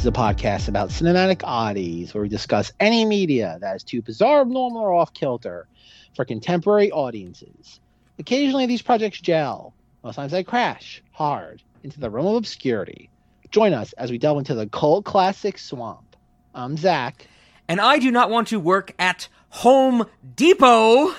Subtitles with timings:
[0.00, 4.40] is a podcast about cinematic oddities where we discuss any media that is too bizarre,
[4.40, 5.68] abnormal, or off kilter
[6.16, 7.80] for contemporary audiences.
[8.18, 9.74] Occasionally, these projects gel.
[10.02, 13.10] Most times, they crash hard into the realm of obscurity.
[13.50, 16.16] Join us as we delve into the cult classic swamp.
[16.54, 17.26] I'm Zach.
[17.68, 21.14] And I do not want to work at Home Depot.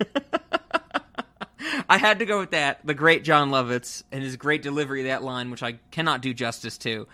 [1.86, 2.80] I had to go with that.
[2.82, 6.32] The great Jon Lovitz and his great delivery of that line, which I cannot do
[6.32, 7.06] justice to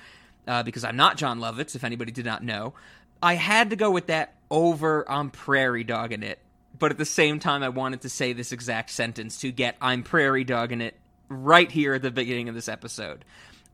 [0.47, 2.75] uh, because I'm not Jon Lovitz, if anybody did not know.
[3.23, 6.39] I had to go with that over I'm prairie dogging it.
[6.79, 10.03] But at the same time, I wanted to say this exact sentence to get I'm
[10.03, 10.97] prairie dogging it
[11.29, 13.25] right here at the beginning of this episode.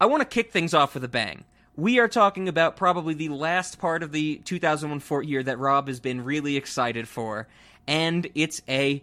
[0.01, 1.45] I want to kick things off with a bang.
[1.77, 5.89] We are talking about probably the last part of the 2001 Fort year that Rob
[5.89, 7.47] has been really excited for,
[7.87, 9.03] and it's a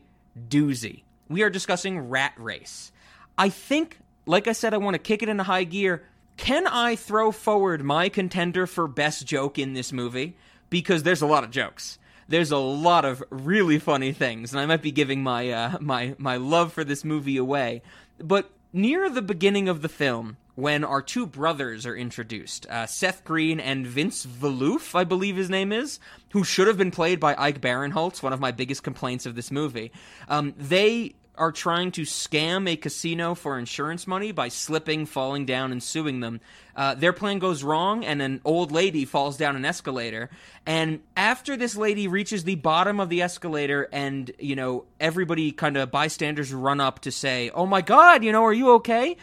[0.50, 2.92] doozy we are discussing Rat Race.
[3.38, 6.04] I think, like I said, I want to kick it into high gear.
[6.38, 10.38] Can I throw forward my contender for best joke in this movie?
[10.70, 11.98] Because there's a lot of jokes.
[12.28, 16.16] There's a lot of really funny things, and I might be giving my uh, my
[16.18, 17.84] my love for this movie away.
[18.18, 23.24] But near the beginning of the film, when our two brothers are introduced, uh, Seth
[23.24, 26.00] Green and Vince Vieluf, I believe his name is,
[26.32, 29.52] who should have been played by Ike Barinholtz, one of my biggest complaints of this
[29.52, 29.92] movie.
[30.28, 35.72] Um, they are trying to scam a casino for insurance money by slipping, falling down,
[35.72, 36.42] and suing them.
[36.76, 40.30] Uh, their plan goes wrong, and an old lady falls down an escalator.
[40.66, 45.78] And after this lady reaches the bottom of the escalator, and you know everybody kind
[45.78, 49.18] of bystanders run up to say, "Oh my God, you know, are you okay?"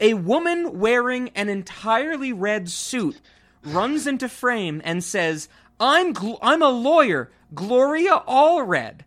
[0.00, 3.20] A woman wearing an entirely red suit
[3.62, 5.48] runs into frame and says,
[5.80, 9.00] "I'm gl- I'm a lawyer, Gloria Allred."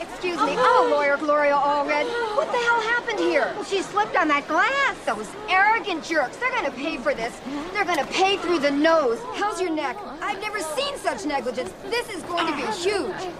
[0.00, 2.06] Excuse me, I'm a lawyer, Gloria Allred.
[2.36, 3.52] What the hell happened here?
[3.54, 4.98] Well, she slipped on that glass.
[5.06, 6.36] Those arrogant jerks.
[6.38, 7.40] They're gonna pay for this.
[7.72, 9.20] They're gonna pay through the nose.
[9.34, 9.96] How's your neck?
[10.20, 11.72] I've never seen such negligence.
[11.84, 13.32] This is going to be huge.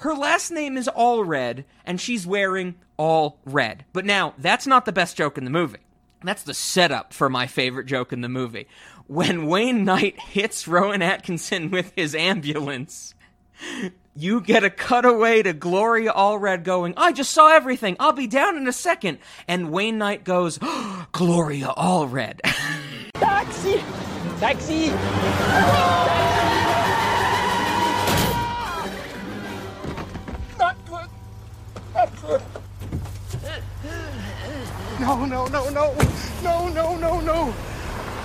[0.00, 3.84] Her last name is Allred, and she's wearing all red.
[3.92, 5.78] But now, that's not the best joke in the movie.
[6.24, 8.66] That's the setup for my favorite joke in the movie.
[9.06, 13.14] When Wayne Knight hits Rowan Atkinson with his ambulance,
[14.18, 17.96] you get a cutaway to Gloria Allred going, I just saw everything.
[18.00, 19.18] I'll be down in a second.
[19.46, 20.58] And Wayne Knight goes,
[21.12, 22.40] Gloria Allred.
[23.14, 23.80] Taxi!
[24.40, 24.88] Taxi!
[30.58, 31.08] Not good.
[31.94, 32.42] Not good.
[35.00, 35.94] No, no, no, no.
[36.42, 37.54] No, no, no, no.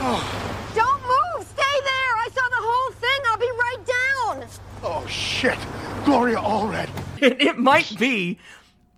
[0.05, 1.47] Oh, Don't move.
[1.47, 2.15] Stay there.
[2.17, 3.02] I saw the whole thing.
[3.43, 4.47] I'll be right down.
[4.83, 5.57] oh shit.
[6.05, 6.89] Gloria Allred.
[7.21, 8.37] it, it might be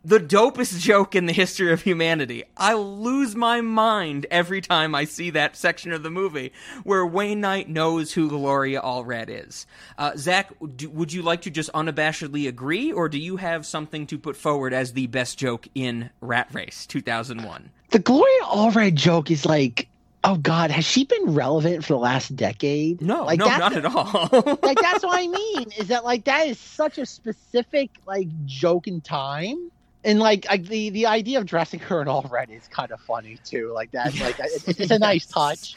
[0.03, 2.43] the dopest joke in the history of humanity.
[2.55, 7.41] I lose my mind every time I see that section of the movie where Wayne
[7.41, 9.65] Knight knows who Gloria Allred is.
[9.97, 14.05] Uh, Zach, do, would you like to just unabashedly agree, or do you have something
[14.07, 17.71] to put forward as the best joke in Rat Race 2001?
[17.89, 19.87] The Gloria Allred joke is like,
[20.25, 23.01] oh God, has she been relevant for the last decade?
[23.01, 24.29] No, like no, not at all.
[24.61, 25.67] like that's what I mean.
[25.77, 29.71] Is that like that is such a specific like joke in time.
[30.03, 32.99] And like I, the the idea of dressing her in all red is kind of
[33.01, 33.71] funny too.
[33.73, 35.75] Like that's like it, it's a nice touch,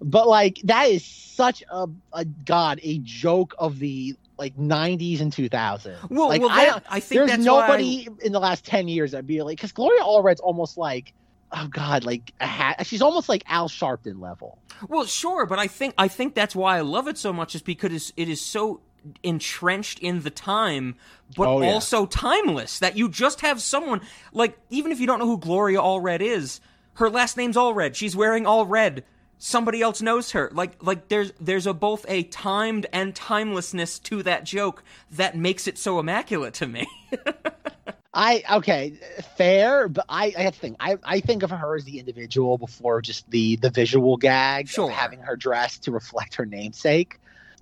[0.00, 5.32] but like that is such a, a god a joke of the like 90s and
[5.32, 6.10] 2000s.
[6.10, 8.40] Well, like well, I, that- don't- I think there's that's why I- nobody in the
[8.40, 11.12] last 10 years that'd be like because Gloria Allred's almost like
[11.52, 12.86] oh god like a hat.
[12.86, 14.58] She's almost like Al Sharpton level.
[14.88, 17.62] Well, sure, but I think I think that's why I love it so much is
[17.62, 18.80] because it is so
[19.22, 20.96] entrenched in the time
[21.36, 21.68] but Oh, yeah.
[21.68, 24.00] also timeless that you just have someone
[24.32, 26.60] like even if you don't know who Gloria Allred is,
[26.94, 27.94] her last name's Allred.
[27.94, 29.04] She's wearing all red.
[29.38, 30.50] Somebody else knows her.
[30.52, 35.68] Like like there's there's a both a timed and timelessness to that joke that makes
[35.68, 36.86] it so immaculate to me.
[38.20, 38.94] I okay,
[39.36, 40.76] fair, but I, I have to think.
[40.80, 44.90] I, I think of her as the individual before just the the visual gag Sure.
[44.90, 47.20] of having her dressed to reflect her namesake.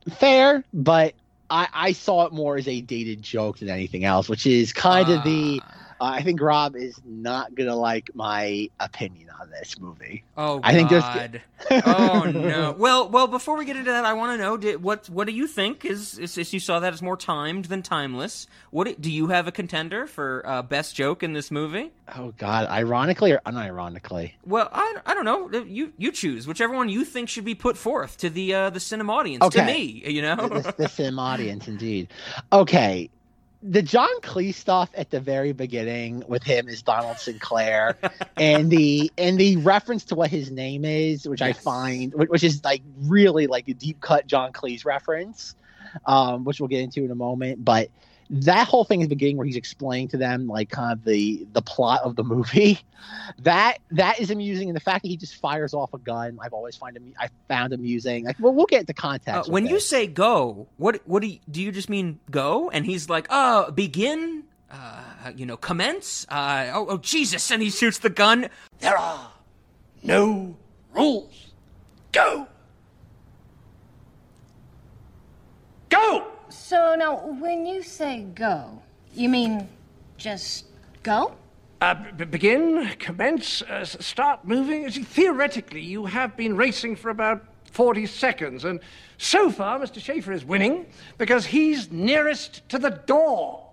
[0.09, 1.13] Fair, but
[1.51, 5.11] I, I saw it more as a dated joke than anything else, which is kind
[5.11, 5.86] of the ah.
[6.01, 10.25] Uh, I think Rob is not gonna like my opinion on this movie.
[10.37, 11.43] Oh, I think there's- God.
[11.87, 12.73] oh no.
[12.79, 13.27] Well, well.
[13.27, 15.85] Before we get into that, I want to know did, what what do you think
[15.85, 18.47] is, is is you saw that as more timed than timeless?
[18.71, 21.91] What do you have a contender for uh, best joke in this movie?
[22.17, 24.33] Oh God, ironically or unironically?
[24.45, 25.51] Well, I, I don't know.
[25.65, 28.81] You you choose whichever one you think should be put forth to the uh, the
[28.81, 30.03] cinema audience to me.
[30.07, 30.37] You know.
[30.37, 32.09] the, the, the sim audience, indeed.
[32.53, 33.09] Okay,
[33.69, 37.99] the John Cleese stuff at the very beginning with him is Donald Sinclair,
[38.37, 42.45] and the and the reference to what his name is, which I find, which which
[42.45, 45.55] is like really like a deep cut John Cleese reference,
[46.07, 47.91] um, which we'll get into in a moment, but.
[48.29, 51.47] That whole thing at the beginning where he's explaining to them like kind of the
[51.53, 52.81] the plot of the movie,
[53.39, 56.53] that that is amusing, and the fact that he just fires off a gun, I've
[56.53, 58.25] always find him I found amusing.
[58.25, 59.49] Like, well, we'll get into context.
[59.49, 59.89] Uh, when you this.
[59.89, 62.71] say go, what what do you, do you just mean go?
[62.71, 66.27] And he's like, uh, begin, uh, you know, commence.
[66.29, 67.51] Uh, oh, oh, Jesus!
[67.51, 68.49] And he shoots the gun.
[68.81, 69.31] There are
[70.03, 70.57] no
[70.93, 71.53] rules.
[72.13, 72.49] Go!
[75.89, 76.36] Go!
[76.69, 78.83] So now, when you say go,
[79.15, 79.69] you mean
[80.17, 80.65] just
[81.05, 81.37] go?
[81.81, 84.91] Uh, b- begin, commence, uh, start moving.
[84.91, 88.81] See, Theoretically, you have been racing for about 40 seconds, and
[89.17, 90.03] so far, Mr.
[90.03, 90.87] Schaefer is winning
[91.19, 93.67] because he's nearest to the door.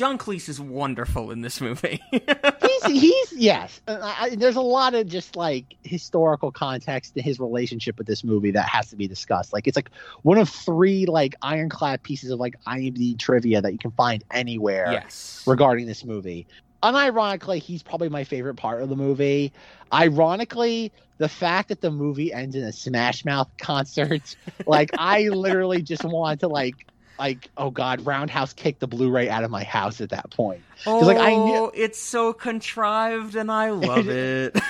[0.00, 2.00] John Cleese is wonderful in this movie.
[2.10, 3.82] he's he's yes.
[3.86, 8.24] Uh, I, there's a lot of just like historical context to his relationship with this
[8.24, 9.52] movie that has to be discussed.
[9.52, 9.90] Like it's like
[10.22, 14.90] one of three like ironclad pieces of like IMDb trivia that you can find anywhere
[14.90, 15.44] yes.
[15.46, 16.46] regarding this movie.
[16.82, 19.52] Unironically, he's probably my favorite part of the movie.
[19.92, 24.34] Ironically, the fact that the movie ends in a Smash Mouth concert,
[24.66, 26.86] like I literally just want to like
[27.20, 30.62] like oh god, roundhouse kicked the Blu-ray out of my house at that point.
[30.86, 34.56] Oh, like, I knew- oh, it's so contrived, and I love it.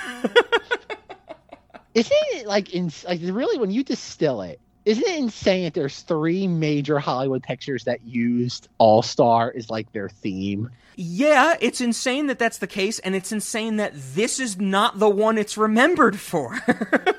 [1.95, 4.61] Isn't it like in like really when you distill it?
[4.85, 9.93] Isn't it insane that there's three major Hollywood pictures that used All Star is like
[9.93, 10.71] their theme?
[10.97, 15.09] yeah, it's insane that that's the case, and it's insane that this is not the
[15.09, 16.59] one it's remembered for.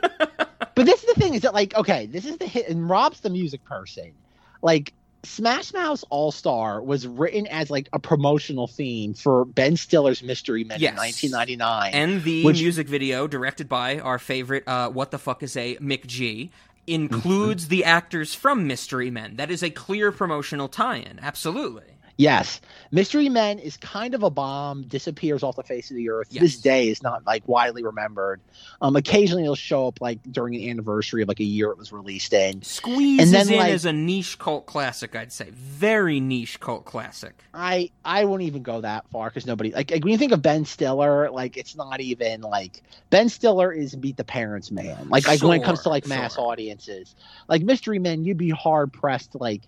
[0.74, 3.20] But this is the thing is that like okay, this is the hit, and Rob's
[3.20, 4.14] the music person.
[4.62, 10.24] Like Smash Mouth's All Star was written as like a promotional theme for Ben Stiller's
[10.24, 10.92] Mystery Men Yes.
[10.92, 11.94] in 1999.
[11.94, 15.76] and the Which- music video, directed by our favorite, uh, what the fuck is a
[15.78, 16.50] McG,
[16.88, 19.36] includes the actors from Mystery Men.
[19.36, 21.20] That is a clear promotional tie-in.
[21.22, 21.84] Absolutely.
[22.18, 22.62] Yes,
[22.92, 26.28] Mystery Men is kind of a bomb, disappears off the face of the earth.
[26.30, 26.42] Yes.
[26.42, 28.42] This day is not like widely remembered.
[28.82, 31.92] Um, occasionally it'll show up like during an anniversary of like a year it was
[31.92, 32.62] released in.
[32.62, 35.50] Squeezes then, in like- as a niche cult classic, I'd say.
[35.52, 37.34] Very niche cult classic.
[37.54, 40.42] I I won't even go that far because nobody like, like when you think of
[40.42, 45.10] Ben Stiller, like it's not even like Ben Stiller is beat the parents man.
[45.10, 46.46] Like, like when it comes to like mass sure.
[46.46, 47.16] audiences,
[47.48, 49.62] like Mystery Men, you'd be hard pressed like.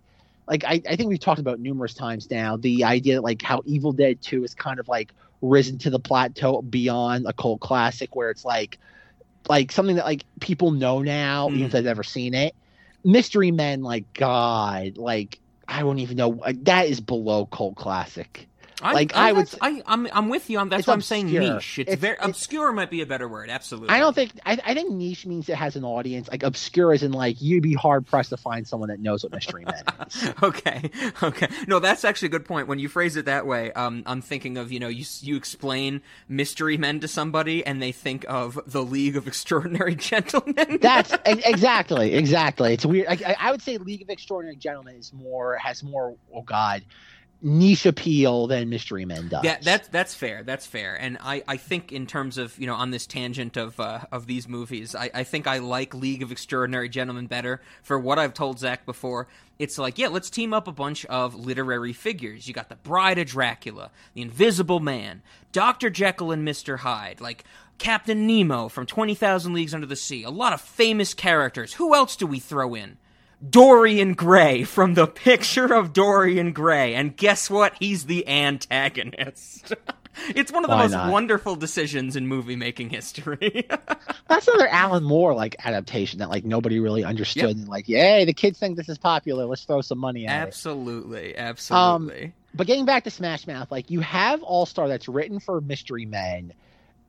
[0.48, 3.62] Like I, I think we've talked about numerous times now the idea that like how
[3.66, 8.16] Evil Dead 2 is kind of like risen to the plateau beyond a cult classic
[8.16, 8.78] where it's like
[9.50, 11.76] like something that like people know now even if mm-hmm.
[11.78, 12.56] they've never seen it.
[13.04, 18.48] Mystery Men, like God, like I don't even know like, that is below cult classic.
[18.84, 20.60] I'm, Like, I'm, I would I, I'm, I'm with you.
[20.60, 21.80] on that's why I'm saying niche.
[21.80, 22.72] It's, It's- very it's- obscure.
[22.74, 23.50] Might be a better word.
[23.50, 23.90] Absolutely.
[23.90, 26.28] I don't think I, I think niche means it has an audience.
[26.30, 29.32] Like obscure is in like you'd be hard pressed to find someone that knows what
[29.34, 30.34] Mystery Men is.
[30.44, 30.90] okay
[31.22, 34.22] okay no that's actually a good point when you phrase it that way um, i'm
[34.22, 38.60] thinking of you know you, you explain mystery men to somebody and they think of
[38.68, 42.74] the league of extraordinary gentlemen That's exactly exactly.
[42.74, 43.08] It's weird.
[43.08, 46.84] I, I- I would say League of Extraordinary Gentlemen is more has more oh god
[47.44, 49.44] niche appeal than Mystery Men does.
[49.44, 50.44] Yeah, that's that's fair.
[50.44, 50.96] That's fair.
[50.96, 54.26] And I, I think in terms of you know on this tangent of uh, of
[54.26, 58.34] these movies, I, I think I like League of Extraordinary Gentlemen better for what I've
[58.34, 59.28] told Zach before.
[59.60, 62.48] It's like yeah, let's team up a bunch of literary figures.
[62.48, 65.22] You got the Bride of Dracula, the Invisible Man,
[65.52, 67.44] Doctor Jekyll and Mister Hyde, like.
[67.80, 70.24] Captain Nemo from 20,000 Leagues Under the Sea.
[70.24, 71.74] A lot of famous characters.
[71.74, 72.98] Who else do we throw in?
[73.50, 76.96] Dorian Gray from the picture of Dorian Gray.
[76.96, 77.74] And guess what?
[77.80, 79.74] He's the antagonist.
[80.30, 81.12] it's one of the Why most not?
[81.12, 83.68] wonderful decisions in movie making history.
[84.30, 87.44] That's another Alan Moore like adaptation that like nobody really understood.
[87.44, 87.56] Yep.
[87.58, 89.46] And like, yay, the kids think this is popular.
[89.46, 90.48] Let's throw some money at it.
[90.48, 92.34] absolutely, Um, absolutely.
[92.54, 96.06] but getting back to Smash Mouth, like you have All Star that's written for Mystery
[96.06, 96.54] Men,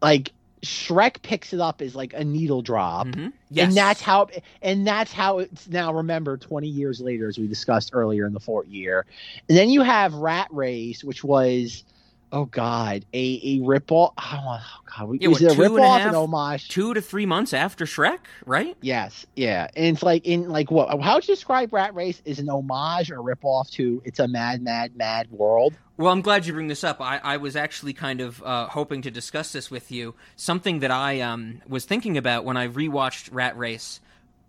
[0.03, 0.33] like
[0.64, 3.06] Shrek picks it up as like a needle drop.
[3.09, 3.33] Mhm.
[3.50, 3.68] Yes.
[3.68, 4.28] And that's how
[4.62, 8.40] and that's how it's now remembered 20 years later as we discussed earlier in the
[8.40, 9.06] fourth year.
[9.49, 11.85] And then you have Rat Race which was
[12.33, 14.12] oh god, a a ripoff.
[14.19, 14.61] Oh,
[14.99, 16.69] god, Yeah, is what, it a two and a ripoff half- an homage?
[16.69, 18.76] two to three months after Shrek, right?
[18.81, 19.69] Yes, yeah.
[19.76, 23.11] And it's like in like what how would you describe Rat Race is an homage
[23.11, 25.75] or a ripoff to It's a Mad Mad Mad World?
[25.97, 27.00] Well, I'm glad you bring this up.
[27.00, 30.14] I, I was actually kind of uh, hoping to discuss this with you.
[30.35, 34.00] Something that I um, was thinking about when I rewatched Rat Race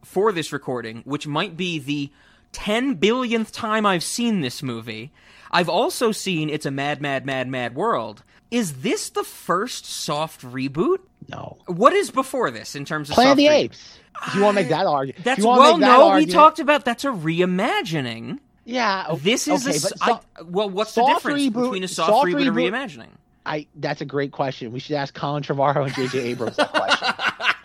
[0.04, 2.10] for this recording, which might be the
[2.54, 5.12] 10 billionth time I've seen this movie.
[5.56, 8.24] I've also seen It's a Mad, Mad, Mad, Mad World.
[8.52, 10.98] Is this the first soft reboot?
[11.30, 11.58] No.
[11.66, 13.52] What is before this in terms of Planet of the reboot?
[13.54, 14.00] Apes.
[14.32, 15.24] Do you want to make that argument?
[15.26, 16.16] That's well, that no.
[16.16, 18.40] We talked about that's a reimagining.
[18.64, 19.06] Yeah.
[19.10, 19.82] o- This is okay, a.
[19.82, 20.08] but s- I-
[20.40, 23.10] so- well, what's the difference reboot- between a soft, soft reboot and reboot- reimagining?
[23.46, 24.72] I that's a great question.
[24.72, 27.14] We should ask Colin Trevorrow and JJ Abrams that question.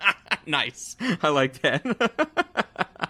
[0.46, 0.96] nice.
[1.22, 1.82] I like that.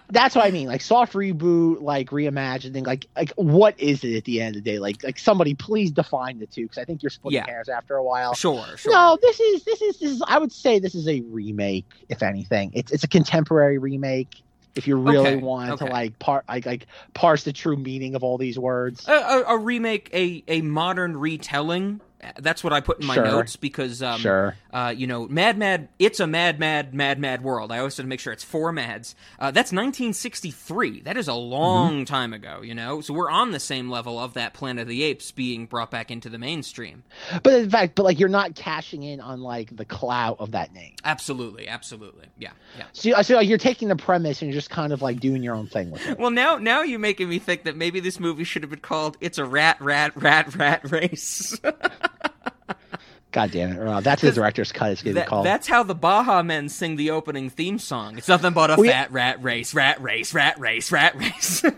[0.11, 0.67] That's what I mean.
[0.67, 4.71] Like soft reboot, like reimagining, like like what is it at the end of the
[4.71, 4.77] day?
[4.79, 7.45] Like like somebody please define the two because I think you're splitting Yeah.
[7.47, 8.33] hairs after a while.
[8.35, 8.91] sure, sure.
[8.91, 12.21] No, this is this is this is I would say this is a remake, if
[12.23, 12.71] anything.
[12.73, 14.43] It's it's a contemporary remake.
[14.75, 18.23] If you really Okay, want to like part like like parse the true meaning of
[18.23, 19.05] all these words.
[19.07, 21.99] A, a, a remake, a, a modern retelling.
[22.39, 23.25] That's what I put in my Sure.
[23.25, 24.55] notes because, um, Sure.
[24.71, 27.71] uh, you know, Mad Mad, it's a Mad Mad Mad Mad world.
[27.71, 29.15] I always have to make sure it's four Mads.
[29.39, 31.01] Uh, that's 1963.
[31.01, 32.03] That is a long Mm-hmm.
[32.05, 33.01] time ago, you know.
[33.01, 36.11] So we're on the same level of that Planet of the Apes being brought back
[36.11, 37.03] into the mainstream.
[37.43, 40.73] But in fact, but like you're not cashing in on like the clout of that
[40.73, 40.93] name.
[41.03, 42.85] Absolutely, absolutely, yeah, yeah.
[42.93, 45.41] So, you- so like, you're taking the premise and you're just kind of like doing
[45.43, 46.19] your own thing with it.
[46.19, 49.17] Well, now now you're making me think that maybe this movie should have been called
[49.21, 51.59] "It's a Rat Rat Rat Rat Race."
[53.31, 53.95] God damn it, Rob.
[53.97, 54.91] Uh, that's the director's cut.
[54.91, 55.45] It's going to be That- called.
[55.45, 58.17] that's how the Baha Men sing the opening theme song.
[58.17, 61.63] It's nothing but a Well, yeah- fat rat race, rat race, rat race, rat race.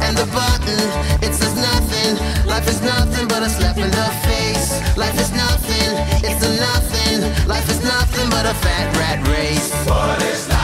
[0.00, 2.46] And the button, it says nothing.
[2.48, 4.96] Life is nothing but a slap in the face.
[4.98, 5.90] Life is nothing,
[6.28, 7.46] it's a nothing.
[7.48, 9.70] Life is nothing but a fat rat race.
[9.86, 10.61] But it's not,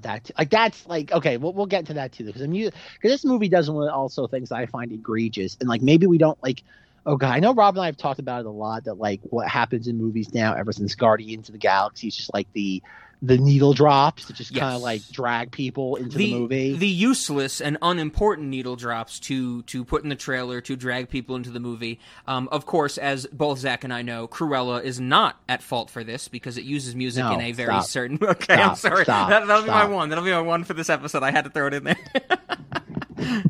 [0.00, 1.36] god, that like that's like okay.
[1.36, 4.52] We'll we'll get to that too because I'm because this movie does one also things
[4.52, 6.62] I find egregious and like maybe we don't like.
[7.06, 8.84] Oh god, I know Rob and I have talked about it a lot.
[8.84, 12.34] That like what happens in movies now, ever since Guardians of the Galaxy, is just
[12.34, 12.82] like the
[13.22, 16.76] the needle drops to just kind of like drag people into the, the movie.
[16.76, 21.36] the useless and unimportant needle drops to to put in the trailer to drag people
[21.36, 22.00] into the movie.
[22.26, 26.02] Um, of course, as both Zach and I know, Cruella is not at fault for
[26.02, 27.84] this because it uses music No, in a very stop.
[27.84, 28.18] certain.
[28.30, 29.04] Okay, I'm Stop, sorry.
[29.04, 30.08] stop, that, that'll be my one.
[30.08, 31.22] That'll be my one for this episode.
[31.22, 31.96] I had to throw it in there.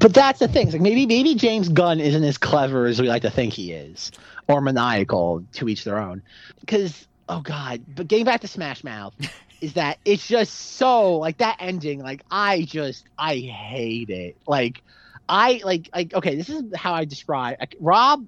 [0.00, 0.66] But that's the thing.
[0.66, 3.72] It's like maybe maybe James Gunn isn't as clever as we like to think he
[3.72, 4.10] is,
[4.48, 5.44] or maniacal.
[5.52, 6.22] To each their own.
[6.60, 9.14] Because oh god, but getting back to Smash Mouth,
[9.60, 12.00] is that it's just so like that ending.
[12.00, 14.36] Like I just I hate it.
[14.46, 14.82] Like
[15.28, 16.34] I like like okay.
[16.36, 18.26] This is how I describe like, Rob.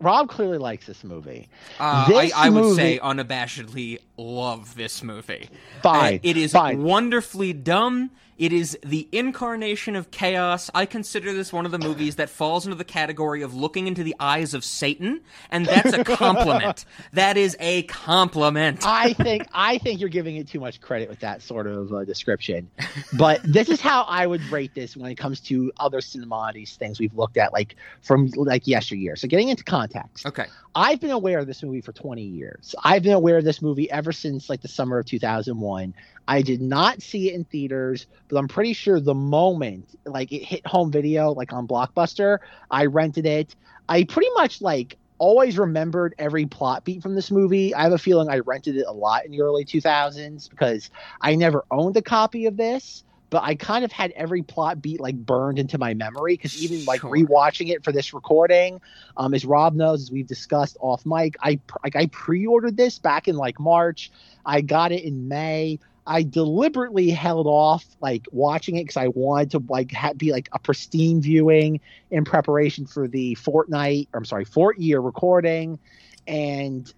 [0.00, 1.48] Rob clearly likes this movie.
[1.78, 5.48] Uh, This I, I would say unabashedly love this movie.
[5.80, 6.82] Fine, Uh, it is fine.
[6.82, 8.10] wonderfully dumb.
[8.42, 10.68] It is the incarnation of chaos.
[10.74, 14.02] I consider this one of the movies that falls into the category of looking into
[14.02, 15.20] the eyes of Satan,
[15.52, 16.84] and that's a compliment.
[17.12, 18.84] that is a compliment.
[18.84, 22.04] I think I think you're giving it too much credit with that sort of uh,
[22.04, 22.68] description.
[23.16, 26.98] But this is how I would rate this when it comes to other cinemodities things
[26.98, 29.14] we've looked at, like from like yesteryear.
[29.14, 30.46] So getting into context, Okay.
[30.74, 32.74] I've been aware of this movie for 20 years.
[32.82, 35.94] I've been aware of this movie ever since like the summer of 2001.
[36.28, 40.42] I did not see it in theaters, but I'm pretty sure the moment like it
[40.42, 42.38] hit home video, like on Blockbuster,
[42.70, 43.54] I rented it.
[43.90, 47.74] I pretty much like always remembered every plot beat from this movie.
[47.74, 50.88] I have a feeling I rented it a lot in the early 2000s because
[51.20, 53.04] I never owned a copy of this.
[53.28, 56.84] But I kind of had every plot beat like burned into my memory because even
[56.84, 58.80] like rewatching it for this recording,
[59.16, 63.28] um, as Rob knows, as we've discussed off mic, I like I pre-ordered this back
[63.28, 64.10] in like March.
[64.44, 65.78] I got it in May.
[66.12, 70.50] I deliberately held off like watching it because I wanted to like ha- be like
[70.52, 74.08] a pristine viewing in preparation for the fortnight.
[74.12, 75.78] Or, I'm sorry, fort year recording,
[76.26, 76.92] and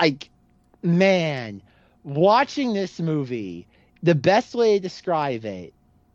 [0.00, 0.30] like
[0.82, 1.60] man,
[2.04, 3.66] watching this movie,
[4.02, 5.74] the best way to describe it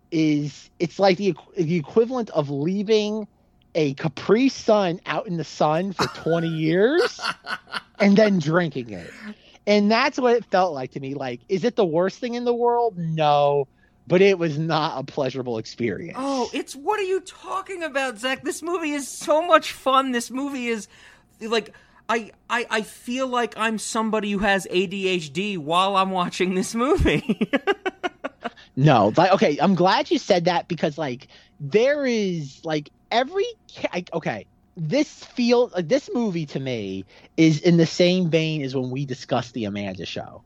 [0.09, 3.27] is it's like the the equivalent of leaving
[3.75, 7.19] a Capri Sun out in the sun for 20 years
[7.99, 9.13] and then drinking it.
[9.67, 11.13] And that's what it felt like to me.
[11.13, 12.97] Like, is it the worst thing in the world?
[12.97, 13.67] No,
[14.07, 16.17] but it was not a pleasurable experience.
[16.19, 18.43] Oh, it's what are you talking about, Zach?
[18.43, 20.11] This movie is so much fun.
[20.11, 20.87] This movie is
[21.41, 21.73] like
[22.07, 27.49] I I I feel like I'm somebody who has ADHD while I'm watching this movie.
[28.75, 31.27] No, like okay, I'm glad you said that because like
[31.59, 33.45] there is like every
[33.93, 34.45] like, okay,
[34.79, 37.05] this feel like this movie to me
[37.37, 40.41] is in the same vein as when we discussed the Amanda show.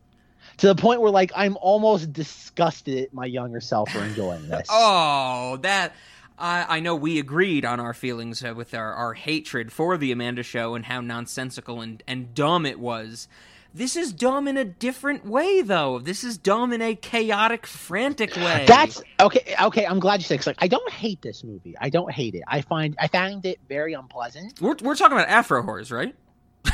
[0.57, 4.67] To the point where like I'm almost disgusted at my younger self for enjoying this.
[4.71, 5.93] oh, that
[6.37, 10.11] I I know we agreed on our feelings uh, with our, our hatred for the
[10.11, 13.27] Amanda show and how nonsensical and, and dumb it was.
[13.75, 15.97] This is dumb in a different way, though.
[15.97, 18.65] This is dumb in a chaotic, frantic way.
[18.67, 19.55] That's okay.
[19.59, 20.37] Okay, I'm glad you said.
[20.37, 21.75] Cause like I don't hate this movie.
[21.81, 22.43] I don't hate it.
[22.47, 24.61] I find I found it very unpleasant.
[24.61, 26.13] we're we're talking about Afro Horrors, right?
[26.65, 26.73] I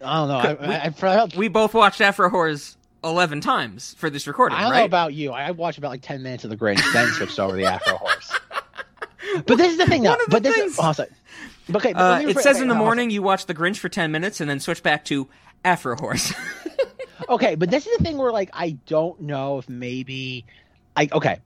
[0.00, 0.34] don't know.
[0.36, 4.56] I, We- I, I, felt- We both watched Afro Horrors eleven times for this recording,
[4.56, 4.78] I don't right?
[4.80, 5.32] know about you.
[5.32, 7.96] I watched about like ten minutes of the Grinch, then switched over to the Afro
[7.96, 8.32] Horse.
[9.46, 10.10] But this is the thing, though.
[10.10, 11.08] One of the but this is oh, sorry.
[11.74, 14.40] Okay, but uh, it says in the morning you watch The Grinch for ten minutes
[14.40, 15.28] and then switch back to
[15.64, 16.32] Afro Horse.
[17.28, 20.44] Okay, but this is the thing where like I don't know if maybe,
[20.96, 21.38] I okay,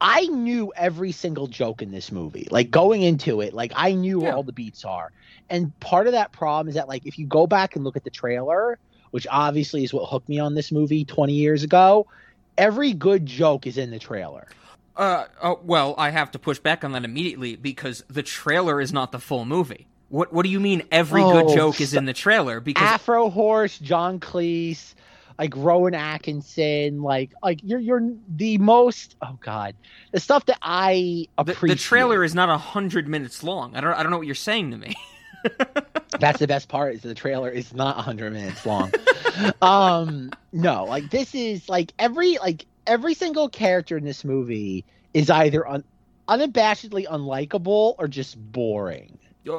[0.00, 2.48] I knew every single joke in this movie.
[2.50, 5.12] Like going into it, like I knew where all the beats are.
[5.48, 8.04] And part of that problem is that like if you go back and look at
[8.04, 8.78] the trailer,
[9.12, 12.06] which obviously is what hooked me on this movie 20 years ago,
[12.58, 14.46] every good joke is in the trailer.
[14.96, 18.92] Uh, oh, well, I have to push back on that immediately because the trailer is
[18.92, 19.86] not the full movie.
[20.08, 22.60] What What do you mean every good Oh, joke is in the trailer?
[22.60, 24.94] Because Afro Horse, John Cleese,
[25.38, 29.74] like Rowan Atkinson, like like you're you're the most oh god,
[30.12, 31.76] the stuff that I the, appreciate.
[31.78, 33.74] the trailer is not a hundred minutes long.
[33.76, 34.94] I don't I don't know what you're saying to me.
[36.20, 38.92] That's the best part is the trailer is not 100 minutes long.
[39.62, 45.28] um no, like this is like every like every single character in this movie is
[45.30, 45.84] either un-
[46.28, 49.18] unabashedly unlikable or just boring.
[49.46, 49.52] Uh,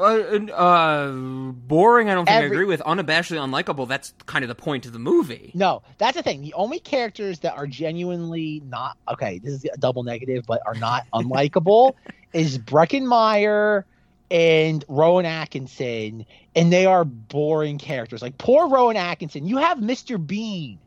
[0.51, 2.09] uh, boring.
[2.09, 2.81] I don't think I agree with.
[2.81, 3.87] Unabashedly unlikable.
[3.87, 5.51] That's kind of the point of the movie.
[5.53, 6.41] No, that's the thing.
[6.41, 10.75] The only characters that are genuinely not okay, this is a double negative, but are
[10.75, 11.93] not unlikable
[12.33, 13.85] is Breckin Meyer
[14.31, 18.21] and Rowan Atkinson, and they are boring characters.
[18.21, 20.23] Like poor Rowan Atkinson, you have Mr.
[20.25, 20.79] Bean,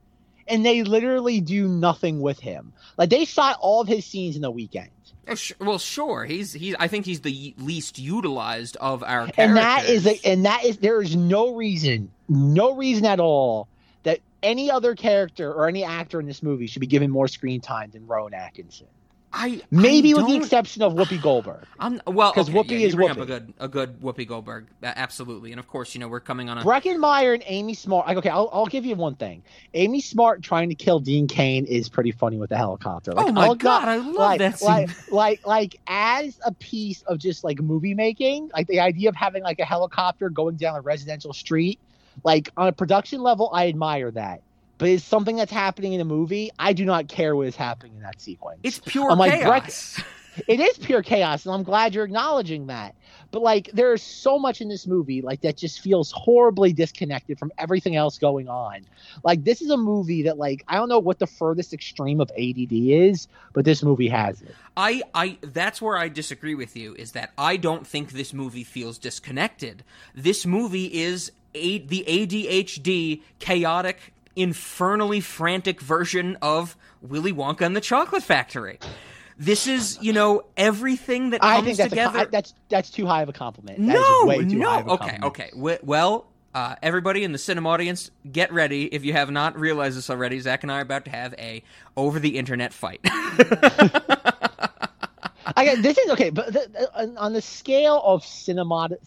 [0.48, 2.72] and they literally do nothing with him.
[2.96, 4.90] Like they shot all of his scenes in the weekend.
[5.28, 6.24] Oh, well, sure.
[6.24, 6.74] He's he's.
[6.78, 9.34] I think he's the least utilized of our characters.
[9.38, 13.68] and that is a, and that is there is no reason no reason at all
[14.02, 17.60] that any other character or any actor in this movie should be given more screen
[17.60, 18.86] time than Rowan Atkinson.
[19.32, 21.64] I Maybe I with the exception of Whoopi Goldberg.
[21.78, 24.26] I'm well 'Cause okay, Whoopi yeah, you is bring up a good a good Whoopi
[24.26, 25.52] Goldberg, absolutely.
[25.52, 28.06] And of course, you know we're coming on a Breckin Meyer and Amy Smart.
[28.06, 29.42] like, Okay, I'll, I'll give you one thing.
[29.74, 33.12] Amy Smart trying to kill Dean Cain is pretty funny with the helicopter.
[33.12, 34.68] Like, Oh my I'll not- God, I love like, that scene.
[34.68, 39.14] Like, like, like, as a piece of just like movie making, like the idea of
[39.16, 41.78] having like a helicopter going down a residential street,
[42.24, 44.42] like on a production level, I admire that.
[44.78, 46.50] But it's something that's happening in a movie.
[46.58, 48.60] I do not care what is happening in that sequence.
[48.62, 50.00] it's pure I'm like, chaos.
[50.46, 52.94] it is pure chaos and i'm glad you're acknowledging that
[53.32, 57.50] but like there's so much in this movie like that just feels horribly disconnected from
[57.58, 58.86] everything else going on
[59.24, 62.30] like this is a movie that like i don't know what the furthest extreme of
[62.38, 66.94] add is but this movie has it I, I, that's where I disagree with you.
[66.94, 69.82] Is that I don't think this movie feels disconnected.
[70.14, 77.80] This movie is a, the ADHD, chaotic, infernally frantic version of Willy Wonka and the
[77.80, 78.78] Chocolate Factory.
[79.36, 82.18] This is, you know, everything that i comes think that's together.
[82.20, 84.68] a, that's that's too high of a compliment no, way too no.
[84.68, 85.24] high of a okay, compliment.
[85.24, 85.78] okay.
[85.82, 88.86] Well, uh, everybody in the cinema audience, get ready.
[88.86, 91.62] If you have not realized this already, Zach and I are about to have a
[91.96, 93.00] over the internet fight.
[95.56, 98.98] I got, this is okay, but the, on- the scale of cinemat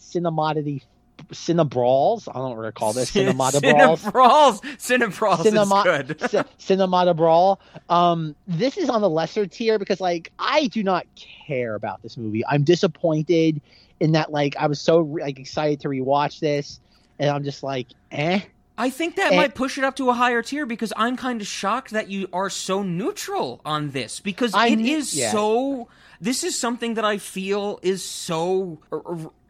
[1.30, 4.02] cinematity, cinebrawls, I don't know what we're call this, cinemata brawls.
[4.02, 4.60] Cinebrawls.
[4.78, 6.20] Cinebrawls Cinema, is good.
[6.30, 7.60] C- Cinemata Brawl.
[7.88, 12.16] Um, this is on the lesser tier because, like, I do not care about this
[12.16, 12.44] movie.
[12.46, 13.60] I'm disappointed
[14.00, 16.80] in that, like, I was so like excited to rewatch this,
[17.18, 18.40] and I'm just like, eh.
[18.78, 21.40] I think that And- might push it up to a higher tier because I'm kind
[21.40, 25.30] of shocked that you are so neutral on this because I it kn- yeah.
[25.32, 25.88] so.
[26.22, 28.78] This is something that I feel is so.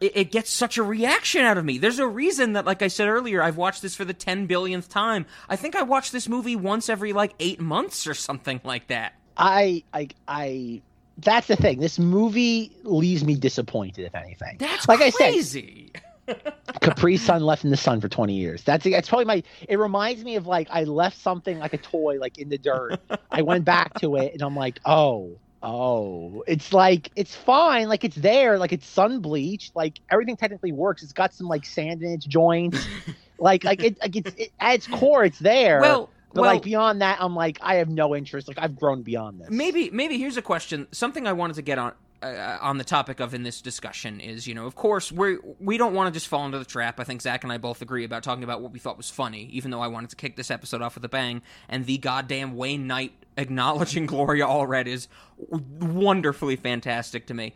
[0.01, 1.77] It, gets such a reaction out of me.
[1.77, 4.89] There's a reason that, like I said earlier, I've watched this for the 10 billionth
[4.89, 5.27] time.
[5.47, 9.13] I think I watch this movie once every like eight months or something like that.
[9.37, 10.81] I, I, I,
[11.19, 11.79] that's the thing.
[11.79, 14.57] This movie leaves me disappointed, if anything.
[14.57, 15.91] That's like crazy.
[16.27, 18.63] I said, Capri Sun left in the sun for 20 years.
[18.63, 19.43] That's that's probably my.
[19.69, 22.99] It reminds me of like I left something like a toy like in the dirt.
[23.31, 28.03] I went back to it and I'm like, oh, oh, it's like it's fine, like
[28.03, 31.01] it's there, like it's sun bleached, like everything technically works.
[31.01, 32.85] It's got some like sand in its joints,
[33.39, 35.81] like like it, like it's it, at its core, it's there.
[35.81, 38.47] Well, but well, like beyond that, I'm like I have no interest.
[38.47, 39.49] Like I've grown beyond this.
[39.49, 40.87] maybe maybe here's a question.
[40.91, 44.47] Something I wanted to get on uh, on the topic of in this discussion is,
[44.47, 46.99] you know, of course, we we don't want to just fall into the trap.
[46.99, 49.49] I think Zach and I both agree about talking about what we thought was funny,
[49.51, 51.41] even though I wanted to kick this episode off with a bang.
[51.69, 57.53] And the goddamn Wayne Knight acknowledging Gloria Allred is wonderfully fantastic to me.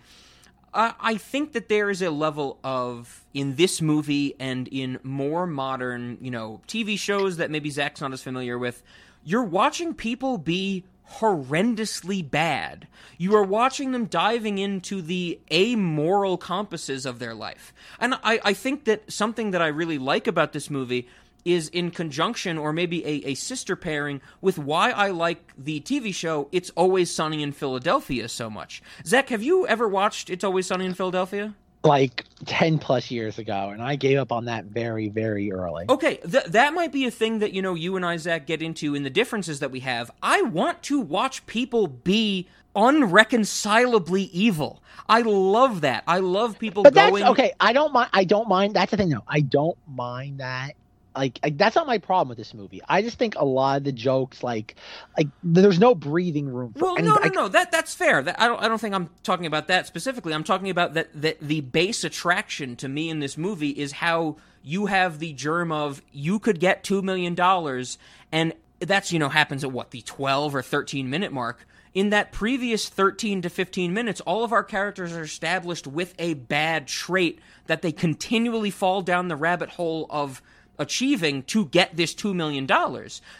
[0.73, 5.47] Uh, I think that there is a level of in this movie and in more
[5.47, 8.83] modern, you know, TV shows that maybe Zach's not as familiar with.
[9.23, 10.83] You're watching people be
[11.15, 12.87] horrendously bad.
[13.17, 17.73] You are watching them diving into the amoral compasses of their life.
[17.99, 21.07] And I, I think that something that I really like about this movie
[21.47, 26.13] is in conjunction or maybe a, a sister pairing with why I like the TV
[26.13, 28.81] show It's Always Sunny in Philadelphia so much.
[29.05, 31.55] Zach, have you ever watched It's Always Sunny in Philadelphia?
[31.83, 36.17] like 10 plus years ago and i gave up on that very very early Okay,
[36.17, 39.03] th- that might be a thing that you know you and Isaac get into in
[39.03, 40.11] the differences that we have.
[40.21, 44.81] I want to watch people be unreconcilably evil.
[45.07, 46.03] I love that.
[46.07, 47.13] I love people but going.
[47.13, 50.39] that's okay i don't mind i don't mind that's the thing though i don't mind
[50.39, 50.73] that
[51.17, 53.83] like, like that's not my problem with this movie i just think a lot of
[53.83, 54.75] the jokes like
[55.17, 57.47] like there's no breathing room for Well, any- no, no, no.
[57.47, 58.21] That that's fair.
[58.23, 58.61] That, I don't.
[58.61, 60.33] I don't think I'm talking about that specifically.
[60.33, 61.09] I'm talking about that.
[61.21, 65.71] That the base attraction to me in this movie is how you have the germ
[65.71, 67.97] of you could get two million dollars,
[68.31, 71.65] and that's you know happens at what the twelve or thirteen minute mark.
[71.93, 76.35] In that previous 13 to 15 minutes, all of our characters are established with a
[76.35, 80.41] bad trait that they continually fall down the rabbit hole of
[80.79, 82.67] achieving to get this $2 million.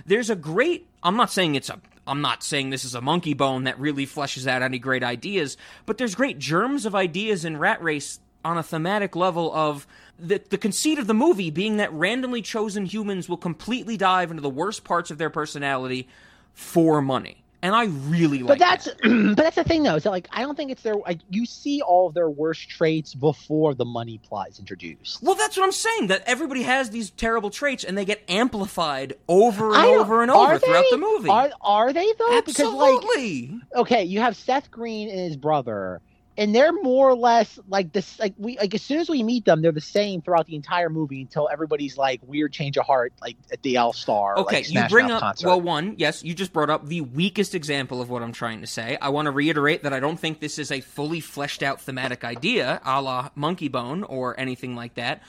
[0.06, 3.66] There's a great, I'm not saying it's a, I'm not saying this is a Monkeybone
[3.66, 7.82] that really fleshes out any great ideas, but there's great germs of ideas in Rat
[7.82, 9.86] Race on a thematic level of
[10.18, 14.42] the, the conceit of the movie being that randomly chosen humans will completely dive into
[14.42, 16.08] the worst parts of their personality
[16.54, 17.44] for money.
[17.62, 18.98] And I really like but that's that.
[19.36, 21.46] but that's the thing though is that like i don't think it's their like you
[21.46, 25.64] see all of their worst traits before the money plot is introduced Well, that's what
[25.64, 26.08] I'm saying.
[26.08, 30.60] That everybody has these terrible traits, and they get amplified over and over and over
[30.60, 30.96] throughout they?
[30.96, 31.30] the movie.
[31.30, 32.42] Are are they though?
[32.46, 33.60] Because like Absolutely.
[33.76, 36.02] okay, you have Seth Green and his brother,
[36.38, 38.20] and they're more or less like this.
[38.20, 40.90] Like we like as soon as we meet them, they're the same throughout the entire
[40.90, 44.38] movie until everybody's like weird change of heart, like at the All Star.
[44.38, 45.48] Okay, like, you bring up concert.
[45.48, 48.68] well, one, yes, you just brought up the weakest example of what I'm trying to
[48.68, 48.98] say.
[49.02, 52.24] I want to reiterate that I don't think this is a fully fleshed out thematic
[52.24, 55.24] idea, a la Monkeybone or anything like that.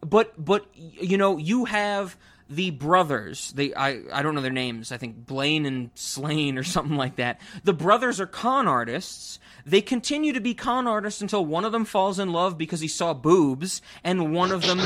[0.00, 2.16] But but you know, you have
[2.54, 3.52] the brothers.
[3.56, 4.92] They I I don't know their names.
[4.92, 7.40] I think Blaine and Slane or something like that.
[7.64, 9.38] The brothers are con artists.
[9.64, 12.88] They continue to be con artists until one of them falls in love because he
[12.88, 14.80] saw boobs, and one of them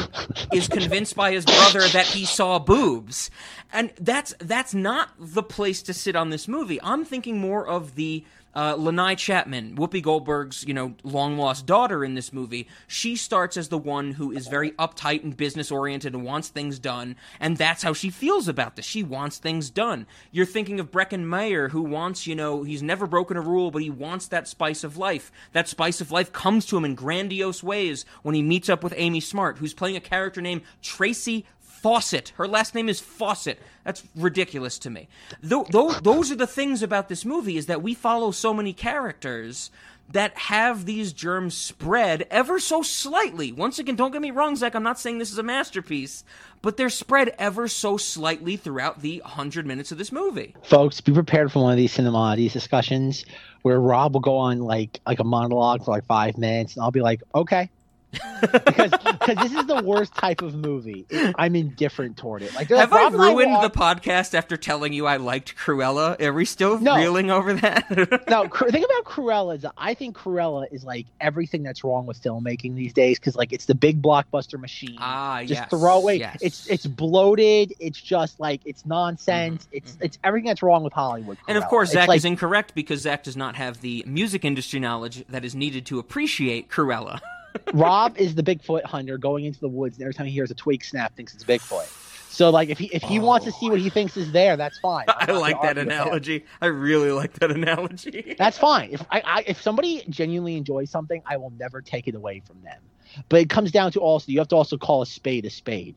[0.53, 3.31] is convinced by his brother that he saw boobs.
[3.73, 6.81] And that's that's not the place to sit on this movie.
[6.83, 8.25] I'm thinking more of the
[8.57, 13.59] uh, Lanai Chapman, Whoopi Goldberg's, you know, long lost daughter in this movie, she starts
[13.59, 17.59] as the one who is very uptight and business oriented and wants things done, and
[17.59, 18.87] that's how she feels about this.
[18.87, 20.07] She wants things done.
[20.33, 23.83] You're thinking of Breckin Meyer, who wants, you know, he's never broken a rule, but
[23.83, 25.31] he wants that spice of life.
[25.53, 28.95] That spice of life comes to him in grandiose ways when he meets up with
[28.97, 32.33] Amy Smart, who's playing a character named Tracy Faucet.
[32.37, 33.61] Her last name is Faucet.
[33.87, 35.07] That's ridiculous to me.
[35.49, 38.73] Th- th- those are the things about this movie is that we follow so many
[38.73, 39.71] characters
[40.11, 43.53] that have these germs spread ever so slightly.
[43.53, 44.75] Once again, don't get me wrong, Zach.
[44.75, 46.25] I'm not saying this is a masterpiece,
[46.63, 50.57] but they're spread ever so slightly throughout the 100 minutes of this movie.
[50.65, 53.25] folks, be prepared for one of these cinema these discussions
[53.63, 56.91] where Rob will go on like like a monologue for like five minutes, and I'll
[56.91, 57.71] be like, okay.
[58.13, 61.07] Because because this is the worst type of movie.
[61.37, 62.55] I'm indifferent toward it.
[62.55, 66.21] Like, Have like, I ruined the podcast after telling you I liked Cruella?
[66.23, 66.97] Are we still No.
[66.97, 68.25] reeling over that?
[68.29, 69.57] no, Cru- think about Cruella.
[69.57, 73.53] Is I think Cruella is like everything that's wrong with filmmaking these days because like
[73.53, 74.97] it's the big blockbuster machine.
[74.99, 75.71] ah, just yes.
[75.71, 76.17] throw away.
[76.17, 76.39] yes.
[76.41, 77.73] It's it's bloated.
[77.81, 79.69] It's just like it's nonsense.
[79.73, 81.39] It's it's everything that's wrong with Hollywood.
[81.49, 81.69] And of Cruella.
[81.71, 85.25] course, It's Zach like, is incorrect because Zach does not have the music industry knowledge
[85.29, 87.21] that is needed to appreciate Cruella.
[87.73, 90.55] Rob is the Bigfoot hunter going into the woods, and every time he hears a
[90.55, 92.05] twig snap, thinks it's Bigfoot.
[92.37, 93.59] So like if he if he wants to oh.
[93.59, 95.07] see what he thinks is there, that's fine.
[95.09, 96.01] I'm I like that argue with him.
[96.03, 96.45] analogy.
[96.61, 98.35] I really like that analogy.
[98.39, 98.91] That's fine.
[98.93, 102.61] If I, I if somebody genuinely enjoys something, I will never take it away from
[102.63, 102.79] them.
[103.31, 105.95] But it comes down to also you have to also call a spade a spade.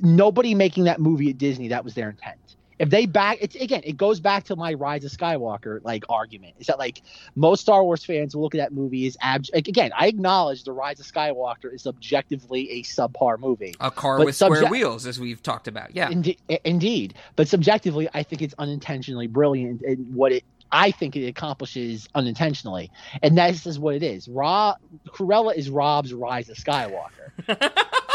[0.00, 2.56] Nobody making that movie at Disney that was their intent.
[2.80, 6.54] If they back it's again, it goes back to my Rise of Skywalker like argument.
[6.58, 7.02] Is that like
[7.36, 10.64] most Star Wars fans will look at that movie as ab- like, again, I acknowledge
[10.64, 13.74] the Rise of Skywalker is objectively a subpar movie.
[13.80, 15.94] A car with square subject- wheels, as we've talked about.
[15.94, 16.08] Yeah.
[16.10, 20.42] Inde- eh, indeed, but subjectively, I think it's unintentionally brilliant in what it.
[20.72, 22.90] I think it accomplishes unintentionally,
[23.22, 24.28] and this is what it is.
[24.28, 27.32] Rob Cruella is Rob's Rise of Skywalker,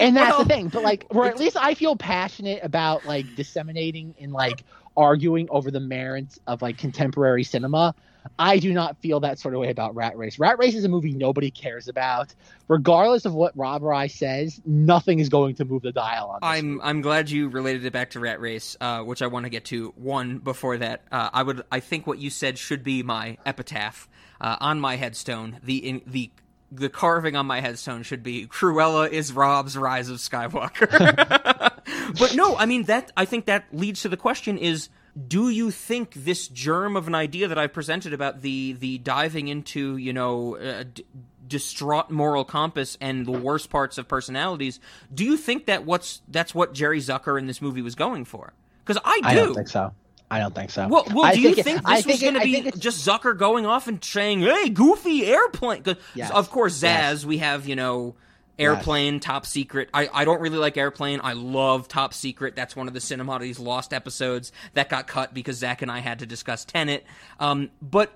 [0.00, 0.68] and that's Well, the thing.
[0.68, 4.64] But like, or at least I feel passionate about like disseminating and like
[4.96, 7.94] arguing over the merits of like contemporary cinema.
[8.38, 10.38] I do not feel that sort of way about Rat Race.
[10.38, 12.34] Rat Race is a movie nobody cares about.
[12.66, 16.40] Regardless of what Rob or I says, nothing is going to move the dial on
[16.42, 19.44] this I'm I'm glad you related it back to Rat Race, uh, which I want
[19.44, 19.92] to get to.
[19.96, 24.08] One before that, uh, I would I think what you said should be my epitaph
[24.40, 25.60] uh, on my headstone.
[25.62, 26.30] The in, the
[26.70, 30.90] the carving on my headstone should be Cruella is Rob's Rise of Skywalker.
[32.18, 34.88] but no, I mean that I think that leads to the question is
[35.28, 39.48] do you think this germ of an idea that I presented about the the diving
[39.48, 41.04] into, you know, uh, d-
[41.46, 44.80] distraught moral compass and the worst parts of personalities,
[45.14, 48.52] do you think that what's that's what Jerry Zucker in this movie was going for?
[48.84, 49.26] Cuz I do.
[49.26, 49.94] I don't think so.
[50.30, 50.88] I don't think so.
[50.88, 53.36] Well, well, I do you it- think I this was going to be just Zucker
[53.36, 55.84] going off and saying, "Hey, goofy airplane"?
[56.14, 56.30] Yes.
[56.30, 56.82] Of course, Zaz.
[56.82, 57.24] Yes.
[57.24, 58.16] We have you know,
[58.58, 59.88] airplane, top secret.
[59.94, 61.20] I I don't really like airplane.
[61.22, 62.56] I love top secret.
[62.56, 66.18] That's one of the Cinemodities lost episodes that got cut because Zach and I had
[66.20, 67.04] to discuss Tenet.
[67.40, 68.12] Um, but.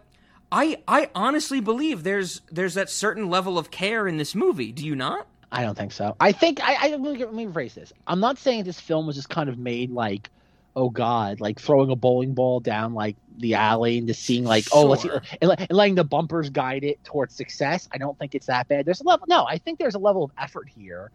[0.53, 4.73] I, I honestly believe there's there's that certain level of care in this movie.
[4.73, 5.29] Do you not?
[5.53, 6.16] I don't think so.
[6.18, 7.92] I think I, I let me rephrase this.
[8.09, 10.29] I'm not saying this film was just kind of made like,
[10.76, 14.66] oh god, like throwing a bowling ball down like the alley and just seeing like,
[14.72, 17.88] oh, let's see, and, and letting the bumpers guide it towards success.
[17.92, 18.87] I don't think it's that bad.
[18.87, 19.26] There's a level.
[19.28, 21.11] No, I think there's a level of effort here.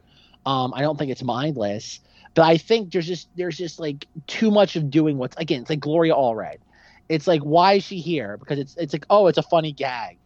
[0.46, 2.00] Um, I don't think it's mindless,
[2.34, 5.62] but I think there's just there's just like too much of doing what's again.
[5.62, 6.58] It's like Gloria Allred.
[7.10, 8.38] It's like why is she here?
[8.38, 10.18] Because it's it's like oh, it's a funny gag.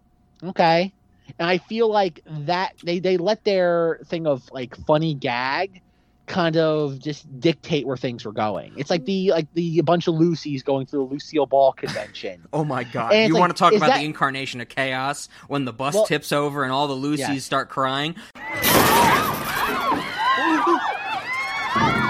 [0.44, 0.94] Okay,
[1.38, 5.82] and I feel like that they they let their thing of like funny gag
[6.30, 8.72] kind of just dictate where things were going.
[8.78, 12.48] It's like the like the bunch of Lucy's going through the Lucille Ball convention.
[12.54, 13.12] Oh my god!
[13.12, 15.96] And You like, want to talk about that- the incarnation of chaos when the bus
[15.96, 17.44] Well- tips over and all the Lucy's Yes.
[17.44, 18.16] start crying?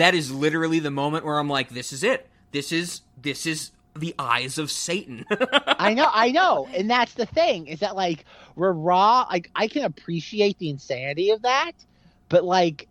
[0.00, 2.26] That is literally the moment where I'm like, "This is it.
[2.52, 5.26] This is this is the eyes of Satan."
[5.66, 8.24] I know, I know, and that's the thing is that like
[8.56, 9.26] we're raw.
[9.30, 11.72] Like I can appreciate the insanity of that,
[12.30, 12.88] but like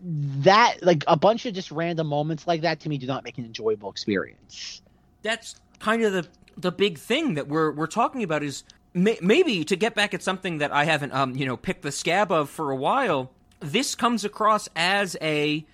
[0.00, 3.36] that, like a bunch of just random moments like that to me do not make
[3.36, 4.80] an enjoyable experience.
[5.22, 8.64] that's kind of the the big thing that we're we're talking about is
[8.94, 11.92] may, maybe to get back at something that I haven't um you know picked the
[11.92, 13.30] scab of for a while.
[13.60, 15.66] This comes across as a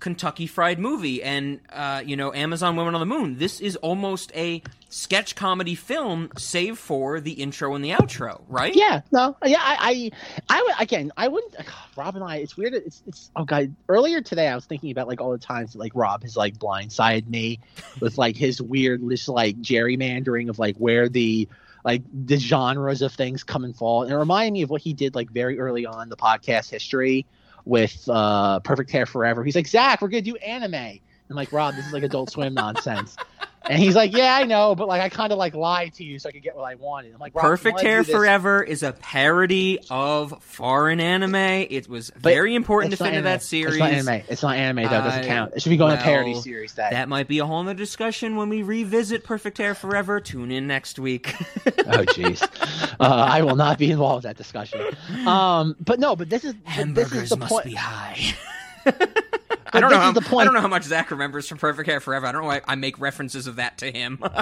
[0.00, 3.38] Kentucky Fried Movie and uh, you know Amazon Women on the Moon.
[3.38, 8.74] This is almost a sketch comedy film, save for the intro and the outro, right?
[8.74, 10.10] Yeah, no, yeah, I,
[10.48, 11.54] I, I again, I wouldn't.
[11.96, 12.74] Rob and I, it's weird.
[12.74, 13.30] It's, it's.
[13.36, 16.22] Oh god, earlier today I was thinking about like all the times that like Rob
[16.22, 17.60] has like blindsided me
[18.00, 21.48] with like his weird, just like gerrymandering of like where the
[21.84, 24.02] like the genres of things come and fall.
[24.02, 27.26] And it reminded me of what he did like very early on the podcast history
[27.64, 29.44] with uh Perfect Hair Forever.
[29.44, 30.74] He's like, Zach, we're gonna do anime.
[30.74, 33.16] I'm like, Rob, this is like Adult Swim nonsense.
[33.68, 36.18] And he's like, Yeah, I know, but like I kind of like lied to you
[36.18, 37.12] so I could get what I wanted.
[37.12, 38.04] I'm like, Perfect Hair?
[38.04, 41.34] Forever is a parody of foreign anime.
[41.34, 43.74] It was very important to fit into that series.
[43.74, 44.22] It's not anime.
[44.28, 44.98] It's not anime though.
[44.98, 45.52] It doesn't count.
[45.54, 46.74] It should be going to parody series.
[46.74, 46.92] That.
[46.92, 50.20] That might be a whole nother discussion when we revisit Perfect Hair Forever.
[50.20, 51.34] Tune in next week.
[51.66, 52.42] oh jeez.
[52.98, 54.80] uh, I will not be involved in that discussion.
[55.26, 57.66] Um, but no, but this is this is Hamburgers the must point.
[57.66, 58.34] be high.
[59.72, 59.98] I don't know.
[59.98, 60.42] How, the point.
[60.42, 62.26] I don't know how much Zach remembers from Perfect Hair Forever.
[62.26, 64.22] I don't know why I make references of that to him.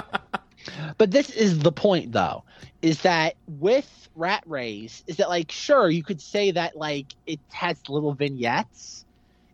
[0.97, 2.43] But this is the point, though,
[2.81, 7.39] is that with Rat Race, is that like sure you could say that like it
[7.49, 9.05] has little vignettes,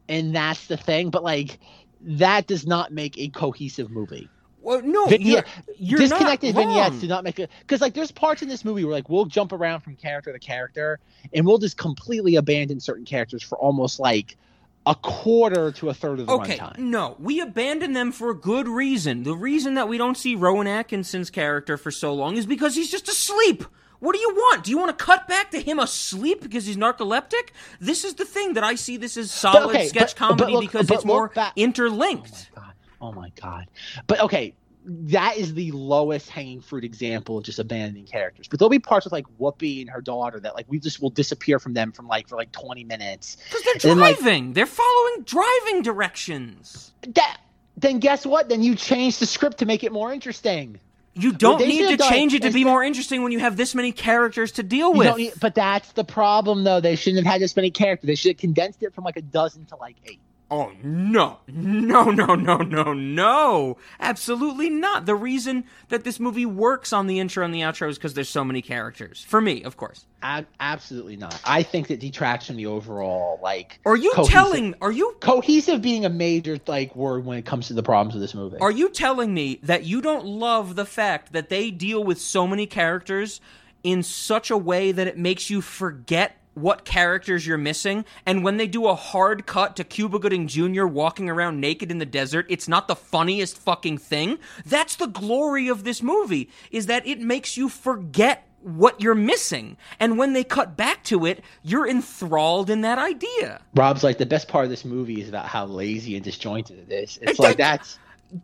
[0.10, 1.60] and that's the thing, but like
[2.02, 4.28] that does not make a cohesive movie.
[4.62, 5.46] well, no, Vignette-
[5.78, 8.84] you're, you're disconnected vignettes do not make it because like there's parts in this movie
[8.84, 11.00] where like we'll jump around from character to character
[11.34, 14.38] and we'll just completely abandon certain characters for almost like
[14.86, 16.78] a quarter to a third of the Okay, runtime.
[16.78, 19.24] no, we abandoned them for a good reason.
[19.24, 22.92] The reason that we don't see Rowan Atkinson's character for so long is because he's
[22.92, 23.64] just asleep.
[24.00, 24.64] What do you want?
[24.66, 27.50] Do you want to cut back to him asleep because he's narcoleptic?
[27.80, 30.54] This is the thing that I see this as solid okay, sketch but- but comedy
[30.54, 32.52] look- because it's more look back- interlinked.
[32.56, 32.74] Oh god.
[33.02, 33.68] Oh my god.
[34.08, 34.54] But okay,
[34.88, 38.48] that is the lowest hanging fruit example of just abandoning characters.
[38.48, 41.10] But there'll be parts with like Whoopi and her daughter that like we just will
[41.10, 43.38] disappear from them from like for like twenty minutes.
[43.50, 44.54] Because they're And then, like, driving.
[44.54, 46.92] they're following driving directions.
[47.16, 47.38] that
[47.78, 48.48] then guess what?
[48.48, 50.80] Then you change the script to make it more interesting.
[51.18, 53.74] You don't need to done change it to be more interesting when you have this
[53.74, 55.16] many characters to deal with.
[55.18, 56.82] need- but that's the problem though.
[56.82, 58.08] They shouldn't have had this many characters.
[58.08, 60.20] They should have condensed it from like a dozen to like eight.
[60.52, 63.78] Oh no, no, no, no, no, no!
[64.00, 65.08] Absolutely not.
[65.08, 68.30] The reason that this movie works on the intro and the outro is because there's
[68.30, 69.26] so many characters.
[69.28, 70.06] For me, of course.
[70.22, 71.40] Ab- absolutely not.
[71.46, 73.80] I think that detracts from the overall like.
[73.86, 74.76] Are you cohesive- telling?
[74.82, 78.22] Are you cohesive being a major like word when it comes to the problems of
[78.22, 78.58] this movie?
[78.62, 82.46] are you telling me that you don't love the fact that they deal with so
[82.46, 83.42] many characters
[83.84, 86.38] in such a way that it makes you forget?
[86.56, 90.86] What characters you're missing, and when they do a hard cut to Cuba Gooding Jr.
[90.86, 94.40] walking around naked in the desert, it's not the funniest fucking thing.
[94.66, 99.76] That's the glory of this movie, is that it makes you forget what you're missing.
[100.00, 103.62] And when they cut back to it, you're enthralled in that idea.
[103.76, 106.92] Rob's like the best part of this movie is about how lazy and disjointed it
[106.92, 107.20] is.
[107.22, 108.00] It's It- like that's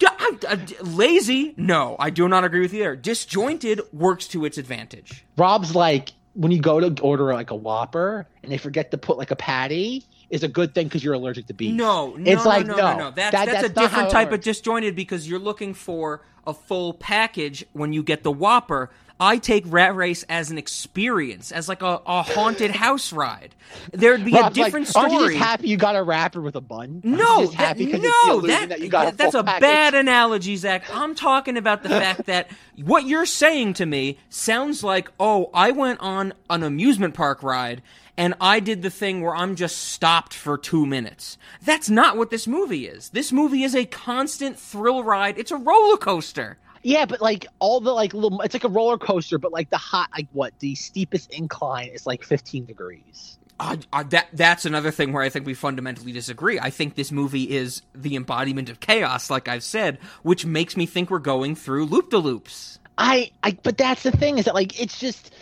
[0.05, 1.53] I- lazy?
[1.57, 2.95] No, I do not agree with you there.
[2.95, 5.25] Disjointed works to its advantage.
[5.37, 9.17] Rob's like when you go to order like a Whopper and they forget to put
[9.17, 11.73] like a patty is a good thing because you're allergic to beef.
[11.73, 13.11] No, no, it's like no, no, no, no.
[13.11, 17.65] That's, That- that's, a different type of disjointed because you're looking for a full package
[17.73, 18.89] when you get the Whopper.
[19.21, 23.53] I take Rat Race as an experience, as like a, a haunted house ride.
[23.93, 25.33] There'd be Rob's a different like, Aren't you story.
[25.35, 27.01] just happy you got a wrapper with a bun?
[27.03, 29.61] No, just happy that, no, that, that you got a that's a package?
[29.61, 30.85] bad analogy, Zach.
[30.91, 32.49] I'm talking about the fact that
[32.83, 37.83] what you're saying to me sounds like, oh, I went on an amusement park ride
[38.17, 41.37] and I did the thing where I'm just stopped for two minutes.
[41.63, 43.09] That's not what this movie is.
[43.09, 45.37] This movie is a constant thrill ride.
[45.37, 46.57] It's a roller coaster.
[46.83, 49.77] Yeah, but like all the like little, it's like a roller coaster, but like the
[49.77, 53.37] hot, like what the steepest incline is like 15 degrees.
[53.59, 56.59] I, I, that that's another thing where I think we fundamentally disagree.
[56.59, 60.87] I think this movie is the embodiment of chaos, like I've said, which makes me
[60.87, 62.79] think we're going through loop de loops.
[62.97, 65.33] I, I, but that's the thing is that like it's just.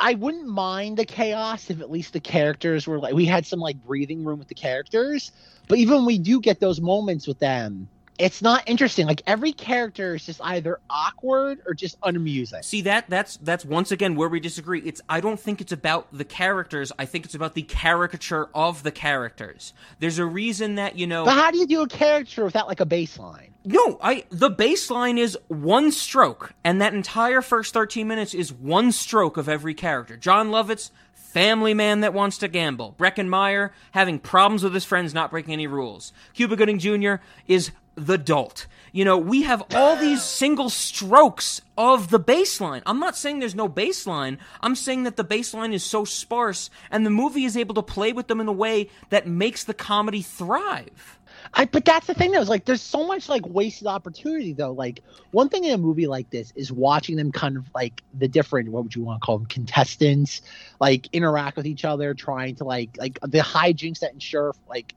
[0.00, 3.58] I wouldn't mind the chaos if at least the characters were like we had some
[3.58, 5.32] like breathing room with the characters.
[5.66, 9.06] But even when we do get those moments with them, it's not interesting.
[9.06, 12.62] Like every character is just either awkward or just unamusing.
[12.62, 14.80] See that that's that's once again where we disagree.
[14.80, 16.92] It's I don't think it's about the characters.
[16.98, 19.72] I think it's about the caricature of the characters.
[20.00, 21.24] There's a reason that you know.
[21.24, 23.50] But how do you do a character without like a baseline?
[23.64, 28.92] No, I the baseline is one stroke, and that entire first 13 minutes is one
[28.92, 30.16] stroke of every character.
[30.16, 30.90] Jon Lovitz,
[31.38, 32.96] family man that wants to gamble.
[32.98, 36.12] Breckin Meyer having problems with his friends not breaking any rules.
[36.34, 37.22] Cuba Gooding Jr.
[37.46, 38.66] is the dolt.
[38.90, 42.82] You know, we have all these single strokes of the baseline.
[42.86, 44.38] I'm not saying there's no baseline.
[44.60, 48.12] I'm saying that the baseline is so sparse and the movie is able to play
[48.12, 51.17] with them in a way that makes the comedy thrive.
[51.54, 54.72] I, but that's the thing though, is like there's so much like wasted opportunity though.
[54.72, 58.28] Like one thing in a movie like this is watching them kind of like the
[58.28, 60.42] different what would you want to call them contestants
[60.80, 64.94] like interact with each other, trying to like like the hijinks that ensure like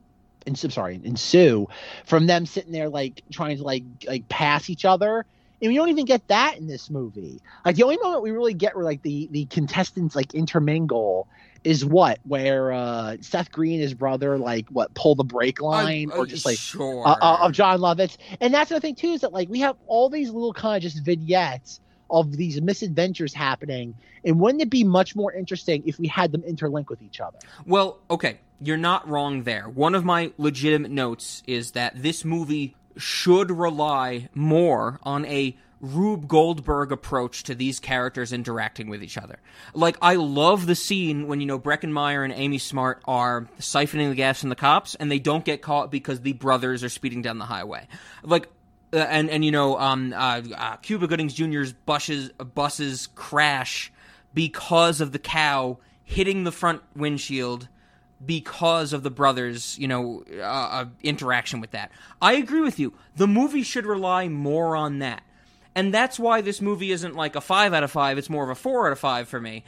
[0.47, 1.67] and sorry ensue
[2.05, 5.25] from them sitting there like trying to like like pass each other.
[5.61, 7.39] And we don't even get that in this movie.
[7.63, 11.27] Like the only moment we really get where like the the contestants like intermingle
[11.63, 16.11] is what where uh Seth Green and his brother like what pull the brake line
[16.11, 17.07] Uh, or uh, just like sure.
[17.07, 18.17] uh, uh, of Jon Lovitz.
[18.39, 20.81] And that's the thing too is that like we have all these little kind of
[20.83, 23.95] just vignettes of these misadventures happening.
[24.25, 27.37] And wouldn't it be much more interesting if we had them interlink with each other?
[27.65, 29.69] Well, okay, you're not wrong there.
[29.69, 36.27] One of my legitimate notes is that this movie should rely more on a Rube
[36.27, 39.39] Goldberg approach to these characters interacting with each other.
[39.73, 44.09] Like, I love the scene when, you know, Breckin Meyer and Amy Smart are siphoning
[44.09, 47.21] the gas from the cops and they don't get caught because the brothers are speeding
[47.21, 47.87] down the highway.
[48.23, 48.47] Like,
[48.93, 53.91] uh, and and you know, um, uh, uh, Cuba Goodings Jr.'s buses buses crash
[54.33, 57.69] because of the cow hitting the front windshield
[58.23, 61.91] because of the brothers, you know, uh, uh, interaction with that.
[62.21, 62.93] I agree with you.
[63.15, 65.23] The movie should rely more on that,
[65.75, 68.17] and that's why this movie isn't like a five out of five.
[68.17, 69.63] It's more of a four out of five for me.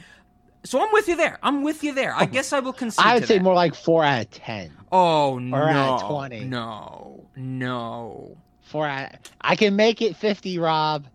[0.64, 1.38] So I'm with you there.
[1.42, 2.14] I'm with you there.
[2.14, 3.04] I oh, guess I will concede.
[3.04, 3.44] I would say that.
[3.44, 4.72] more like four out of ten.
[4.90, 5.56] Oh no!
[5.56, 6.44] at 20.
[6.44, 8.36] No, no.
[8.62, 9.30] Four out.
[9.40, 11.06] I can make it fifty, Rob.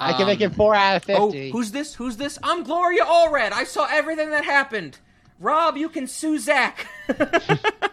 [0.00, 1.50] I can make it um, four out of Oh, fifty.
[1.50, 1.94] who's this?
[1.94, 2.38] Who's this?
[2.42, 3.52] I'm Gloria Allred.
[3.52, 4.98] I saw everything that happened.
[5.38, 6.88] Rob, you can sue Zach.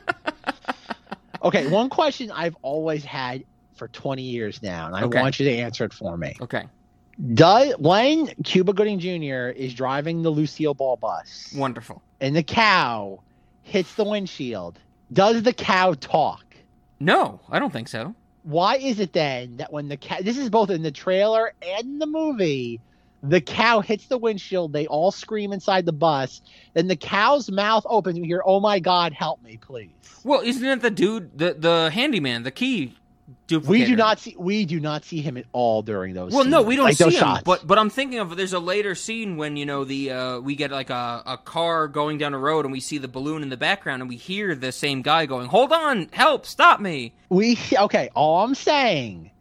[1.45, 3.43] Okay, one question I've always had
[3.75, 5.21] for 20 years now, and I Okay.
[5.21, 6.35] want you to answer it for me.
[6.41, 6.63] okay.
[7.33, 9.47] Does when Cuba Gooding Jr.
[9.55, 12.01] is driving the Lucille Ball bus Wonderful.
[12.19, 13.21] and the cow
[13.63, 14.77] hits the windshield,
[15.13, 16.43] does the cow talk?
[16.99, 18.13] No, I don't think so.
[18.43, 22.01] Why is it then that when the cow this is both in the trailer and
[22.01, 22.81] the movie,
[23.23, 26.41] the cow hits the windshield, they all scream inside the bus,
[26.73, 29.89] then the cow's mouth opens, and you hear, Oh my god, help me, please.
[30.25, 32.97] Well, isn't it the dude, the the handyman, the key?
[33.49, 36.31] We do not see we do not see him at all during those.
[36.31, 37.11] Well, no, we don't like see him.
[37.11, 37.43] shots.
[37.43, 40.55] But but I'm thinking of there's a later scene when you know the uh, we
[40.55, 43.49] get like a, a car going down a road and we see the balloon in
[43.49, 47.57] the background and we hear the same guy going, "Hold on, help, stop me." we
[47.75, 48.09] okay.
[48.15, 49.31] All I'm saying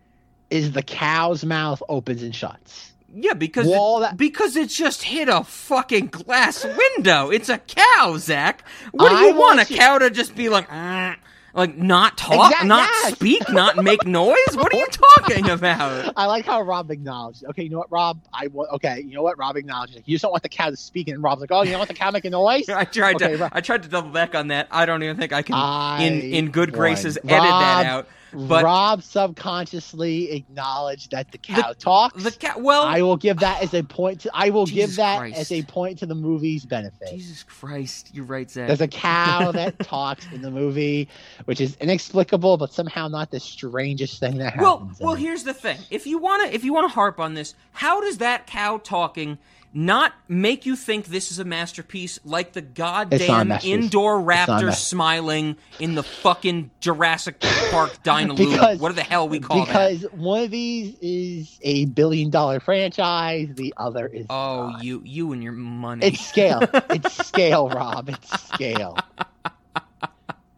[0.51, 2.93] is the cow's mouth opens and shuts.
[3.17, 7.31] Yeah, because it, that- because it just hit a fucking glass window.
[7.31, 8.65] It's a cow, Zach.
[8.93, 9.59] What do you want?
[9.59, 11.17] want A you- cow to just be like, "Mm,"
[11.55, 14.37] like not talk, Exact- not speak, not make noise?
[14.55, 16.13] What are you talking about?
[16.17, 17.45] I like how Rob acknowledged.
[17.45, 18.21] Okay, you know what, Rob?
[18.33, 19.01] I okay.
[19.01, 19.95] You know what, Rob acknowledged.
[20.05, 21.89] You just don't want the cow to speak, and Rob's like, oh, you don't want
[21.89, 22.69] the cow making noise.
[22.69, 24.69] I tried Okay, to Rob- I tried to double back on that.
[24.71, 28.09] I don't even think I can I in in good graces edit that out.
[28.35, 32.23] But Rob subconsciously acknowledged that the cow talks.
[32.23, 34.21] the cat well I will give that as a point.
[34.23, 35.39] To, I will Jesus give that Christ.
[35.39, 37.09] as a point to the movie's benefit.
[37.11, 38.67] Jesus Christ, you're right, Zach.
[38.67, 41.09] There's a cow that talks in the movie,
[41.45, 45.01] which is inexplicable, but somehow not the strangest thing that well, happens.
[45.01, 45.79] Well, well, here's the thing.
[45.91, 48.79] If you want to if you want to harp on this, how does that cow
[48.79, 49.39] talking
[49.77, 54.21] not make you think this is a masterpiece like the It's not a goddamn indoor
[54.21, 57.41] It's not a raptor smiling in the fucking Jurassic
[57.73, 58.37] Park Dynaloo?
[58.37, 59.67] Because- what the hell we call that?
[59.67, 64.85] because one of these is a billion dollar franchise, the other is Oh, not.
[64.85, 66.07] you you and your money.
[66.07, 66.61] It's scale.
[66.91, 68.09] it's scale, Rob.
[68.09, 68.97] It's scale.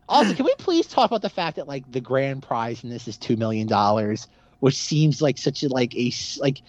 [0.09, 3.09] Also, can we please talk about the fact that like the grand prize in this
[3.09, 4.29] is two million dollars,
[4.61, 6.63] which seems like such a like a like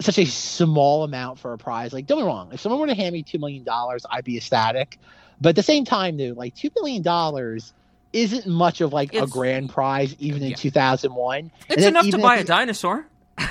[0.00, 1.92] such a small amount for a prize.
[1.92, 4.36] Like, don't be wrong, if someone were to hand me two million dollars, I'd be
[4.36, 4.98] ecstatic.
[5.40, 7.72] But at the same time, dude, like two million dollars
[8.12, 10.56] isn't much of like a grand prize, even in Yeah.
[10.56, 11.50] two thousand one.
[11.68, 13.06] it's enough to buy a dinosaur.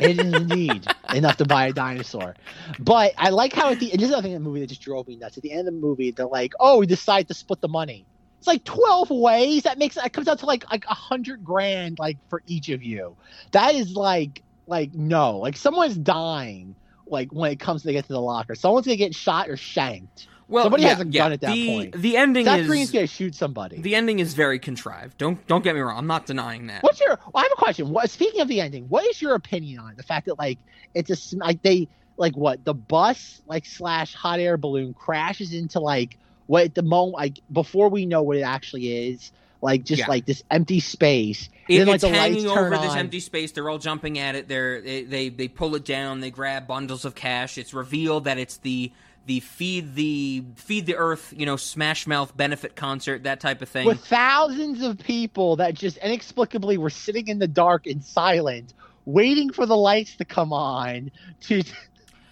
[0.00, 2.34] It is indeed enough to buy a dinosaur.
[2.78, 4.68] But I like how at the and this is the thing in the movie that
[4.68, 5.36] just drove me nuts.
[5.36, 8.06] At the end of the movie, they're like, "Oh, we decide to split the money."
[8.38, 9.64] It's like twelve ways.
[9.64, 12.82] That makes that comes out to like like a hundred grand, like for each of
[12.82, 13.16] you.
[13.52, 16.74] That is like like no, like someone's dying.
[17.06, 20.26] Like when it comes to get to the locker, someone's gonna get shot or shanked.
[20.48, 21.22] Well, Somebody yeah, has a yeah.
[21.22, 22.00] gun at that the, point.
[22.00, 23.80] The ending is Green's gonna shoot somebody.
[23.80, 25.18] the ending is very contrived.
[25.18, 25.98] Don't don't get me wrong.
[25.98, 26.82] I'm not denying that.
[26.82, 27.10] What's your?
[27.10, 27.90] Well, I have a question.
[27.90, 29.96] What speaking of the ending, what is your opinion on it?
[29.96, 30.58] the fact that like
[30.94, 35.80] it's a like they like what the bus like slash hot air balloon crashes into
[35.80, 39.32] like what the moment like before we know what it actually is
[39.66, 40.06] like just Yeah.
[40.08, 41.50] like this empty space.
[41.68, 42.98] It- then like it's the hanging over this on.
[42.98, 43.52] empty space.
[43.52, 44.48] They're all jumping at it.
[44.48, 46.20] They're, they they they pull it down.
[46.20, 47.58] They grab bundles of cash.
[47.58, 48.92] It's revealed that it's the
[49.26, 53.68] the feed the feed the earth you know smash mouth benefit concert that type of
[53.68, 53.84] thing.
[53.84, 58.72] with thousands of people that just inexplicably were sitting in the dark and silent,
[59.04, 61.10] waiting for the lights to come on.
[61.48, 61.62] To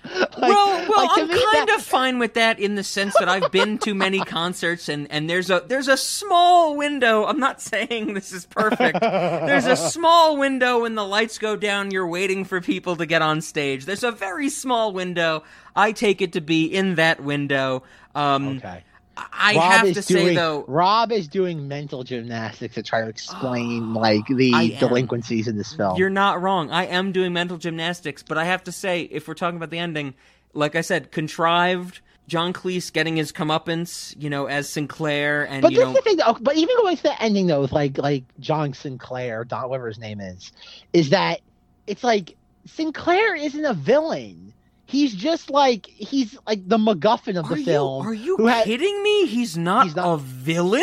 [0.18, 3.28] like- well, well, like, I'm kind that- of fine with that in the sense that
[3.28, 7.24] I've been to many concerts and and there's a there's a small window.
[7.24, 9.00] I'm not saying this is perfect.
[9.00, 11.90] There's a small window when the lights go down.
[11.90, 13.84] You're waiting for people to get on stage.
[13.86, 15.42] There's a very small window.
[15.74, 17.82] I take it to be in that window.
[18.14, 18.84] Um, Okay.
[19.16, 23.94] I Rob have to say though, Rob is doing mental gymnastics to try to explain
[23.94, 25.96] like the delinquencies in this film.
[25.96, 26.70] You're not wrong.
[26.70, 29.78] I am doing mental gymnastics, but I have to say, if we're talking about the
[29.78, 30.14] ending,
[30.52, 32.00] like I said, contrived.
[32.26, 35.96] John Cleese getting his comeuppance, you know, as Sinclair, and but you this know, is
[35.96, 36.38] the thing, though.
[36.40, 39.98] But even going to the ending, though, with like like John Sinclair, Don, whatever his
[39.98, 40.50] name is,
[40.94, 41.42] is that
[41.86, 42.34] it's like
[42.64, 44.54] Sinclair isn't a villain.
[44.86, 48.06] He's just like he's like the MacGuffin of are the you film.
[48.06, 49.26] are you who had- kidding me?
[49.26, 50.82] He's not, He's not- a villain.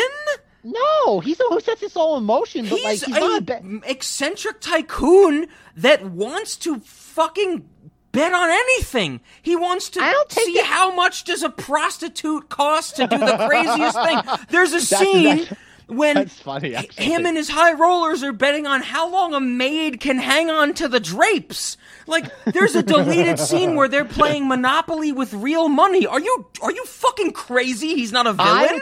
[0.64, 2.68] No, he's the one who sets this all in motion.
[2.68, 5.46] But He's, like he's a not a ba- eccentric tycoon
[5.76, 7.68] that wants to fucking
[8.12, 9.20] bet on anything.
[9.40, 13.06] He wants to I don't take see that- how much does a prostitute cost to
[13.08, 14.18] do the craziest thing.
[14.50, 15.48] There's a That's- scene.
[15.86, 17.04] When That's funny, actually.
[17.04, 20.74] him and his high rollers are betting on how long a maid can hang on
[20.74, 21.76] to the drapes.
[22.06, 26.06] Like, there's a deleted scene where they're playing Monopoly with real money.
[26.06, 27.94] Are you are you fucking crazy?
[27.94, 28.80] He's not a villain.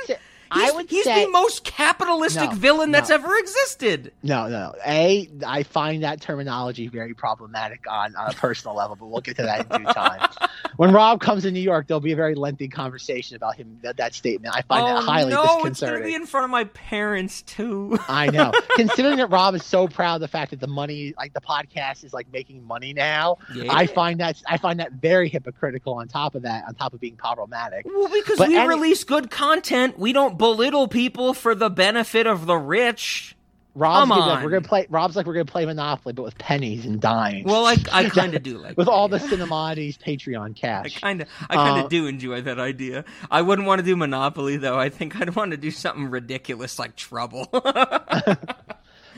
[0.51, 3.17] I would he's, say- the most capitalistic No, villain that's no.
[3.17, 4.13] ever existed.
[4.23, 4.75] No, no.
[4.87, 9.37] A, I find that terminology very problematic on, on a personal level, but we'll get
[9.37, 10.29] to that in due time.
[10.77, 13.97] when Rob comes to New York, there'll be a very lengthy conversation about him that,
[13.99, 14.55] that statement.
[14.57, 17.99] I find oh that highly no, it's gonna be in front of my parents too.
[18.09, 18.53] I know.
[18.77, 22.05] Considering that Rob is so proud of the fact that the money, like the podcast,
[22.05, 23.73] is like making money now, Yeah.
[23.73, 25.95] I find that I find that very hypocritical.
[25.95, 29.05] On top of that, on top of being problematic, Well, because But we any- release
[29.05, 33.37] good content, we don't belittle people for the benefit of the rich.
[33.77, 34.87] Rob's like, we're gonna play.
[34.91, 37.45] Rob's like we're gonna play Monopoly, but with pennies and dimes.
[37.45, 39.29] Well, I, I kind of do like with that, all the yeah.
[39.29, 41.01] Cinemodities Patreon I cash.
[41.01, 43.05] kind of, I kind of Uh, do enjoy that idea.
[43.31, 44.77] I wouldn't want to do Monopoly though.
[44.79, 47.49] I think I'd want to do something ridiculous like Trouble.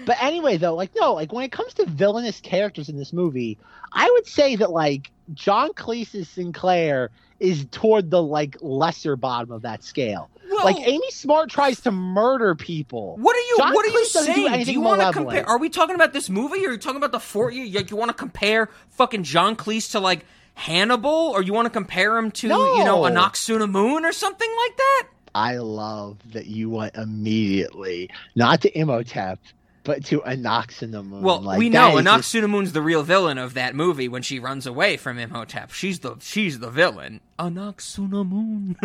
[0.05, 3.59] But anyway, though, like no, like when it comes to villainous characters in this movie,
[3.93, 9.62] I would say that like John Cleese's Sinclair is toward the like lesser bottom of
[9.62, 10.29] that scale.
[10.51, 13.16] Well- like Amy Smart tries to murder people.
[13.18, 13.57] what are you?
[13.59, 14.64] John what are you doesn't do saying?
[14.64, 15.49] Do, you want to compare?
[15.49, 17.51] Are we talking about this movie, or are you talking about the four?
[17.51, 20.24] You, you want to compare fucking John Cleese to like
[20.55, 23.20] Hannibal, or you want to compare him to you know No.
[23.22, 25.09] Anck-su-namun or something like that?
[25.34, 29.38] I love that you went immediately not to Imhotep,
[29.85, 31.22] but to Anox in the Moon.
[31.22, 34.39] Well, Like, we know is just- Moon's the real villain of that movie when she
[34.39, 35.72] runs away from Imhotep.
[35.72, 37.20] She's the she's the villain.
[37.39, 38.76] Anoxuna Moon.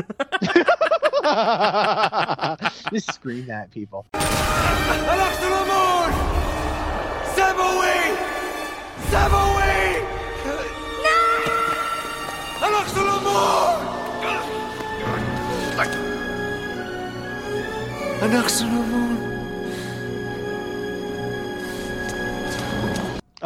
[2.91, 4.05] just scream at people.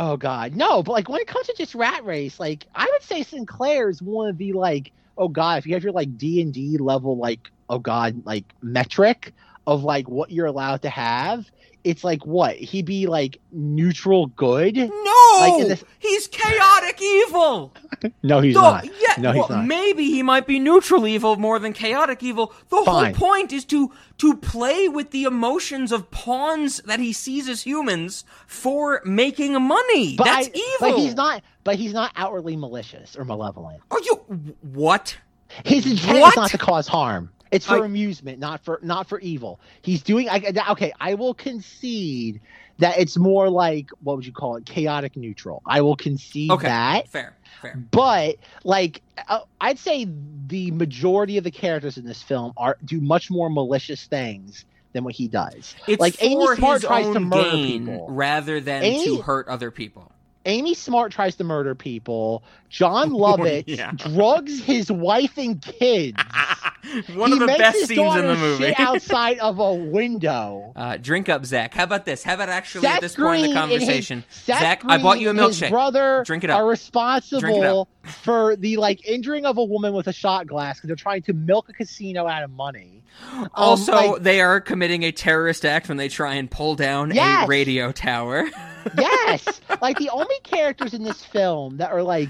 [0.03, 0.81] Oh God, no!
[0.81, 4.01] But like when it comes to just Rat Race, like I would say Sinclair is
[4.01, 7.19] one of the like, oh God, if you have your like D and D level,
[7.19, 9.35] like oh God, like metric
[9.67, 11.45] of like what you're allowed to have,
[11.83, 14.75] it's like what he be like neutral good.
[14.75, 14.91] No,
[15.39, 17.73] Like this- he's chaotic evil.
[18.23, 18.85] No, he's No, not.
[18.85, 19.65] yeah, no, he's well, not.
[19.67, 22.51] maybe he might be neutral evil more than chaotic evil.
[22.69, 23.13] The Fine.
[23.13, 27.61] whole point is to to play with the emotions of pawns that he sees as
[27.61, 30.15] humans for making money.
[30.17, 30.91] But That's I- evil.
[30.91, 31.43] But he's not.
[31.63, 33.81] But he's not outwardly malicious or malevolent.
[33.91, 34.15] Are you
[34.61, 35.15] what?
[35.63, 36.29] His intent What?
[36.29, 37.31] is not to cause harm.
[37.51, 39.59] It's for I- amusement, not for not for evil.
[39.81, 40.29] He's doing.
[40.29, 42.39] I, okay, I will concede
[42.79, 44.65] that it's more like what would you call it?
[44.65, 45.61] Chaotic neutral.
[45.65, 47.09] I will concede Okay, that.
[47.09, 47.77] fair, fair.
[47.91, 50.07] But like, uh, I'd say
[50.47, 55.03] the majority of the characters in this film are do much more malicious things than
[55.03, 55.75] what he does.
[55.87, 58.07] It's like Amy Smart tries own to murder people.
[58.09, 60.11] rather than Amy- to hurt other people.
[60.45, 62.43] Amy Smart tries to murder people.
[62.69, 63.91] John Lovett yeah.
[63.91, 66.17] drugs his wife and kids.
[67.13, 68.63] One he of the makes best his scenes in the movie.
[68.65, 70.73] Shit outside of a window.
[70.75, 71.73] Uh, drink up, Zach.
[71.73, 72.23] How about this?
[72.23, 74.97] How about actually at Seth this point in the and his- conversation, Seth Zach, I
[75.01, 75.69] bought you a Green and His milkshake.
[75.69, 76.57] brother Drink it up.
[76.57, 80.77] are Drink it responsible for the like injuring of a woman with a shot glass
[80.77, 83.03] because they're trying to milk a casino out of money.
[83.31, 87.11] Um, Also, like, they are committing a terrorist act when they try and pull down
[87.17, 88.49] a radio tower.
[88.97, 92.29] yes, like the only characters in this film that are like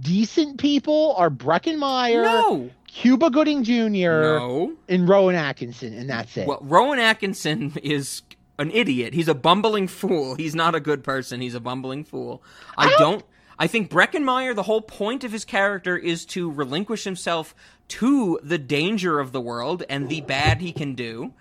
[0.00, 4.72] decent people are Breckin Meyer, no, Cuba Gooding Jr., no.
[4.88, 6.46] and Rowan Atkinson, and that's it.
[6.46, 8.22] Well, Rowan Atkinson is
[8.58, 9.14] an idiot.
[9.14, 10.34] He's a bumbling fool.
[10.36, 11.40] He's not a good person.
[11.40, 12.42] He's a bumbling fool.
[12.76, 13.24] I don't- don't.
[13.58, 17.54] I think Breckin Meyer, the whole point of his character is to relinquish himself
[17.88, 21.32] to the danger of the world and the bad he can do.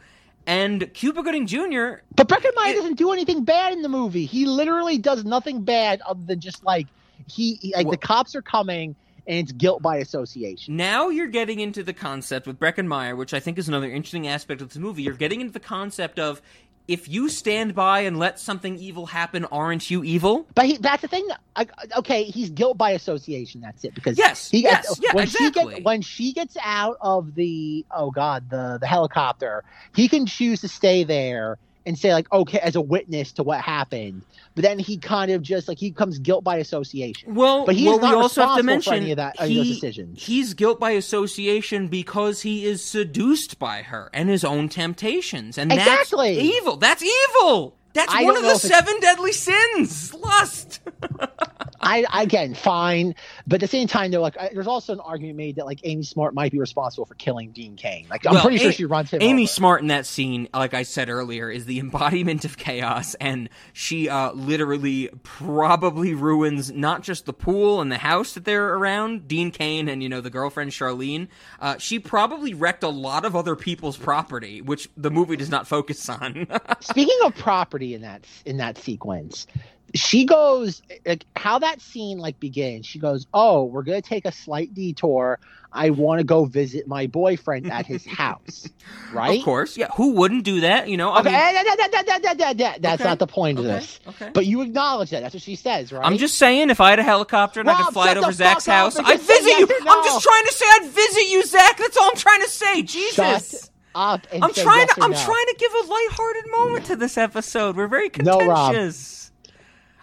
[0.47, 2.01] And Cuba Gooding Jr.
[2.15, 4.25] But Breckin Meyer It- doesn't do anything bad in the movie.
[4.25, 6.87] He literally does nothing bad other than just like
[7.27, 8.95] he, he- like Well- the cops are coming
[9.27, 10.75] and it's guilt by association.
[10.75, 14.27] Now you're getting into the concept with Breckin Meyer, which I think is another interesting
[14.27, 15.03] aspect of this movie.
[15.03, 16.41] You're getting into the concept of
[16.87, 20.47] if you stand by and let something evil happen, aren't you evil?
[20.55, 21.27] But he, that's the thing.
[21.55, 21.67] I,
[21.97, 23.61] okay, he's guilt by association.
[23.61, 23.93] That's it.
[23.95, 25.73] Because Yes, he gets, yes, yeah, when she exactly.
[25.75, 29.63] gets when she gets out of the oh god the the helicopter,
[29.95, 33.61] he can choose to stay there and say like okay as a witness to what
[33.61, 34.21] happened.
[34.55, 37.33] But then he kind of just like he comes guilt by association.
[37.33, 39.55] Well, But he's well, not we also have to mention any of that- uh, any
[39.55, 40.23] those he- decisions.
[40.23, 45.71] He's guilt by association because he is seduced by her and his own temptations, and
[45.71, 46.35] Exactly.
[46.35, 46.77] that's evil.
[46.77, 47.77] That's evil.
[47.93, 50.13] That's I one of the seven deadly sins.
[50.13, 50.79] Lust.
[51.81, 53.15] I I again fine,
[53.47, 55.79] but at the same time, though, like I, there's also an argument made that like
[55.83, 58.07] Amy Smart might be responsible for killing Dean Cain.
[58.09, 59.21] Like I'm Well, pretty sure she runs him.
[59.21, 59.47] Amy over.
[59.47, 64.09] Smart in that scene, like I said earlier, is the embodiment of chaos, and she
[64.09, 69.51] uh, literally probably ruins not just the pool and the house that they're around, Dean
[69.51, 71.27] Cain and you know the girlfriend Charlene.
[71.59, 75.67] Uh, she probably wrecked a lot of other people's property, which the movie does not
[75.67, 76.47] focus on.
[76.79, 79.47] Speaking of property in that in that sequence,
[79.93, 82.85] she goes like how that scene like begins.
[82.85, 85.39] She goes, "Oh, we're gonna take a slight detour.
[85.73, 88.67] I want to go visit my boyfriend at his house."
[89.13, 89.39] Right?
[89.39, 89.87] Of course, yeah.
[89.95, 90.87] Who wouldn't do that?
[90.89, 91.35] You know, I Okay, mean,
[91.65, 93.99] that- that- that- that's Okay, not the point of this.
[94.07, 94.29] okay.
[94.33, 95.21] But you acknowledge that.
[95.21, 96.05] That's what she says, right?
[96.05, 98.65] I'm just saying, if I had a helicopter and I could fly it over Zach's
[98.65, 99.65] house, I'd visit yes you.
[99.65, 101.77] or I'm just trying to say I'd visit you, Zach.
[101.77, 102.81] That's all I'm trying to say.
[102.83, 103.15] Jesus.
[103.15, 106.95] Shut up I'm trying yes to or I'm trying to give a lighthearted moment to
[106.95, 107.75] this episode.
[107.75, 108.73] We're very No, Rob.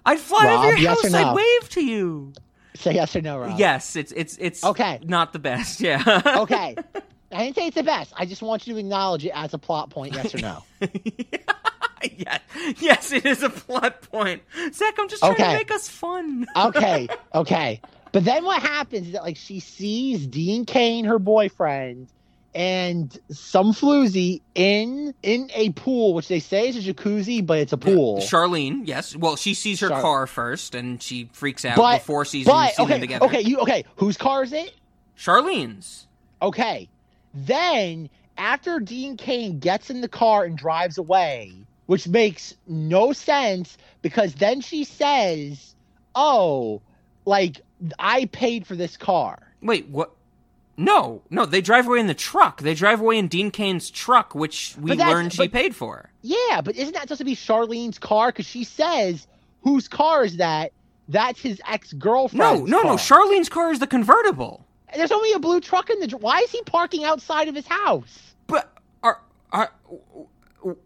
[0.09, 1.15] I'd fly Rob, over your yes house.
[1.15, 2.33] I'd wave to you.
[2.75, 3.59] Say yes or no, Rob.
[3.59, 5.01] Yes, it's it's it's Okay.
[5.05, 5.81] Not the best.
[5.89, 6.03] Yeah.
[6.45, 6.77] Okay.
[7.31, 8.13] I didn't say it's the best.
[8.17, 10.63] I just want you to acknowledge it as a plot point, yes or no.
[12.17, 12.39] yeah.
[12.79, 14.43] Yes, it is a plot point.
[14.73, 15.45] Zach, I'm just trying Okay.
[15.45, 16.47] to make us fun.
[16.57, 17.81] okay, okay.
[18.13, 22.09] But then what happens is that like she sees Dean Cain, her boyfriend,
[22.59, 27.73] and some floozy in in a pool, which they say is a jacuzzi, but it's
[27.73, 28.19] a pool.
[28.19, 29.15] Charlene, yes.
[29.15, 32.75] Well, she sees her Char- ar first, and she freaks out But before seeing, but
[32.75, 33.27] seeing okay, them together.
[33.27, 33.85] okay, you okay?
[33.97, 34.75] Whose car is it?
[35.17, 36.09] Charlene's.
[36.43, 36.89] Okay.
[37.33, 41.53] Then after Dean Cain gets in the car and drives away,
[41.87, 45.77] which makes no sense because then she says,
[46.17, 46.83] "Oh,
[47.25, 47.61] like
[48.01, 50.11] I paid for this car." Wait, what?
[50.81, 52.63] No, no, they drive away in the truck.
[52.63, 56.11] They drive away in Dean Cain's truck, which we learned she but- paid for.
[56.23, 58.29] Yeah, but isn't that supposed to be Charlene's car?
[58.29, 59.27] Because she says,
[59.63, 60.73] "Whose car is that?"
[61.09, 62.65] That's his ex girlfriend.
[62.67, 62.89] no, no.
[62.91, 62.95] no.
[62.97, 64.65] Charlene's car is the convertible.
[64.95, 66.17] There's only a blue truck in the.
[66.17, 68.35] Why is he parking outside of his house?
[68.47, 68.73] But
[69.03, 69.21] are
[69.51, 69.73] are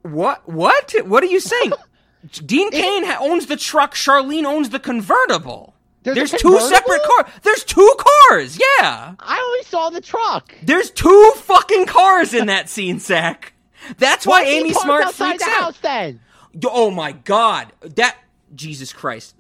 [0.03, 0.49] what?
[0.49, 0.95] What?
[1.05, 1.73] What are you saying?
[2.47, 3.95] Dean Cain owns the truck.
[3.95, 5.75] Charlene owns the convertible.
[6.03, 7.33] There's There's two separate cars.
[7.43, 8.59] There's two cars.
[8.59, 9.15] Yeah.
[9.19, 10.55] I only saw the truck.
[10.63, 13.53] There's two fucking cars in that scene, Zach.
[13.99, 15.61] That's why Why Amy Smart outside freaks the out.
[15.63, 16.21] house then?
[16.65, 17.73] Oh my god.
[17.81, 18.17] That
[18.55, 19.37] Jesus Christ.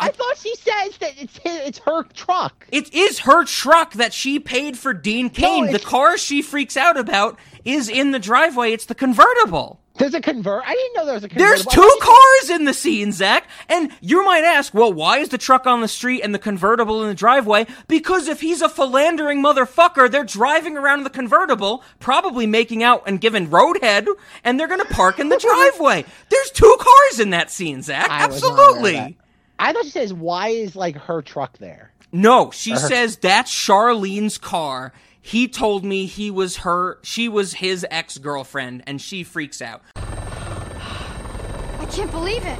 [0.00, 2.66] I thought she says that it's his, it's her truck.
[2.72, 5.70] It is her truck that she paid for Dean Cain.
[5.70, 8.72] the car she freaks out about is in the driveway.
[8.72, 9.80] It's the convertible.
[9.98, 10.62] There's a convert.
[10.66, 11.46] I didn't know there was a convert.
[11.46, 13.46] There's two cars in the scene, Zach.
[13.68, 17.02] And you might ask, well, why is the truck on the street and the convertible
[17.02, 17.66] in the driveway?
[17.88, 23.02] Because if he's a philandering motherfucker, they're driving around in the convertible, probably making out
[23.06, 24.06] and giving roadhead,
[24.44, 25.38] and they're gonna park in the
[25.76, 26.04] driveway.
[26.30, 28.08] There's two cars in that scene, Zach.
[28.08, 29.18] I was not aware of Absolutely.
[29.58, 34.38] I thought she says, "Why is like her truck there?" No, she says that's Charlene's
[34.38, 34.92] car.
[35.22, 39.82] He told me he was her, she was his ex girlfriend, and she freaks out.
[39.96, 42.58] I can't believe it.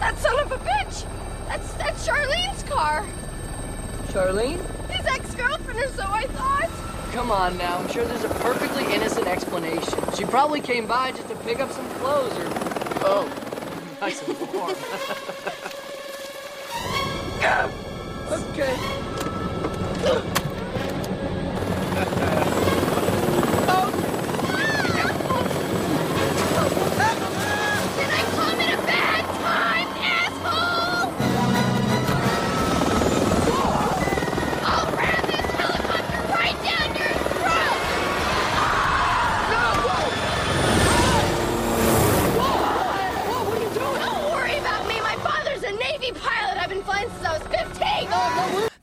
[0.00, 1.06] That son of a bitch.
[1.46, 3.06] That's that's Charlene's car.
[4.08, 4.58] Charlene?
[4.90, 6.70] His ex-girlfriend or so I thought.
[7.12, 7.78] Come on now.
[7.78, 9.98] I'm sure there's a perfectly innocent explanation.
[10.16, 12.46] She probably came by just to pick up some clothes or.
[13.04, 13.44] Oh.
[14.00, 14.70] Nice and warm.
[18.52, 20.44] okay.
[21.98, 22.34] Yeah.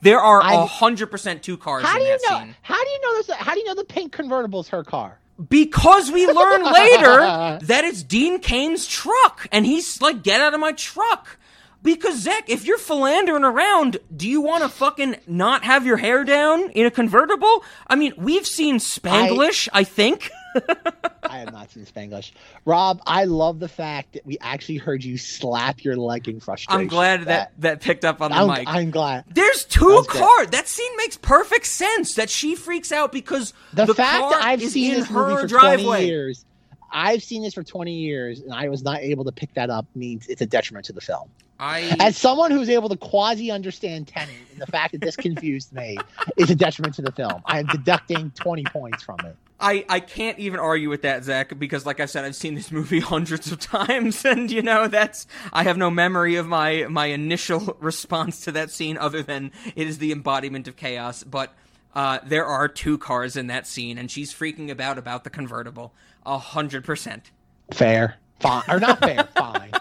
[0.02, 2.38] There are I- a hundred percent two cars How in do you know?
[2.38, 2.54] scene.
[2.62, 3.30] How do you know this?
[3.36, 5.18] How do you know the pink convertible is her car?
[5.48, 10.60] Because we learn later that it's Dean Cain's truck, and he's like, "Get out of
[10.60, 11.38] my truck."
[11.82, 16.24] Because Zach, if you're philandering around, do you want to fucking not have your hair
[16.24, 17.62] down in a convertible?
[17.86, 20.30] I mean, we've seen Spanglish, I, think.
[21.22, 22.32] I have not seen Spanglish.
[22.64, 26.80] Rob, I love the fact that we actually heard you slap your leg in frustration.
[26.80, 28.68] I'm glad that that picked up on the I'm, mic.
[28.68, 29.24] I'm glad.
[29.28, 30.06] There's two good.
[30.08, 30.48] cars.
[30.50, 32.14] That scene makes perfect sense.
[32.14, 35.42] That she freaks out because The, the fact car that I've seen this her movie
[35.42, 35.84] for driveway.
[35.84, 36.44] 20 years,
[36.90, 39.86] I've seen this for 20 years, and I was not able to pick that up
[39.94, 41.28] means it's a detriment to the film.
[41.58, 45.72] I As someone who's able to quasi understand Tenet, and the fact that this confused
[45.72, 45.98] me
[46.36, 47.42] is a detriment to the film.
[47.46, 49.36] I am deducting 20 points from it.
[49.58, 52.70] I, I can't even argue with that, Zach, because like I said, I've seen this
[52.70, 57.06] movie hundreds of times, and you know that's I have no memory of my my
[57.06, 61.24] initial response to that scene other than it is the embodiment of chaos.
[61.24, 61.54] But
[61.94, 65.94] uh, there are two cars in that scene, and she's freaking about about the convertible,
[66.26, 67.30] a hundred percent.
[67.72, 69.72] Fair, fine, or not fair, fine.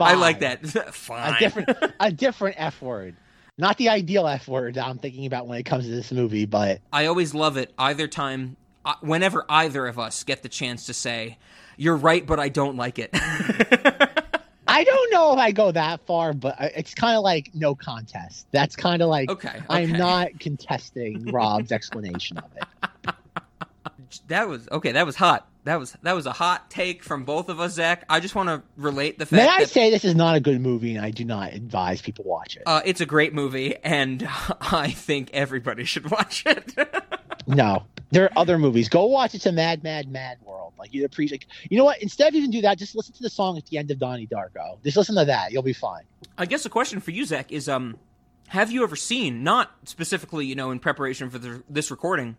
[0.00, 0.66] I like that.
[0.94, 1.34] Fine.
[1.34, 1.68] A different,
[2.00, 3.16] a different F word.
[3.56, 6.46] Not the ideal F word that I'm thinking about when it comes to this movie,
[6.46, 10.86] but I always love it either time, uh, whenever either of us get the chance
[10.86, 11.38] to say,
[11.76, 13.10] "You're right, but I don't like it."
[14.66, 16.32] I don't know if I go that far.
[16.32, 18.48] But it's kind of like no contest.
[18.50, 23.14] That's kind of like Okay, I'm not contesting Rob's explanation of it.
[24.28, 24.92] that was okay.
[24.92, 25.48] That was hot.
[25.64, 28.04] That was that was a hot take from both of us, Zach.
[28.08, 30.40] I just want to relate the fact May I that say this is not a
[30.40, 32.62] good movie, and I do not advise people watch it.
[32.66, 34.28] uh, it's a great movie, and
[34.60, 36.74] I think everybody should watch it.
[37.46, 38.88] No, there are other movies.
[38.88, 40.72] Go watch It's a Mad, Mad, Mad World.
[40.78, 41.44] Like you appreciate.
[41.68, 42.00] You know what?
[42.00, 44.26] Instead of even do that, just listen to the song at the end of Donnie
[44.26, 44.82] Darko.
[44.82, 45.52] Just listen to that.
[45.52, 46.04] You'll be fine.
[46.38, 47.98] I guess a question for you, Zach, is um,
[48.48, 52.38] have you ever seen, not specifically, you know, in preparation for the, this recording,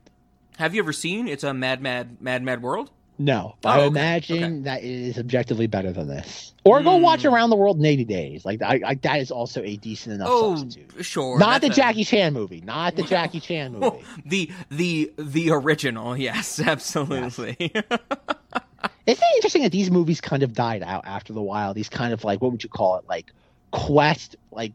[0.57, 2.91] have you ever seen It's a Mad, Mad, Mad, Mad World?
[3.17, 4.59] No, Oh, I imagine okay.
[4.63, 6.53] that it is objectively better than this.
[6.65, 7.29] Or go watch Hmm.
[7.29, 8.43] Around the World in 80 Days.
[8.43, 11.05] Like I, I, that is also a decent enough Oh, substitute.
[11.05, 11.39] sure.
[11.39, 12.59] Not the a- Jackie Chan movie.
[12.59, 13.85] Not the Jackie Chan movie.
[13.85, 17.55] Oh, the the the original, yes, absolutely.
[19.07, 21.73] Isn't it interesting that these movies kind of died out after the while?
[21.73, 23.05] These kind of like what would you call it?
[23.07, 23.31] Like
[23.71, 24.73] quest, like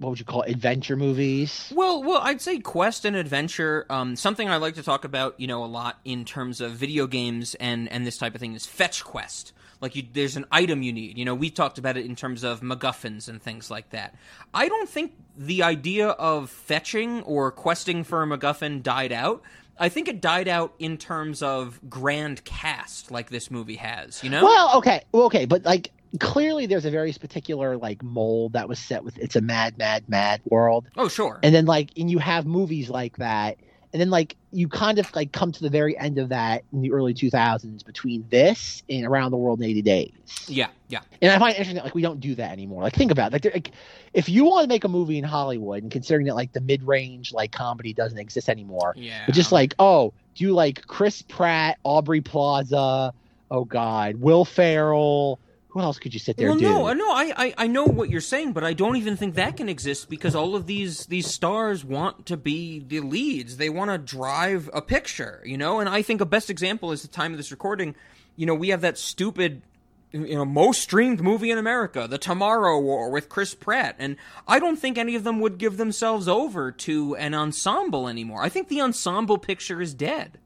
[0.00, 0.50] what would you call it?
[0.50, 1.70] Adventure movies.
[1.76, 3.84] Well, well, I'd say quest and adventure.
[3.90, 7.06] Um, something I like to talk about, you know, a lot in terms of video
[7.06, 9.52] games and and this type of thing is fetch quest.
[9.82, 11.18] Like you, there's an item you need.
[11.18, 14.14] You know, we talked about it in terms of MacGuffins and things like that.
[14.54, 19.42] I don't think the idea of fetching or questing for a MacGuffin died out.
[19.78, 24.22] I think it died out in terms of grand cast, like this movie has.
[24.24, 28.54] You know, Well, okay, well, okay, but like clearly there's a very particular like mold
[28.54, 31.90] that was set with it's a mad, mad, mad world, oh sure, and then like
[31.96, 33.58] and you have movies like that,
[33.92, 36.82] and then like you kind of like come to the very end of that in
[36.82, 40.10] the early 2000s between this and Around the World in 80 Days.
[40.48, 41.00] yeah, yeah.
[41.22, 42.82] And I find it interesting that like we don't do that anymore.
[42.82, 43.44] Like think about it.
[43.44, 43.70] like, like
[44.12, 46.82] if you want to make a movie in Hollywood, and considering that like the mid
[46.82, 49.22] range like comedy doesn't exist anymore, Yeah.
[49.26, 53.12] but just like oh, do you like Chris Pratt, Aubrey Plaza,
[53.52, 55.38] oh God, Will Ferrell.
[55.70, 56.48] Who else could you sit there?
[56.48, 56.64] well, do?
[56.64, 59.56] no, no, I, I, I know what you're saying, but I don't even think that
[59.56, 63.56] can exist because all of these these stars want to be the leads.
[63.56, 65.78] They want to drive a picture, you know.
[65.78, 67.94] And I think a best example is the time of this recording.
[68.34, 69.62] You know, we have that stupid,
[70.10, 74.16] you know, most streamed movie in America, The Tomorrow War with Chris Pratt, and
[74.48, 78.42] I don't think any of them would give themselves over to an ensemble anymore.
[78.42, 80.38] I think the ensemble picture is dead.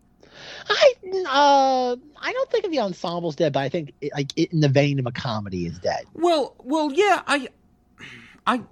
[0.68, 0.94] I
[1.28, 4.60] uh, I don't think of the ensemble's dead, but I think it, like it, in
[4.60, 6.04] the vein of a comedy is dead.
[6.14, 7.48] Well, well, yeah, I,
[8.46, 8.62] I.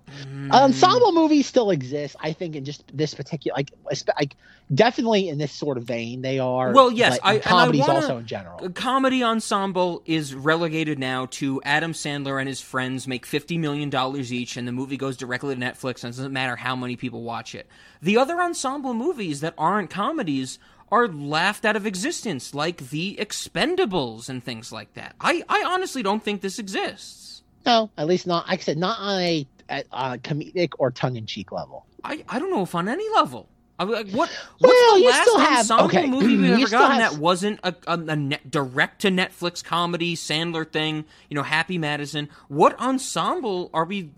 [0.50, 2.14] Ensemble movies still exist.
[2.20, 3.70] I think in just this particular like
[4.18, 4.36] like
[4.74, 6.72] definitely in this sort of vein they are.
[6.72, 8.68] Well, yes, I- in and I comedies wanna- also in general.
[8.70, 13.90] Comedy ensemble is relegated now to Adam Sandler and his friends make $50 million
[14.32, 17.22] each, and the movie goes directly to Netflix, and it doesn't matter how many people
[17.22, 17.66] watch it.
[18.02, 20.58] The other ensemble movies that aren't comedies
[20.92, 25.16] are laughed out of existence, like The Expendables and things like that.
[25.20, 27.42] I, I honestly don't think this exists.
[27.64, 28.46] No, at least not.
[28.48, 31.86] Like I said, not on a, at, on a comedic or tongue in cheek level.
[32.04, 33.48] I, I don't know if on any level.
[33.78, 34.28] I mean, like, what
[34.58, 37.18] what's Well, the you last still have- ensemble okay, movie we've ever gotten have- that
[37.20, 41.04] wasn't a, a, a net, direct to Netflix comedy Sandler thing?
[41.30, 42.28] You know, Happy Madison.
[42.48, 44.10] What ensemble are we?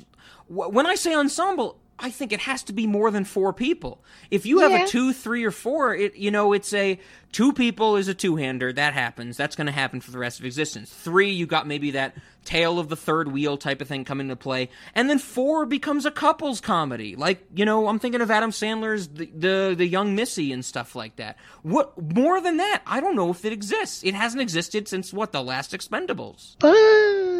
[0.48, 4.02] When I say ensemble, I think it has to be more than four people.
[4.30, 4.84] If you have Yeah.
[4.84, 6.98] a two, three, or four, it you know it's a
[7.32, 8.72] two people is a two hander.
[8.72, 9.36] That happens.
[9.36, 10.90] That's going to happen for the rest of existence.
[10.92, 14.36] Three, you got maybe that tale of the third wheel type of thing coming into
[14.36, 17.14] play, and then four becomes a couples comedy.
[17.16, 20.94] Like you know, I'm thinking of Adam Sandler's the the, the Young Missy and stuff
[20.96, 21.36] like that.
[21.62, 22.82] What more than that?
[22.86, 24.02] I don't know if it exists.
[24.02, 26.56] It hasn't existed since what the last Expendables.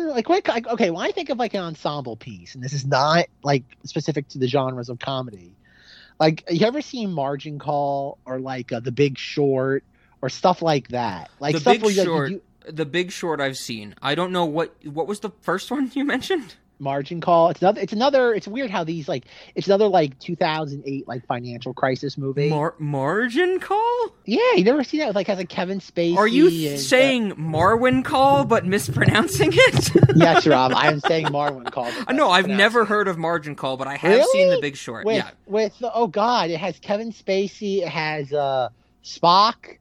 [0.05, 2.87] Like, what, like, okay, when I think of like an ensemble piece, and this is
[2.87, 5.57] not like specific to the genres of comedy,
[6.21, 9.85] like, you ever seen Margin Call or like uh, The Big Short
[10.23, 11.31] or stuff like that?
[11.41, 12.31] Like the stuff Big where you, like, Short.
[12.31, 13.95] you the Big Short I've seen.
[14.01, 16.55] I don't know what what was the first one you mentioned.
[16.79, 17.51] Margin call.
[17.51, 17.81] It's another.
[17.81, 18.35] It's another.
[18.35, 19.25] It's weird how these like.
[19.55, 22.49] It's another like 2008 like financial crisis movie.
[22.51, 24.15] Mar- margin call?
[24.27, 26.17] yeah, you never seen that with like has like Kevin Spacey.
[26.17, 29.91] Are you and, uh, saying Marwen call but mispronouncing it?
[30.17, 30.73] yes, Rob.
[30.75, 31.91] I am saying Marwen call.
[32.07, 35.07] but no, I've never heard of margin call, but I have seen The Big Short.
[35.07, 35.31] with yeah.
[35.47, 37.83] with oh god, it has Kevin Spacey.
[37.83, 38.69] It has uh
[39.05, 39.79] Spock.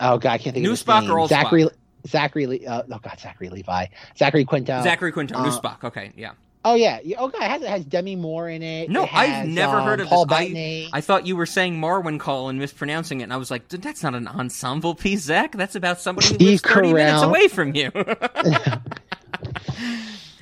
[0.00, 1.10] Oh god, I can't think New of Spock name.
[1.12, 1.64] or old Zachary.
[1.64, 1.72] Spock?
[2.06, 2.46] Zachary.
[2.46, 3.86] Le- uh, oh god, Zachary Levi.
[4.16, 4.82] Zachary Quinto.
[4.82, 5.84] Zachary Quinto, uh, Spock.
[5.84, 6.32] Okay, yeah.
[6.64, 7.00] Oh yeah.
[7.18, 8.88] Oh god, it has, it has Demi Moore in it.
[8.88, 10.38] No, It I've never um, heard of Paul this.
[10.38, 13.68] I, I thought you were saying Marwen Call and mispronouncing it, and I was like,
[13.68, 15.52] that's not an ensemble piece, Zach.
[15.52, 17.90] That's about somebody who lives 30 minutes away from you.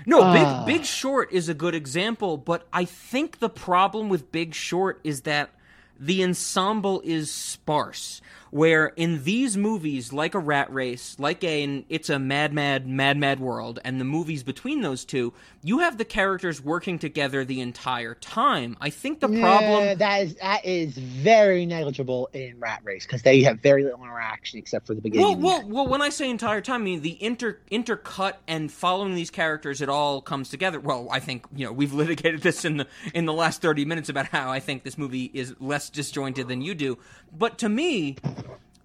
[0.06, 0.32] no.
[0.66, 5.00] Big Big Short is a good example, but I think the problem with Big Short
[5.04, 5.50] is that
[5.98, 8.20] the ensemble is sparse.
[8.50, 12.86] Where in these movies, like a Rat Race, like a an It's a Mad Mad
[12.86, 15.32] Mad Mad World, and the movies between those two,
[15.62, 18.76] you have the characters working together the entire time.
[18.80, 23.22] I think the problem Yeah, that is that is very negligible in Rat Race because
[23.22, 25.40] they have very little interaction except for the beginning.
[25.40, 25.86] Well, well, well.
[25.86, 29.88] When I say entire time, I mean the inter intercut and following these characters, it
[29.88, 30.80] all comes together.
[30.80, 34.08] Well, I think you know we've litigated this in the in the last thirty minutes
[34.08, 36.98] about how I think this movie is less disjointed than you do.
[37.36, 38.16] But to me,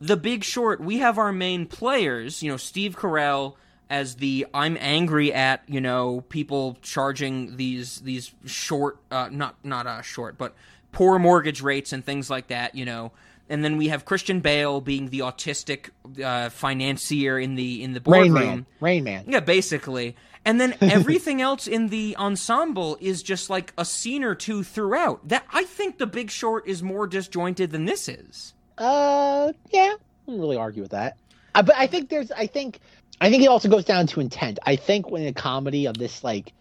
[0.06, 2.44] The Big Short, we have our main players.
[2.44, 3.56] You know, Steve Carell
[3.90, 9.88] as the I'm angry at you know people charging these these short, uh, not not
[9.88, 10.54] uh, short, but
[10.92, 12.76] poor mortgage rates and things like that.
[12.76, 13.12] You know.
[13.48, 15.90] And then we have Christian Bale being the autistic
[16.24, 18.34] uh, financier in the in the Rain boardroom.
[18.34, 18.66] Man.
[18.80, 19.26] Rain Man.
[19.28, 20.16] Yeah, basically.
[20.44, 25.28] And then everything else in the ensemble is just like a scene or two throughout.
[25.28, 28.55] That I think The Big Short is more disjointed than this is.
[28.78, 31.18] Uh, yeah, I wouldn't really argue with that.
[31.54, 32.80] Uh, but I think there's, I think,
[33.22, 34.60] I think it also goes down to intent.
[34.66, 36.54] I think when a comedy of this like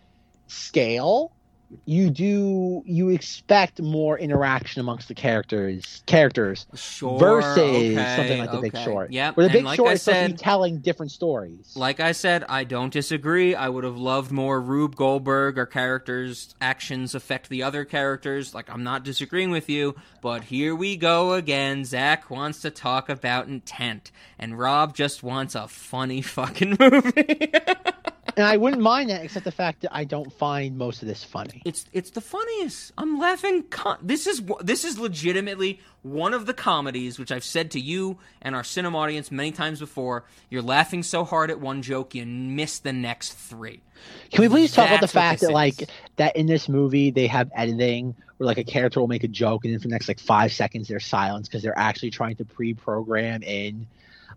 [0.47, 1.33] scale,
[1.85, 8.51] you do you expect more interaction amongst the characters, characters Sure, versus okay, something like
[8.53, 8.85] The Big okay.
[8.85, 9.13] Short.
[9.13, 11.73] Yep, where the Big like Short I is supposed said- telling different stories.
[11.77, 13.55] Like I said, I don't disagree.
[13.55, 18.55] I would have loved more Rube Goldberg or characters' actions affect the other characters.
[18.55, 21.85] Like, I'm not disagreeing with you, but here we go again.
[21.85, 27.53] Zach wants to talk about intent, and Rob just wants a funny fucking movie.
[28.37, 31.23] and I wouldn't mind that, except the fact that I don't find most of this
[31.25, 31.63] funny.
[31.65, 32.93] It's it's the funniest.
[32.99, 33.65] I'm laughing.
[33.65, 38.19] Con- this is this is legitimately one of the comedies which I've said to you
[38.43, 40.25] and our cinema audience many times before.
[40.51, 43.81] You're laughing so hard at one joke you miss the next three.
[44.31, 47.51] Can we please talk about the fact that like that in this movie they have
[47.55, 50.19] editing where like a character will make a joke and then for the next like
[50.19, 53.87] five seconds there's silence because they're actually trying to pre-program in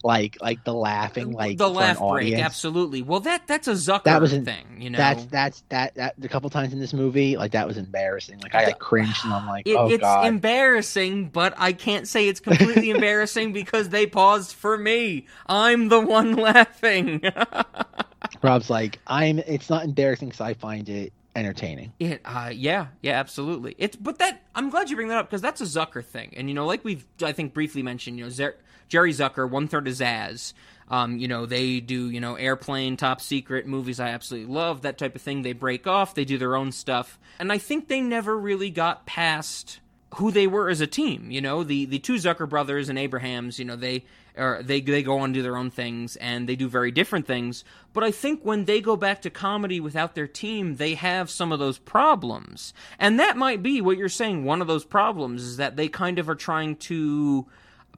[0.03, 2.41] like like the laughing like the laugh break, audience.
[2.43, 3.01] absolutely.
[3.01, 4.97] Well, that that's a Zucker That was an- thing, you know.
[4.97, 8.39] That's that's that that a couple times in this movie like that was embarrassing.
[8.39, 10.25] Like I like cringed and I'm like, It- oh it's god.
[10.27, 15.25] embarrassing, but I can't say it's completely embarrassing because they paused for me.
[15.47, 17.21] I'm the one laughing.
[18.43, 19.39] Rob's like, I'm.
[19.39, 21.93] It's not embarrassing because I find it entertaining.
[21.99, 23.75] It, uh, yeah, yeah, absolutely.
[23.77, 26.47] It's but that I'm glad you bring that up because that's a Zucker thing, and
[26.49, 28.57] you know, like we've I think briefly mentioned, you know, Zer-
[28.87, 30.53] Jerry Zucker, one third of Zaz.
[30.89, 33.99] Um, you know, they do you know airplane, top secret movies.
[33.99, 35.41] I absolutely love that type of thing.
[35.41, 39.05] They break off, they do their own stuff, and I think they never really got
[39.05, 39.79] past
[40.15, 41.29] who they were as a team.
[41.31, 43.59] You know, the the two Zucker brothers and Abrahams.
[43.59, 44.05] You know, they
[44.37, 47.27] or they they go on and do their own things and they do very different
[47.27, 47.63] things.
[47.93, 51.51] But I think when they go back to comedy without their team, they have some
[51.51, 54.45] of those problems, and that might be what you're saying.
[54.45, 57.47] One of those problems is that they kind of are trying to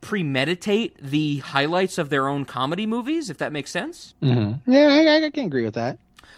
[0.01, 4.13] premeditate the highlights of their own comedy movies, if that makes sense.
[4.21, 4.71] Mm-hmm.
[4.71, 5.97] Yeah, I, I can agree with that.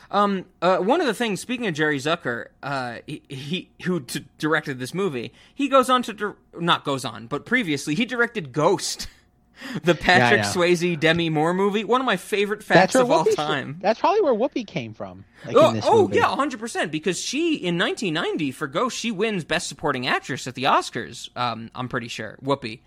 [0.09, 4.26] Um, uh, one of the things, speaking of Jerry Zucker, uh, he, he who t-
[4.38, 8.51] directed this movie, he goes on to dir- not goes on, but previously he directed
[8.51, 9.07] Ghost,
[9.84, 10.47] the Patrick know.
[10.47, 13.78] Swayze Demi Moore movie, one of my favorite facts where of all Whoopi- time.
[13.80, 15.24] That's probably where Whoopi came from.
[15.45, 16.91] Like Oh, in this oh yeah, hundred percent.
[16.91, 21.30] Because she in 1990 for Ghost, she wins Best Supporting Actress at the Oscars.
[21.38, 22.80] Um, I'm pretty sure Whoopi.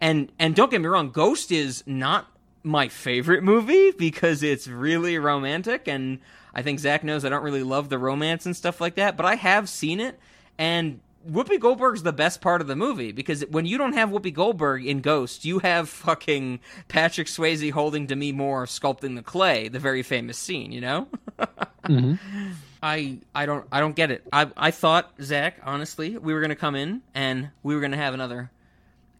[0.00, 2.26] And and don't get me wrong, Ghost is not
[2.62, 6.18] my favorite movie because it's really romantic, and
[6.54, 9.16] I think Zach knows I don't really love the romance and stuff like that.
[9.16, 10.18] But I have seen it,
[10.58, 14.32] and Whoopi Goldberg's the best part of the movie because when you don't have Whoopi
[14.32, 19.78] Goldberg in Ghost, you have fucking Patrick Swayze holding Demi Moore sculpting the clay, the
[19.78, 21.08] very famous scene, you know.
[21.86, 22.50] Mm-hmm.
[22.82, 24.26] I I don't I don't get it.
[24.32, 28.12] I I thought Zach, honestly, we were gonna come in and we were gonna have
[28.12, 28.50] another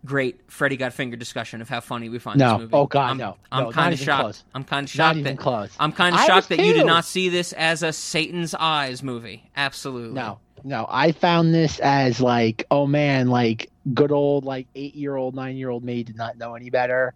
[0.07, 2.53] great Freddy Got Fingered discussion of how funny we find No.
[2.53, 2.75] this movie.
[2.75, 3.37] Oh, God, I'm, no.
[3.53, 4.23] I'm No, kind not of even shocked.
[4.23, 4.45] close.
[4.55, 4.99] I'm kind of shocked.
[4.99, 5.77] Not shocked even that close.
[5.79, 9.51] I'm kind of shocked that you did not see this as a Satan's Eyes movie.
[9.57, 10.15] Absolutely.
[10.15, 10.87] No, no.
[10.89, 15.57] I found this as like, oh man, like good old like eight year old, nine
[15.57, 17.13] year old me did not know any better.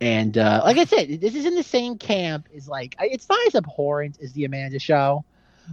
[0.00, 3.38] And uh, like I said, this is in the same camp as like it's not
[3.46, 5.24] as abhorrent as the Amanda Show,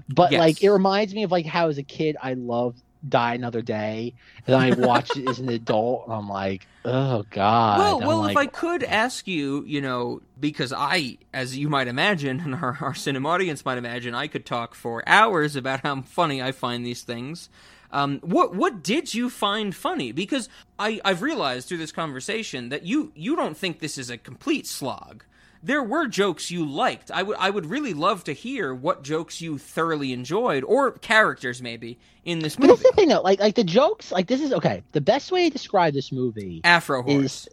[0.07, 0.39] but Yes.
[0.39, 4.13] like it reminds me of like how as a kid I loved Die Another Day,
[4.45, 7.79] and I watched it as an adult, and I'm like, oh god.
[7.79, 11.69] Well, I'm well, like, if I could ask you, you know, because I, as you
[11.69, 15.81] might imagine, and our, our cinema audience might imagine, I could talk for hours about
[15.81, 17.49] how funny I find these things.
[17.91, 20.11] Um, what what did you find funny?
[20.11, 24.17] Because I I've realized through this conversation that you you don't think this is a
[24.17, 25.23] complete slog.
[25.61, 27.11] There were jokes you liked.
[27.11, 31.61] I would I would really love to hear what jokes you thoroughly enjoyed, or characters
[31.61, 32.71] maybe in this movie.
[32.73, 33.21] But that's the thing, though.
[33.21, 34.11] Like, like the jokes.
[34.11, 34.83] Like, this is okay.
[34.93, 37.47] The best way to describe this movie Afro horse.
[37.47, 37.49] is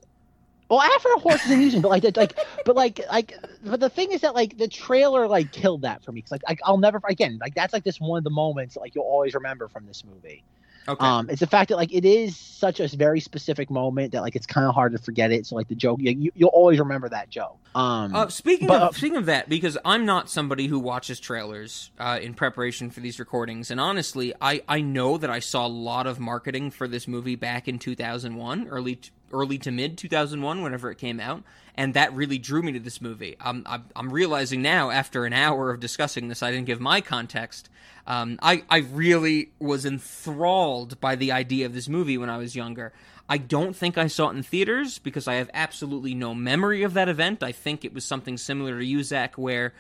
[0.69, 3.35] well, Afro Horse is amusing, but like, the- like, but like, like,
[3.65, 6.23] but the thing is that like the trailer like killed that for me.
[6.23, 8.81] Cause like, like I'll never again like that's like this one of the moments that,
[8.81, 10.43] like you'll always remember from this movie.
[10.89, 11.05] Okay.
[11.05, 14.37] Um, it's the fact that like it is such a very specific moment that like
[14.37, 15.47] it's kind of hard to forget it.
[15.47, 17.59] So like the joke, you, you'll always remember that joke.
[17.75, 21.21] Um, Uh, speaking but, of uh, speaking of that, because I'm not somebody who watches
[21.21, 25.67] trailers uh, in preparation for these recordings, and honestly, I, I know that I saw
[25.67, 28.99] a lot of marketing for this movie back in 2001, early
[29.33, 31.43] early to mid 2001, whenever it came out,
[31.77, 33.37] and that really drew me to this movie.
[33.41, 37.01] I'm I'm, I'm realizing now, after an hour of discussing this, I didn't give my
[37.01, 37.69] context.
[38.07, 42.57] Um, I I really was enthralled by the idea of this movie when I was
[42.57, 42.93] younger.
[43.29, 46.95] I don't think I saw it in theaters because I have absolutely no memory of
[46.95, 47.43] that event.
[47.43, 49.75] I think it was something similar to Zach, where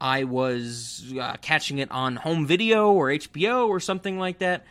[0.00, 4.64] I was uh, catching it on home video or HBO or something like that.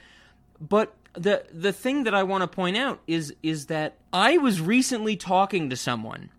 [0.60, 4.62] But the the thing that I want to point out is is that I was
[4.62, 6.30] recently talking to someone.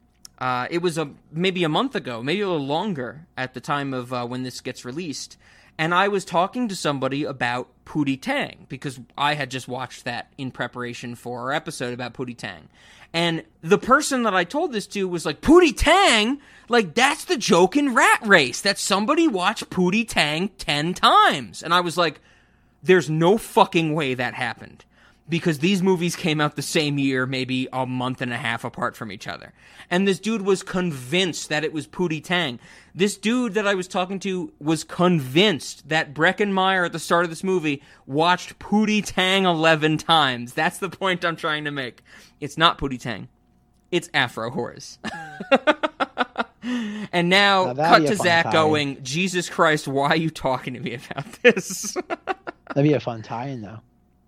[0.42, 3.94] Uh, it was a maybe a month ago, maybe a little longer at the time
[3.94, 5.36] of uh, when this gets released,
[5.78, 10.32] and I was talking to somebody about Pootie Tang because I had just watched that
[10.36, 12.68] in preparation for our episode about Pootie Tang.
[13.12, 16.40] And the person that I told this to was like, Pootie Tang?
[16.68, 21.62] Like, that's the joke in Rat Race that somebody watched Pootie Tang 10 times.
[21.62, 22.20] And I was like,
[22.82, 24.84] there's no fucking way that happened
[25.28, 28.96] because these movies came out the same year, maybe a month and a half apart
[28.96, 29.52] from each other.
[29.90, 32.58] And this dude was convinced that it was Pootie Tang.
[32.94, 37.24] This dude that I was talking to was convinced that Breckin Meyer at the start
[37.24, 40.54] of this movie watched Pootie Tang 11 times.
[40.54, 42.02] That's the point I'm trying to make.
[42.40, 43.28] It's not Pootie Tang.
[43.90, 44.98] It's Afro Horse.
[47.12, 48.52] and now, Now cut to Zach tie.
[48.52, 51.96] going, Jesus Christ, why are you talking to me about this?
[52.68, 53.80] that'd be a fun tie-in though.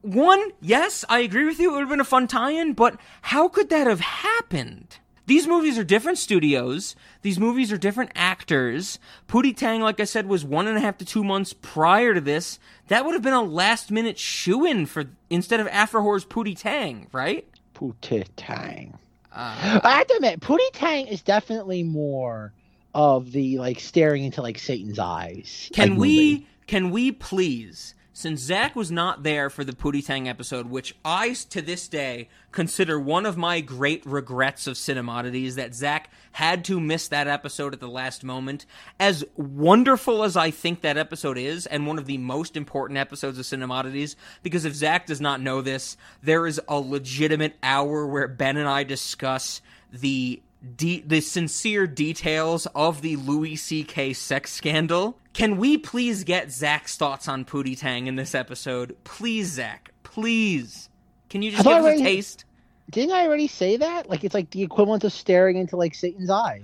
[0.05, 1.71] One, yes, I agree with you.
[1.71, 4.99] It would have been a fun tie-in, but how could that have happened?
[5.25, 6.95] These movies are different studios.
[7.23, 8.99] These movies are different actors.
[9.27, 12.21] Pootie Tang, like I said, was one and a half to two months prior to
[12.21, 12.59] this.
[12.89, 17.49] That would have been a last-minute shoe-in for instead of Afro Horror's Pootie Tang, right?
[17.75, 18.99] Pootie Tang.
[19.33, 22.53] Uh, I have to admit, Pootie Tang is definitely more
[22.95, 25.71] of the like staring into like Satan's eyes.
[25.73, 26.33] Can like, we?
[26.33, 26.47] movie.
[26.67, 27.95] Can we please?
[28.17, 32.29] Since Zach was not there for the Pootie Tang episode, which I to this day
[32.53, 37.75] consider one of my great regrets of Cinemodities, that Zach had to miss that episode
[37.75, 38.67] at the last moment.
[39.01, 43.37] As wonderful as I think that episode is, and one of the most important episodes
[43.37, 48.29] of Cinemodities, because if Zach does not know this, there is a legitimate hour where
[48.29, 49.61] Ben and I discuss
[49.93, 50.41] the
[50.77, 54.13] de- the sincere details of the Louis C.K.
[54.13, 55.19] sex scandal.
[55.33, 58.97] Can we please get Zach's thoughts on Pootie Tang in this episode?
[59.05, 59.91] Please, Zach.
[60.03, 60.89] Please.
[61.29, 62.45] Can you just I've give us a taste?
[62.91, 64.09] Didn't I already say that?
[64.09, 66.63] Like it's like the equivalent of staring into like Satan's eyes.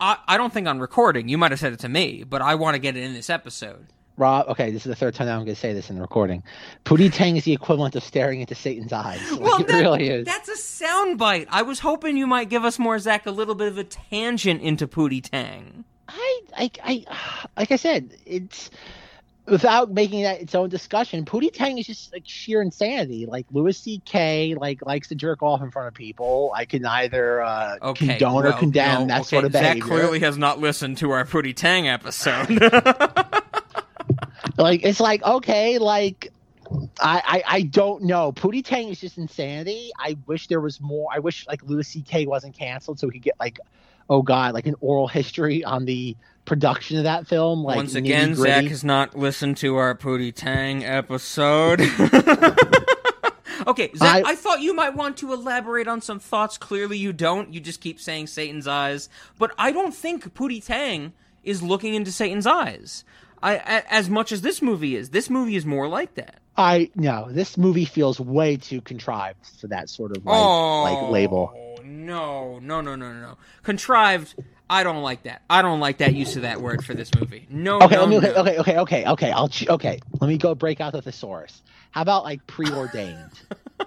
[0.00, 1.28] I, I don't think on recording.
[1.28, 3.30] You might have said it to me, but I want to get it in this
[3.30, 3.86] episode.
[4.22, 6.44] Rob, okay, this is the third time I'm going to say this in the recording.
[6.84, 9.20] Pootie Tang is the equivalent of staring into Satan's eyes.
[9.32, 10.24] Like, Well, it really is.
[10.26, 10.54] That's a
[10.84, 11.46] soundbite.
[11.50, 14.62] I was hoping you might give us more, Zach, a little bit of a tangent
[14.62, 15.84] into Pootie Tang.
[16.08, 17.04] I, I, I,
[17.56, 18.70] like I said, it's
[19.46, 21.24] without making that its own discussion.
[21.24, 23.26] Pootie Tang is just like sheer insanity.
[23.26, 24.54] Like Louis C.K.
[24.54, 26.52] like likes to jerk off in front of people.
[26.54, 29.82] I can either uh, Okay, condone or condemn no, that okay, sort of Zach behavior.
[29.82, 32.48] clearly has not listened to our Pootie Tang episode.
[34.62, 36.32] Like it's like okay, like.
[37.00, 38.32] I, I, I don't know.
[38.32, 39.90] Pootie Tang is just insanity.
[39.98, 41.10] I wish there was more.
[41.12, 42.24] I wish like Louis C.K.
[42.24, 43.58] wasn't canceled so we could get like,
[44.08, 47.62] oh god, like an oral history on the production of that film.
[47.62, 48.34] Like Once again.
[48.34, 51.80] Zach has not listened to our Pootie Tang episode.
[53.66, 56.56] okay, Zach, I, I- thought you might want to elaborate on some thoughts.
[56.56, 57.52] Clearly, you don't.
[57.52, 59.10] You just keep saying Satan's eyes.
[59.38, 63.04] But I don't think Pootie Tang is looking into Satan's eyes.
[63.42, 65.10] I, a, as much as this movie is.
[65.10, 66.40] This movie is more like that.
[66.56, 71.10] I no, this movie feels way too contrived for that sort of like, like oh,
[71.10, 71.78] label.
[71.84, 73.38] no, no, no, no, no.
[73.62, 74.34] Contrived.
[74.68, 75.42] I don't like that.
[75.50, 77.46] I don't like that use of that word for this movie.
[77.50, 78.34] No, Okay, no, let me, no.
[78.40, 79.30] okay, okay, okay, okay.
[79.30, 79.98] I'll okay.
[80.20, 81.62] Let me go break out the thesaurus.
[81.90, 83.30] How about like preordained?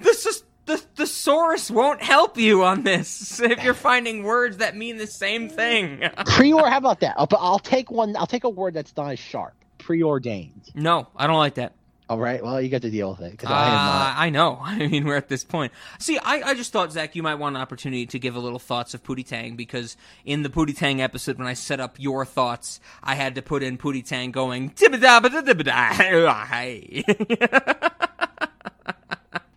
[0.00, 4.96] This is the thesaurus won't help you on this if you're finding words that mean
[4.98, 5.98] the same thing.
[6.00, 6.68] Preor.
[6.70, 7.16] How about that?
[7.16, 8.16] But I'll take one.
[8.16, 9.54] I'll take a word that's not as sharp.
[9.78, 10.70] Preordained.
[10.74, 11.72] no, I don't like that.
[12.10, 12.42] All right.
[12.42, 14.14] Well, you got to deal with it because Uh, I am not.
[14.18, 14.58] I know.
[14.62, 15.72] I mean, we're at this point.
[15.98, 18.58] See, I, I just thought, Zach, you might want an opportunity to give a little
[18.58, 19.94] thoughts of Pootie Tang because
[20.24, 23.62] in the Pootie Tang episode, when I set up your thoughts, I had to put
[23.62, 24.72] in Pootie Tang going.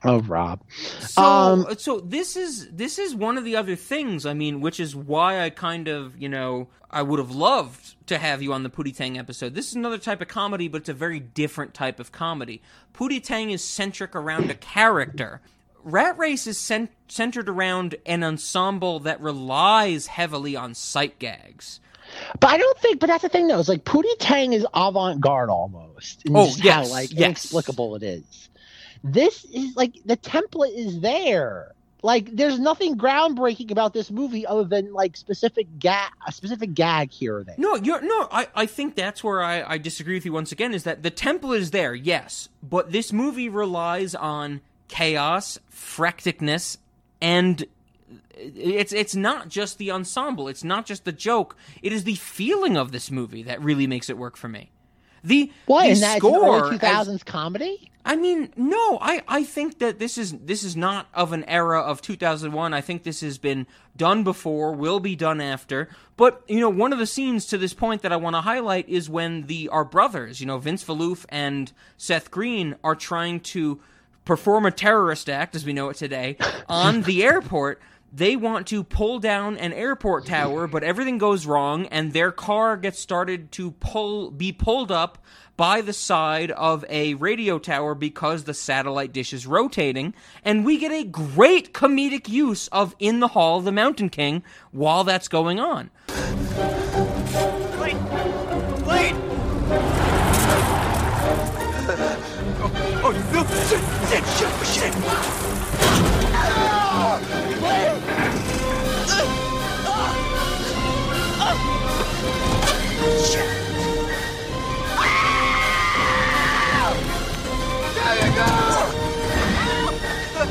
[0.03, 0.61] Oh, Rob.
[0.99, 4.25] So, Um, so this is this is one of the other things.
[4.25, 8.17] I mean, which is why I kind of you know I would have loved to
[8.17, 9.53] have you on the Pootie Tang episode.
[9.53, 12.61] This is another type of comedy, but it's a very different type of comedy.
[12.93, 15.41] Pootie Tang is centric around a character.
[15.83, 21.79] Rat Race is cent- centered around an ensemble that relies heavily on sight gags.
[22.39, 22.99] But I don't think.
[22.99, 23.59] But that's the thing, though.
[23.59, 26.23] Is like Pootie Tang is avant-garde almost.
[26.29, 27.19] Oh, yes, how like yes.
[27.19, 28.49] inexplicable it is.
[29.03, 31.73] This is like the template is there.
[32.03, 37.11] Like there's nothing groundbreaking about this movie other than like specific gag, a specific gag
[37.11, 37.55] here or there.
[37.57, 38.27] No, you're no.
[38.31, 40.73] I, I think that's where I, I disagree with you once again.
[40.73, 46.77] Is that the template is there, yes, but this movie relies on chaos, fracticness,
[47.21, 47.65] and
[48.35, 50.47] it's it's not just the ensemble.
[50.47, 51.55] It's not just the joke.
[51.83, 54.71] It is the feeling of this movie that really makes it work for me.
[55.23, 55.83] The What?
[55.83, 57.90] the an score two thousands comedy.
[58.03, 61.79] I mean, no, I, I think that this is this is not of an era
[61.79, 62.73] of 2001.
[62.73, 65.89] I think this has been done before, will be done after.
[66.17, 68.89] But you know, one of the scenes to this point that I want to highlight
[68.89, 73.79] is when the our brothers, you know, Vince Vieluf and Seth Green, are trying to
[74.25, 76.37] perform a terrorist act, as we know it today,
[76.69, 77.81] on the airport.
[78.13, 82.75] They want to pull down an airport tower, but everything goes wrong, and their car
[82.75, 85.17] gets started to pull be pulled up
[85.61, 90.11] by the side of a radio tower because the satellite dish is rotating,
[90.43, 94.41] and we get a great comedic use of In the Hall of the Mountain King
[94.71, 95.91] while that's going on.
[97.79, 97.93] Wait!
[98.87, 99.13] Wait!
[102.57, 102.71] oh,
[103.03, 103.45] oh, no!
[104.09, 104.25] Shit!
[104.25, 104.95] Shit!
[105.05, 105.40] Shit!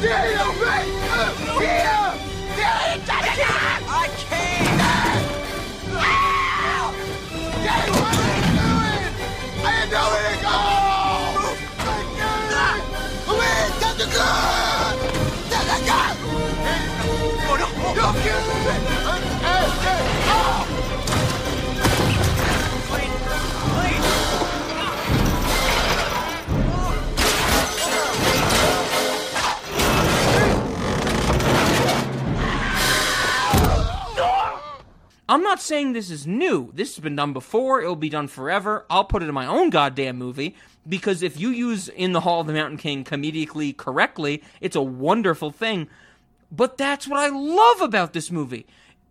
[0.03, 0.50] I
[35.31, 36.73] I'm not saying this is new.
[36.75, 37.81] This has been done before.
[37.81, 38.85] It'll be done forever.
[38.91, 40.57] I'll put it in my own goddamn movie
[40.89, 44.83] because if you use In the Hall of the Mountain King comedically correctly, it's a
[44.83, 45.87] wonderful thing.
[46.51, 48.67] But that's what I love about this movie.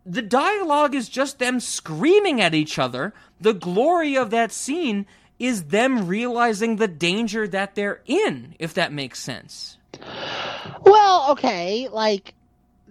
[0.05, 3.13] The dialogue is just them screaming at each other.
[3.39, 5.05] The glory of that scene
[5.39, 9.77] is them realizing the danger that they're in, if that makes sense.
[10.81, 12.33] Well, okay, like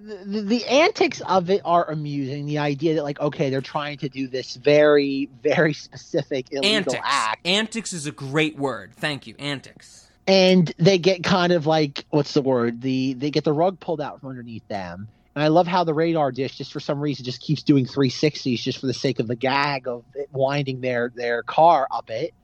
[0.05, 2.47] the, the, antics of it are amusing.
[2.47, 7.03] The idea that like okay, they're trying to do this very very specific illegal Antics.
[7.05, 8.93] act, Antics is a great word.
[8.97, 9.35] Thank you.
[9.39, 10.09] Antics.
[10.27, 12.81] and they get kind of like what's the word?
[12.81, 15.09] The they get the rug pulled out from underneath them.
[15.35, 18.61] And I love how the radar dish, just for some reason, just keeps doing 360s
[18.61, 22.35] just for the sake of the gag of it winding their their car up it.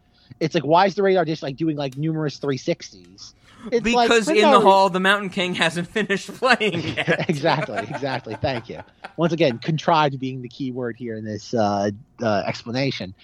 [0.41, 3.35] It's like why is the radar dish like doing like numerous 360s?
[3.71, 7.29] It's because for in the hall, the Mountain King hasn't finished playing yet.
[7.29, 8.37] exactly, exactly.
[8.37, 8.81] Thank you.
[9.17, 11.91] Once again, contrived being the key word here in this uh,
[12.23, 13.15] uh, explanation.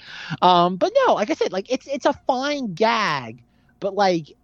[0.43, 3.43] Um, but no, like I said, like it's it's a fine gag,
[3.81, 4.37] but like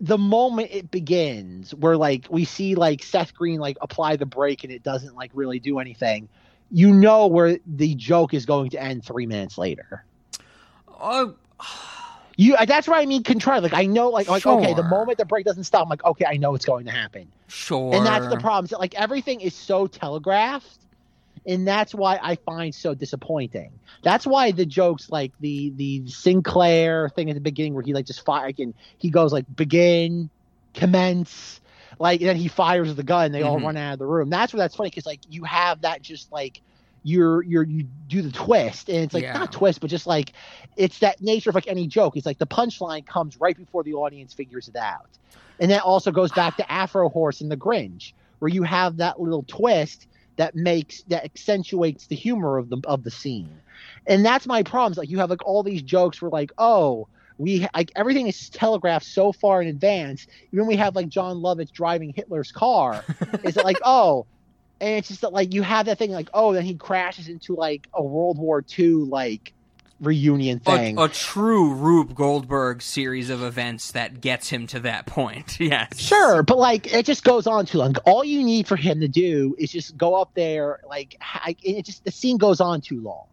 [0.00, 4.64] the moment it begins, where like we see like Seth Green like apply the brake
[4.64, 6.28] and it doesn't like really do anything,
[6.72, 10.04] you know where the joke is going to end three minutes later.
[11.00, 11.28] Uh,
[12.36, 13.62] You that's what I mean contrived.
[13.62, 16.24] Like I know, like like okay, the moment the break doesn't stop, I'm like okay,
[16.26, 17.32] I know it's going to happen.
[17.48, 17.94] sure.
[17.94, 18.66] And that's the problem.
[18.66, 20.78] So, like everything is so telegraphed,
[21.46, 23.80] and that's why I find so disappointing.
[24.02, 28.06] That's why the jokes like the the Sinclair thing at the beginning where he like
[28.06, 30.30] just fire and he goes like begin,
[30.74, 31.60] commence.
[31.98, 33.32] like then he fires the gun.
[33.32, 33.64] They all Mhm.
[33.64, 34.30] run out of the room.
[34.30, 36.62] That's where that's funny because like you have that just like
[37.02, 39.32] you're you're you do the twist and it's like Yeah.
[39.32, 40.32] not twist but just like
[40.76, 42.16] it's that nature of like any joke.
[42.16, 45.18] It's like the punchline comes right before the audience figures it out,
[45.58, 49.20] and that also goes back to Afro Horse and the Grinch where you have that
[49.20, 50.06] little twist
[50.36, 53.60] that makes that accentuates the humor of the of the scene
[54.06, 54.94] and that's my problem.
[54.96, 57.08] Like you have like all these jokes where like, oh,
[57.38, 60.26] we like everything is telegraphed so far in advance.
[60.52, 63.04] Even we have like Jon Lovitz driving Hitler's car.
[63.44, 64.26] is it like, oh,
[64.82, 67.54] and it's just that like you have that thing like, oh, then he crashes into
[67.54, 69.52] like a World War II like
[70.00, 70.98] reunion thing.
[70.98, 75.56] a true Rube Goldberg series of events that gets him to that point.
[75.60, 76.00] Yes.
[76.00, 77.94] Sure, but like it just goes on too long.
[78.04, 81.84] All you need for him to do is just go up there, like I, it
[81.86, 83.26] just the scene goes on too long,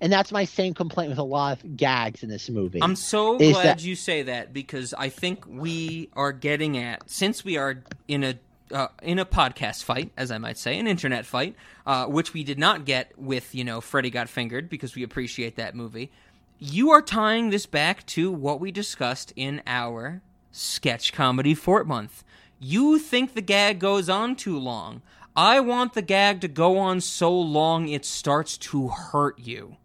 [0.00, 2.82] and that's my same complaint with a lot of gags in this movie.
[2.82, 7.44] I'm so glad that- you say that because I think we are getting at since
[7.44, 8.34] we are in a
[8.72, 11.54] uh, in a podcast fight, as I might say, an internet fight,
[11.86, 15.56] uh, which we did not get with you know Freddy Got Fingered because we appreciate
[15.56, 16.10] that movie.
[16.58, 22.24] You are tying this back to what we discussed in our sketch comedy fort month.
[22.58, 25.02] You think the gag goes on too long.
[25.36, 29.76] I want the gag to go on so long it starts to hurt you.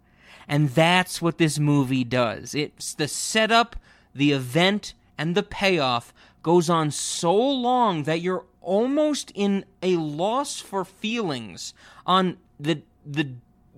[0.47, 2.55] And that's what this movie does.
[2.55, 3.75] It's the setup,
[4.15, 6.11] the event, and the payoff
[6.43, 11.73] goes on so long that you're almost in a loss for feelings
[12.05, 13.29] on the the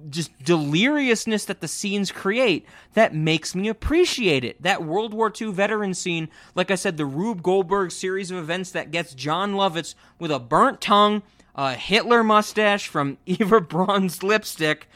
[0.10, 4.62] just deliriousness that the scenes create that makes me appreciate it.
[4.62, 8.72] That World War II veteran scene, like I said, the Rube Goldberg series of events
[8.72, 11.24] that gets Jon Lovitz with a burnt tongue,
[11.56, 14.88] a Hitler mustache from Eva Braun's lipstick,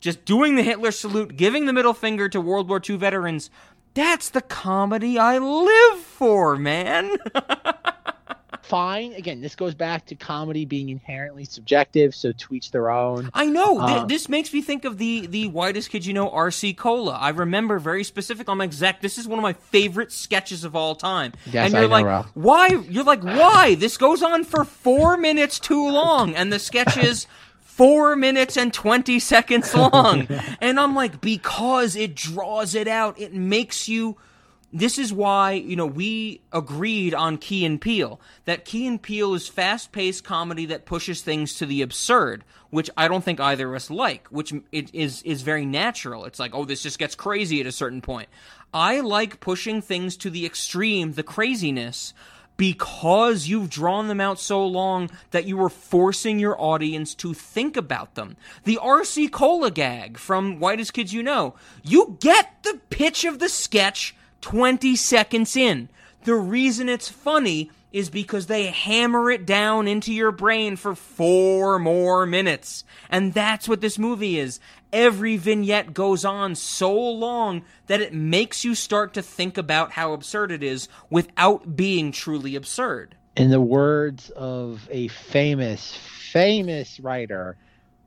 [0.00, 3.50] just doing the Hitler salute, giving the middle finger to World War II veterans.
[3.98, 7.16] That's the comedy I live for, man.
[8.62, 9.14] Fine.
[9.14, 13.30] Again, this goes back to comedy being inherently subjective, so to each their own.
[13.32, 13.84] I know.
[13.86, 16.74] Th- Uh, this makes me think of the the whitest kid you know, R.C.
[16.74, 17.12] Cola.
[17.14, 18.46] I remember very specific.
[18.48, 19.00] I'm exact.
[19.00, 21.32] This is one of my favorite sketches of all time.
[21.46, 22.30] Yes, and I you're know, like, Ralph.
[22.34, 22.66] why?
[22.90, 23.74] You're like, why?
[23.74, 27.26] This goes on for four minutes too long, and the sketch is.
[27.78, 30.26] Four minutes and 20 seconds long.
[30.60, 33.18] and I'm like, because it draws it out.
[33.18, 34.16] It makes you
[34.72, 39.34] this is why you know we agreed on Key and Peele that Key and Peele
[39.34, 43.76] is fast-paced comedy that pushes things to the absurd, which I don't think either of
[43.76, 44.26] us like.
[44.28, 46.24] Which it is is very natural.
[46.24, 48.28] It's like, oh, this just gets crazy at a certain point.
[48.74, 52.12] I like pushing things to the extreme, the craziness,
[52.58, 57.76] because you've drawn them out so long that you were forcing your audience to think
[57.76, 58.36] about them.
[58.64, 61.54] The RC Cola gag from Whitest Kids You Know.
[61.82, 65.88] You get the pitch of the sketch 20 seconds in.
[66.24, 71.78] The reason it's funny is because they hammer it down into your brain for four
[71.78, 72.84] more minutes.
[73.08, 74.60] And that's what this movie is.
[74.92, 80.12] Every vignette goes on so long that it makes you start to think about how
[80.12, 83.14] absurd it is without being truly absurd.
[83.36, 85.96] In the words of a famous,
[86.32, 87.56] famous writer,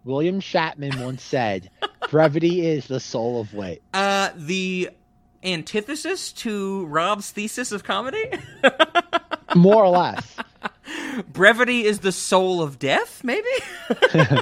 [0.03, 1.69] William Shatman once said,
[2.09, 4.89] "Brevity is the soul of wit." Uh, the
[5.43, 8.23] antithesis to Rob's thesis of comedy?
[9.55, 10.35] More or less.
[11.33, 13.47] Brevity is the soul of death, maybe?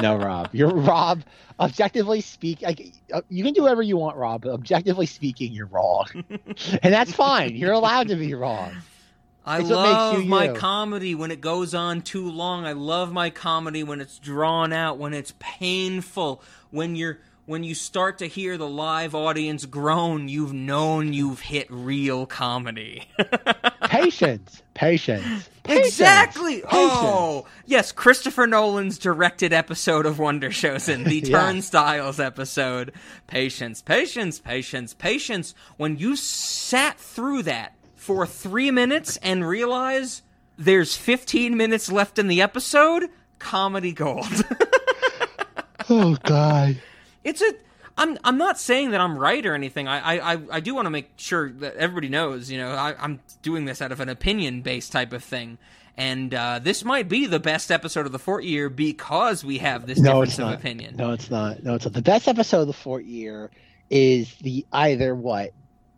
[0.00, 0.48] No, Rob.
[0.52, 1.22] You're Rob.
[1.60, 4.40] Objectively speak, like, uh, you can do whatever you want, Rob.
[4.42, 7.54] But objectively speaking, you're wrong, and that's fine.
[7.54, 8.72] You're allowed to be wrong.
[9.44, 10.54] I It's love you my you.
[10.54, 12.64] comedy when it goes on too long.
[12.64, 17.74] I love my comedy when it's drawn out, when it's painful, when you're when you
[17.74, 23.08] start to hear the live audience groan, you've known you've hit real comedy.
[24.02, 26.54] Patience, patience, patience, exactly.
[26.56, 26.72] patience.
[26.72, 31.28] Oh, yes, Christopher Nolan's directed episode of Wonder Chosen, the Yes.
[31.28, 32.92] Turnstiles episode.
[33.28, 35.54] Patience, patience, patience, patience.
[35.76, 40.22] When you sat through that for 3 minutes and realize
[40.58, 43.08] there's 15 minutes left in the episode,
[43.38, 44.26] comedy gold.
[45.88, 46.80] Oh God.
[47.24, 47.52] it's a
[47.98, 49.86] I'm I'm not saying that I'm right or anything.
[49.88, 52.50] I I, I- do want to make sure that everybody knows.
[52.50, 55.58] You know, I, I'm doing this out of an opinion based type of thing,
[55.96, 59.86] and uh, this might be the best episode of the Fort Year because we have
[59.86, 60.54] this No, difference it's of not.
[60.54, 60.96] opinion.
[60.96, 61.62] No, it's not.
[61.62, 61.92] No, it's not.
[61.94, 63.50] The best episode of the Fort Year
[63.90, 65.52] is the either what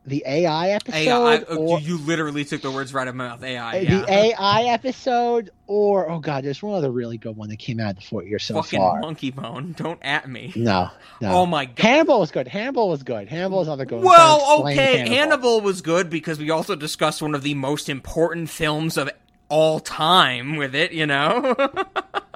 [0.07, 3.29] the AI episode AI, uh, or you, literally took the words right out of my
[3.29, 3.43] mouth.
[3.43, 4.01] AI, uh, yeah.
[4.01, 7.91] the AI episode, or oh god, there's one other really good one that came out
[7.91, 9.01] of the Fort Year so Fucking far.
[9.01, 9.77] Monkeybone.
[9.77, 10.53] Don't at me.
[10.57, 10.91] No,
[11.21, 11.31] no.
[11.45, 11.79] Oh my god.
[11.79, 12.49] Hannibal was good.
[12.49, 13.29] Hannibal was good.
[13.29, 14.03] Hannibal is another good.
[14.03, 15.61] Well, Trying to explain okay, Hannibal.
[15.61, 19.11] was good because we also discussed one of the most important films of
[19.49, 21.55] all time with it, you know?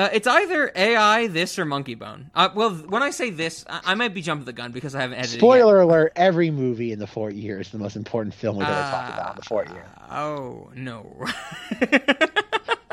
[0.00, 2.30] Uh, it's either AI, this, or Monkeybone.
[2.34, 5.02] Uh, well, when I say this, I, I might be jumping the gun because I
[5.02, 5.34] haven't edited.
[5.34, 5.40] it yet.
[5.40, 8.90] Spoiler alert: Every movie in the Fort Year is the most important film we've ever
[8.90, 9.84] talked about in the Fort Year.
[10.10, 11.26] Oh no!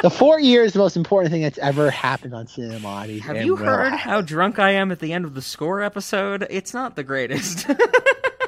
[0.04, 3.20] The Fort Year is the most important thing that's ever happened on Cinemati.
[3.22, 3.98] Have you heard happen.
[3.98, 6.46] how drunk I am at the end of the score episode?
[6.52, 7.66] It's not the greatest.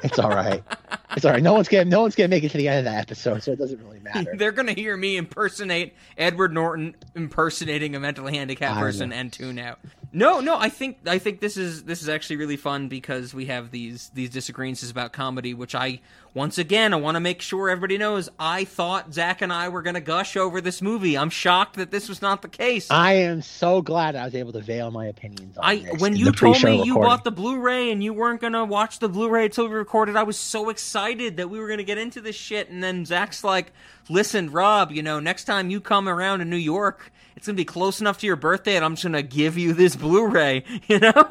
[0.03, 0.64] It's all right.
[1.23, 1.43] Right.
[1.43, 3.51] No one's gonna no one's gonna make it to the end of that episode, so
[3.51, 4.35] it doesn't really matter.
[4.35, 9.79] They're gonna hear me impersonate Edward Norton impersonating a mentally handicapped person and tune out.
[10.11, 13.45] No, no, I think I think this is this is actually really fun because we
[13.45, 15.99] have these these disagreements about comedy, which I
[16.34, 18.27] once again I want to make sure everybody knows.
[18.40, 21.15] I thought Zach and I were gonna gush over this movie.
[21.15, 22.90] I'm shocked that this was not the case.
[22.90, 26.15] I am so glad I was able to veil my opinions on I this when
[26.15, 29.68] you told me you bought the Blu-ray and you weren't gonna watch the Blu-ray until
[29.68, 32.69] we recorded, I was so excited that we were gonna get into this shit.
[32.72, 33.73] And then Zach's like,
[34.10, 37.65] "Listen, Rob, you know, next time you come around to New York, it's gonna be
[37.65, 41.14] close enough to your birthday, and I'm just gonna give you this Blu-ray." You know.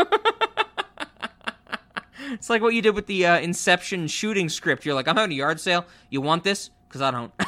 [2.30, 4.84] It's like what you did with the uh, Inception shooting script.
[4.84, 5.86] You're like, I'm having a yard sale.
[6.10, 6.70] You want this?
[6.86, 7.32] Because I don't.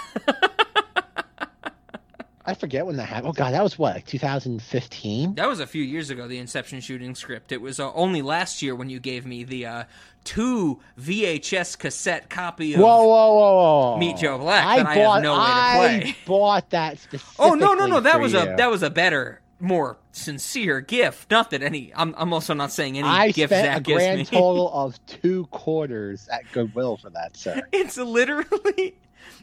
[2.47, 3.29] I forget when that happened.
[3.29, 5.35] Oh god, that was what, like 2015?
[5.37, 7.53] That was a few years ago, the Inception shooting script.
[7.53, 9.85] It was uh, only last year when you gave me the uh,
[10.25, 12.81] two VHS cassette copy of.
[12.81, 13.99] Whoa, whoa, whoa, whoa!
[13.99, 17.37] Meet Joe Black I that I have bought, no way to I bought that specifically.
[17.51, 18.01] Oh no no no!
[18.01, 18.41] That was you.
[18.41, 21.31] a that was a better, more sincere gift.
[21.31, 21.93] Not that any.
[21.95, 24.25] I'm I'm also not saying any I gift spent Zach a gives grand me.
[24.27, 27.63] total of two quarters at Goodwill for that, sir.
[27.73, 28.97] it's literally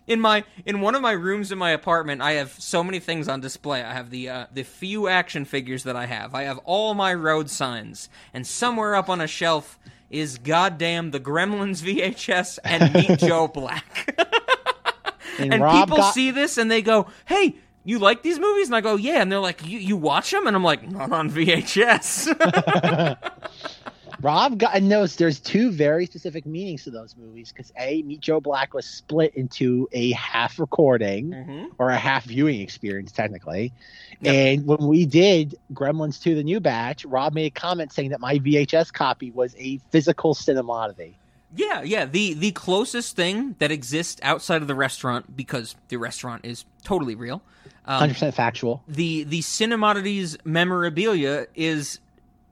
[0.08, 3.28] in my in one of my rooms in my apartment i have so many things
[3.28, 6.58] on display i have the uh, the few action figures that i have i have
[6.60, 9.78] all my road signs and somewhere up on a shelf
[10.10, 14.16] is goddamn the gremlins vhs and meet joe black.
[15.40, 18.68] And, and people got, see this and they go hey you like these movies?
[18.68, 19.22] And i go yeah.
[19.22, 22.28] And they're like you, you watch them and i'm like not on vhs
[24.22, 28.19] Rob got and knows there's two very specific meanings to those movies because a Meet
[28.19, 31.68] Joe Black was split into a half recording Mhm.
[31.77, 33.72] or a half viewing experience technically.
[34.23, 38.19] And when we did Gremlins 2 the new batch, Rob made a comment saying that
[38.19, 41.14] my VHS copy was a physical cinematography.
[41.56, 42.06] Yeah, yeah.
[42.06, 47.15] The the closest thing that exists outside of the restaurant, because the restaurant is totally
[47.15, 47.41] real.
[47.85, 48.84] Um, 100% factual.
[48.88, 51.99] the the Cinemodities memorabilia is,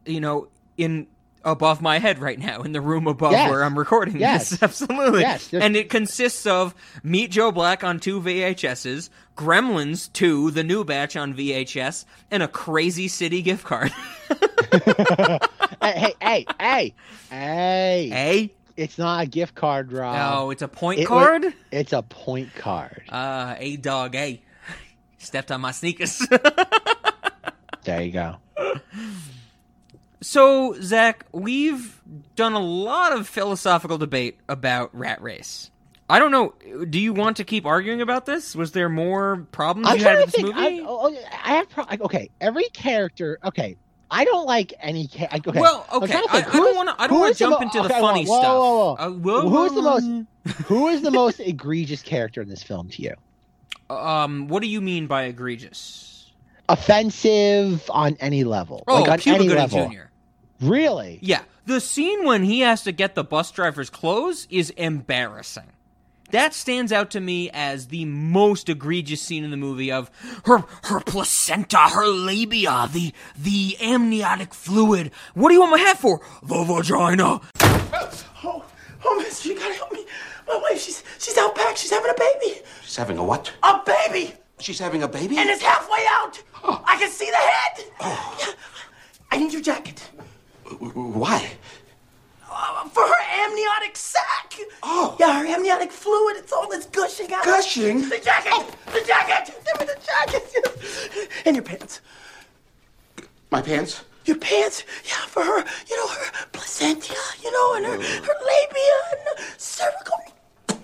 [0.06, 0.48] you know,
[0.78, 1.08] in
[1.46, 3.50] above my head right now in the room above Yes.
[3.50, 4.50] where I'm recording Yes.
[4.50, 4.64] this.
[4.64, 5.22] Absolutely.
[5.22, 10.64] Yes, there's- And it consists of Meet Joe Black on two VHSs, Gremlins 2, the
[10.64, 13.92] new batch on VHS, and a Crazy City gift card.
[14.72, 15.40] hey,
[15.82, 16.94] hey, hey, hey,
[17.30, 18.10] hey.
[18.10, 18.52] hey?
[18.76, 20.16] It's not a gift card, Rob.
[20.16, 21.46] No, it's a point It card?
[21.72, 23.04] It's a point card.
[23.08, 24.42] Uh, a dog, a.
[25.18, 26.22] Stepped on my sneakers.
[27.84, 28.36] There you go.
[30.26, 32.02] So, Zach, we've
[32.36, 35.70] done a lot of philosophical debate about Rat Race.
[36.10, 36.54] I don't know.
[36.90, 38.56] Do you want to keep arguing about this?
[38.56, 40.56] Was there more problems I'm you had with this think.
[40.56, 40.82] Movie?
[40.82, 42.30] oh, oh, I have pro- okay.
[42.42, 43.38] Every character.
[43.44, 43.76] Okay,
[44.12, 45.08] I don't like any.
[45.08, 45.60] Ca- okay.
[45.60, 48.26] Well, okay, I- think, I don't wanna- I don't wanna jump mo- into the funny
[48.26, 48.54] whoa, stuff.
[48.54, 50.58] Whoa, whoa, Uh, Who is the most?
[50.66, 53.14] Who is the most egregious character in this film to you?
[53.90, 56.32] um, what do you mean by egregious?
[56.70, 59.90] Offensive on any level, Oh, like on Cuba any Gooding level.
[59.90, 60.02] Jr.
[60.62, 61.20] Really?
[61.22, 65.72] Yeah, the scene when he has to get the bus driver's clothes is embarrassing.
[66.32, 70.10] That stands out to me as the most egregious scene in the movie of
[70.46, 75.12] her her placenta, her labia, the the amniotic fluid.
[75.34, 76.22] What do you want my hat for?
[76.42, 77.42] The vagina.
[78.44, 78.66] Oh,
[79.06, 80.06] oh, miss, you gotta help me.
[80.48, 81.78] My wife, she's she's out back.
[81.78, 82.60] She's having a baby.
[82.84, 83.52] She's having a what?
[83.64, 84.34] A baby!
[84.60, 85.38] She's having a baby?
[85.38, 86.42] And it's halfway out.
[86.64, 87.94] I can see the head.
[88.00, 88.38] Oh.
[88.40, 88.54] Yeah.
[89.32, 90.10] I need your jacket.
[90.66, 91.52] Why?
[92.92, 94.60] For her amniotic sac.
[94.82, 95.16] Oh.
[95.20, 96.38] Yeah, her amniotic fluid.
[96.38, 97.44] It's all this gushing out.
[97.44, 98.08] Gushing?
[98.10, 98.76] The jacket.
[98.86, 99.54] The jacket.
[99.66, 101.32] Give me the jacket.
[101.46, 102.02] And your pants.
[103.52, 104.04] My pants?
[104.26, 104.84] Your pants.
[105.06, 105.64] Yeah, for her.
[105.90, 107.16] You know her placenta.
[107.44, 110.18] You know, and her, her labia and her cervical.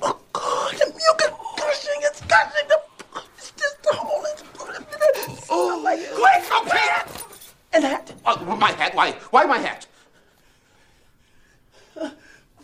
[0.01, 2.01] Oh God, the mucus gushing.
[2.01, 2.67] It's gushing.
[2.67, 2.79] The,
[3.37, 4.23] it's just the whole.
[4.25, 5.95] It's, oh my.
[5.95, 7.30] Quick, pants.
[7.73, 8.13] And that.
[8.25, 8.93] Uh, my hat?
[8.95, 9.11] Why?
[9.31, 9.87] Why my hat?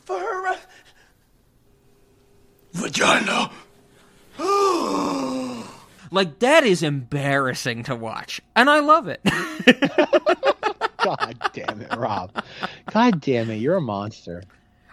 [0.06, 0.58] for her uh,
[2.74, 3.52] vagina.
[6.10, 9.20] Like that is embarrassing to watch, and I love it.
[11.04, 12.32] God damn it, Rob.
[12.94, 14.44] God damn it, you're a monster.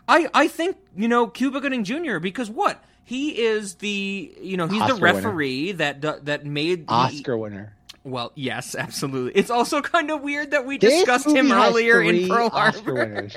[0.09, 2.19] I I think you know Cuba Gooding Jr.
[2.19, 5.15] because what He is the you know he's Oscar the winner.
[5.15, 7.77] referee that that made the- Oscar winner.
[8.05, 9.33] Well, yes, absolutely.
[9.35, 13.31] It's also kind of weird that we This discussed him earlier in Pearl Harbor.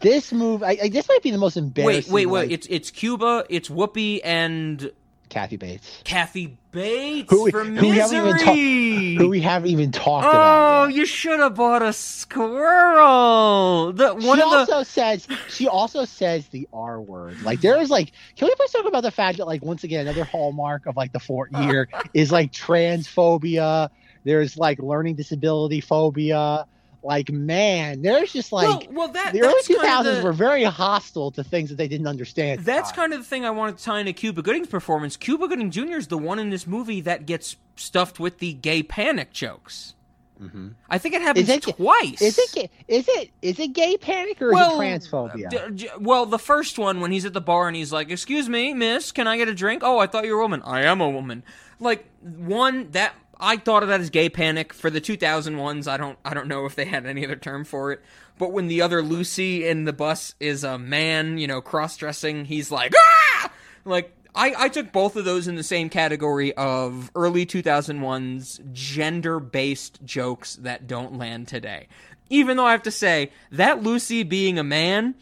[0.00, 2.12] This movie, I, I, this might be the most Wait, embarrassing.
[2.12, 2.40] wait, wait!
[2.42, 4.90] like, It's it's Cuba, it's Whoopi and
[5.28, 9.14] Kathy Bates, Kathy Bates who, we- from who we haven't even Misery.
[9.14, 10.86] talked, who we haven't even talked oh, about.
[10.86, 10.96] Yet.
[10.96, 13.92] you should have bought a squirrel.
[13.92, 17.42] The one she of the also says she also says the R word.
[17.42, 20.06] Like there is like, can we please talk about the fact that like once again
[20.06, 23.90] another hallmark of like the Fort year is like transphobia.
[24.24, 26.66] There's like learning disability phobia.
[27.02, 30.18] Like man, there's just like well, well that the early that's two kind of thousands
[30.20, 32.60] the- were very hostile to things that they didn't understand.
[32.60, 35.18] That's kind of the thing I wanted to tie into Cuba Gooding's performance.
[35.18, 35.96] Cuba Gooding Jr.
[35.96, 39.94] is the one in this movie that gets stuffed with the gay panic jokes.
[40.90, 41.58] I think it happens Mm-hmm.
[41.58, 42.22] Is it- twice.
[42.22, 45.48] Is it ga- is it is it gay panic or is it transphobia?
[45.50, 48.48] D- j- well, the first one when he's at the bar and he's like, "Excuse
[48.48, 50.82] me, miss, can I get a drink?" "Oh, I thought you were a woman." "I
[50.82, 51.42] am a woman."
[51.80, 53.14] Like one that
[53.44, 55.86] I thought of that as gay panic for the 2000 ones.
[55.86, 58.00] I don't I don't know if they had any other term for it.
[58.38, 62.70] But when the other Lucy in the bus is a man, you know, cross-dressing, he's
[62.70, 63.50] like, "Ah!"
[63.84, 69.38] Like I, I took both of those in the same category of early 2001's gender
[69.38, 71.88] based jokes that don't land today.
[72.30, 75.14] Even though I have to say, that Lucy being a man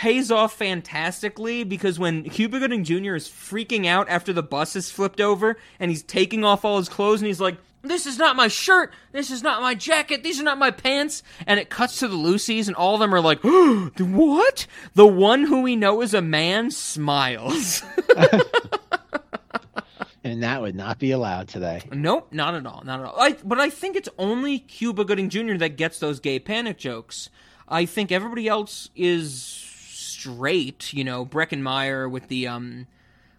[0.00, 3.16] pays off fantastically because when Cuba Gooding Jr.
[3.16, 6.88] is freaking out after the bus is flipped over and he's taking off all his
[6.88, 8.94] clothes and he's like, this is not my shirt.
[9.12, 10.22] This is not my jacket.
[10.22, 11.22] These are not my pants.
[11.46, 14.66] And it cuts to the Lucys, and all of them are like, what?
[14.94, 17.82] The one who we know is a man smiles.
[20.24, 21.82] and that would not be allowed today.
[21.92, 23.20] Nope, not at all, not at all.
[23.20, 25.56] I, but I think it's only Cuba Gooding Jr.
[25.56, 27.28] that gets those gay panic jokes.
[27.68, 29.69] I think everybody else is
[30.20, 30.92] straight.
[30.92, 32.86] You know, Breckin Meyer with the um,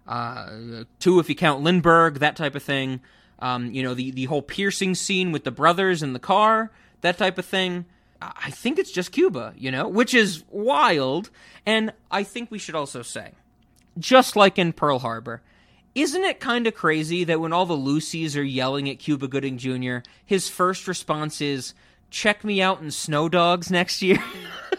[0.08, 3.02] uh, two if you count Lindbergh, that type of thing.
[3.40, 6.72] Um, you know, the the whole piercing scene with the brothers in the car,
[7.02, 7.86] that type of thing.
[8.22, 11.32] I think it's just Cuba, you know, which is wild.
[11.66, 13.32] And I think we should also say,
[13.98, 15.42] just like in Pearl Harbor,
[15.96, 19.58] isn't it kind of crazy that when all the Lucys are yelling at Cuba Gooding
[19.58, 21.74] Jr., his first response is,
[22.12, 24.24] check me out in Snow Dogs next year?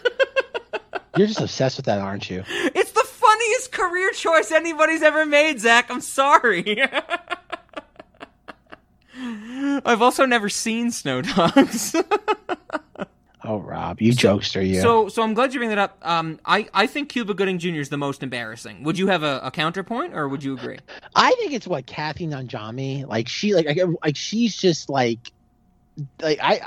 [1.16, 2.44] You're just obsessed with that, aren't you?
[2.48, 5.90] it's the funniest career choice anybody's ever made, Zach.
[5.90, 6.82] I'm sorry.
[9.14, 11.94] I've also never seen Snow Dogs.
[13.44, 14.80] Oh, Rob, you jokester, you.
[14.80, 15.98] So, so I'm glad you bring that up.
[16.02, 17.80] Um, I, I think Cuba Gooding Jr.
[17.80, 18.84] is the most embarrassing.
[18.84, 20.78] Would you have a, a counterpoint, or would you agree?
[21.16, 25.32] I think it's what Kathy Najimy, like she, like, like, like she's just like,
[26.20, 26.60] like I,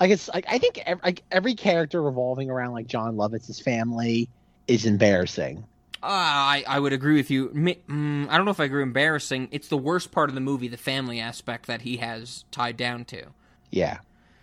[0.00, 4.28] like guess like I think every, like every character revolving around like Jon Lovitz's family
[4.68, 5.64] is embarrassing.
[6.02, 7.48] Uh, I I would agree with you.
[7.48, 8.82] Mm, I don't know if I agree.
[8.82, 9.48] Embarrassing.
[9.50, 13.04] It's the worst part of the movie, the family aspect that he has tied down
[13.06, 13.28] to.
[13.70, 13.98] Yeah,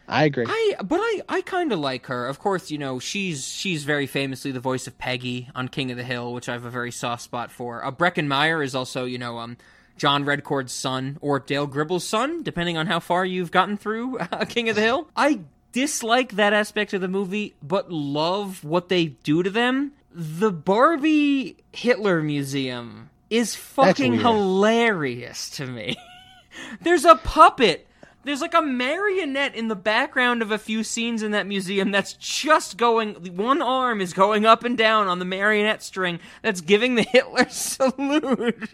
[0.07, 0.45] I agree.
[0.47, 2.27] I but I I kind of like her.
[2.27, 5.97] Of course, you know she's she's very famously the voice of Peggy on King of
[5.97, 7.85] the Hill, which I have a very soft spot for.
[7.85, 9.57] Uh, Breckin Meyer is also you know um
[9.97, 14.45] John Redcorn's son or Dale Gribble's son, depending on how far you've gotten through uh,
[14.45, 15.07] King of the Hill.
[15.15, 15.41] I
[15.71, 19.93] dislike that aspect of the movie, but love what they do to them.
[20.11, 25.95] The Barbie Hitler Museum is fucking hilarious to me.
[26.81, 27.87] There's a puppet.
[28.23, 32.13] There's like a marionette in the background of a few scenes in that museum that's
[32.13, 33.15] just going.
[33.35, 37.49] One arm is going up and down on the marionette string that's giving the Hitler
[37.49, 38.71] salute.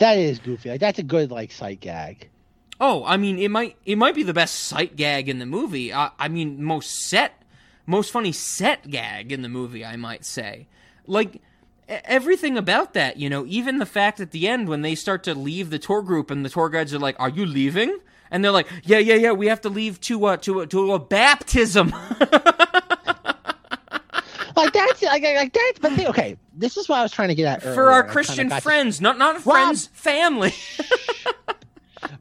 [0.00, 0.68] That is goofy.
[0.70, 2.28] Like that's a good like sight gag.
[2.80, 5.92] oh, I mean, it might it might be the best sight gag in the movie.
[5.94, 7.40] I, I mean, most set,
[7.86, 9.84] most funny set gag in the movie.
[9.84, 10.66] I might say,
[11.06, 11.40] like
[11.88, 13.16] everything about that.
[13.16, 16.02] You know, even the fact at the end when they start to leave the tour
[16.02, 17.98] group and the tour guides are like, "Are you leaving?"
[18.30, 19.32] And they're like, "Yeah, yeah, yeah.
[19.32, 21.92] We have to leave to uh, to a, to a baptism."
[24.56, 26.36] Like that's like, like that's but the- okay.
[26.60, 27.90] This is what I was trying to get at for earlier.
[27.90, 30.52] I our Christian got to- friends, not not friends, family.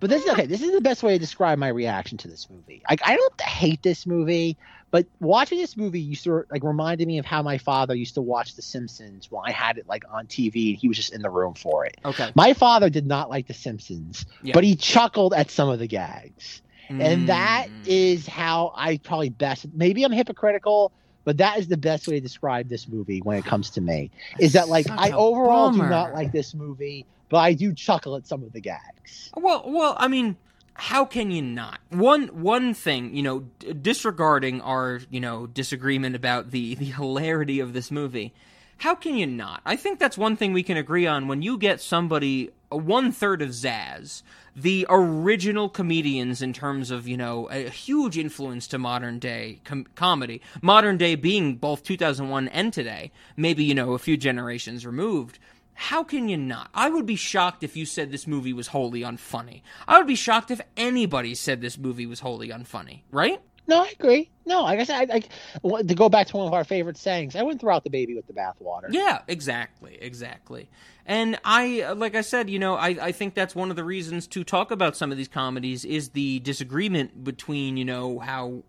[0.01, 0.45] But this is okay.
[0.45, 2.81] This is the best way to describe my reaction to this movie.
[2.89, 4.57] Like I don't hate this movie,
[4.91, 8.21] but watching this movie used to like reminded me of how my father used to
[8.21, 11.21] watch The Simpsons when I had it like on TV and he was just in
[11.21, 11.97] the room for it.
[12.05, 12.31] Okay.
[12.35, 14.53] My father did not like The Simpsons, Yeah.
[14.53, 16.61] but he chuckled at some of the gags.
[16.89, 17.01] Mm.
[17.03, 20.91] And that is how I probably best maybe I'm hypocritical,
[21.25, 24.11] but that is the best way to describe this movie when it comes to me.
[24.39, 25.85] Is that like Such I overall bummer.
[25.85, 29.31] do not like this movie, but I do chuckle at some of the gags.
[29.35, 30.37] Well, well, I mean,
[30.73, 31.79] how can you not?
[31.89, 37.59] One one thing, you know, d- disregarding our, you know, disagreement about the the hilarity
[37.59, 38.33] of this movie.
[38.79, 39.61] How can you not?
[39.65, 41.27] I think that's one thing we can agree on.
[41.27, 44.23] When you get somebody one third of Zaz,
[44.55, 49.87] the original comedians in terms of you know a huge influence to modern day com-
[49.95, 55.39] comedy, modern day being both 2001 and today, maybe you know a few generations removed.
[55.73, 56.69] How can you not?
[56.73, 59.61] I would be shocked if you said this movie was wholly unfunny.
[59.89, 63.41] I would be shocked if anybody said this movie was wholly unfunny, right?
[63.69, 64.31] No, I agree.
[64.47, 65.21] No, I said, I,
[65.67, 67.91] I, to go back to one of our favorite sayings, I wouldn't throw out the
[67.91, 68.87] baby with the bathwater.
[68.89, 70.69] Yeah, exactly, exactly.
[71.05, 74.25] And I, like I said, you know, I, I think that's one of the reasons
[74.27, 78.63] to talk about some of these comedies is the disagreement between, you know, how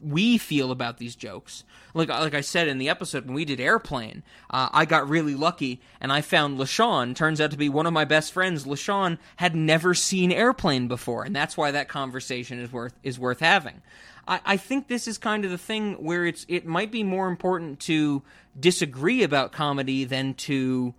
[0.00, 1.64] we feel about these jokes.
[1.94, 5.34] Like like I said in the episode when we did Airplane, uh, I got really
[5.34, 7.16] lucky and I found LaShawn.
[7.16, 8.64] Turns out to be one of my best friends.
[8.64, 13.40] LaShawn had never seen Airplane before, and that's why that conversation is worth is worth
[13.40, 13.82] having.
[14.26, 17.28] I, I think this is kind of the thing where it's it might be more
[17.28, 18.22] important to
[18.58, 20.94] disagree about comedy than to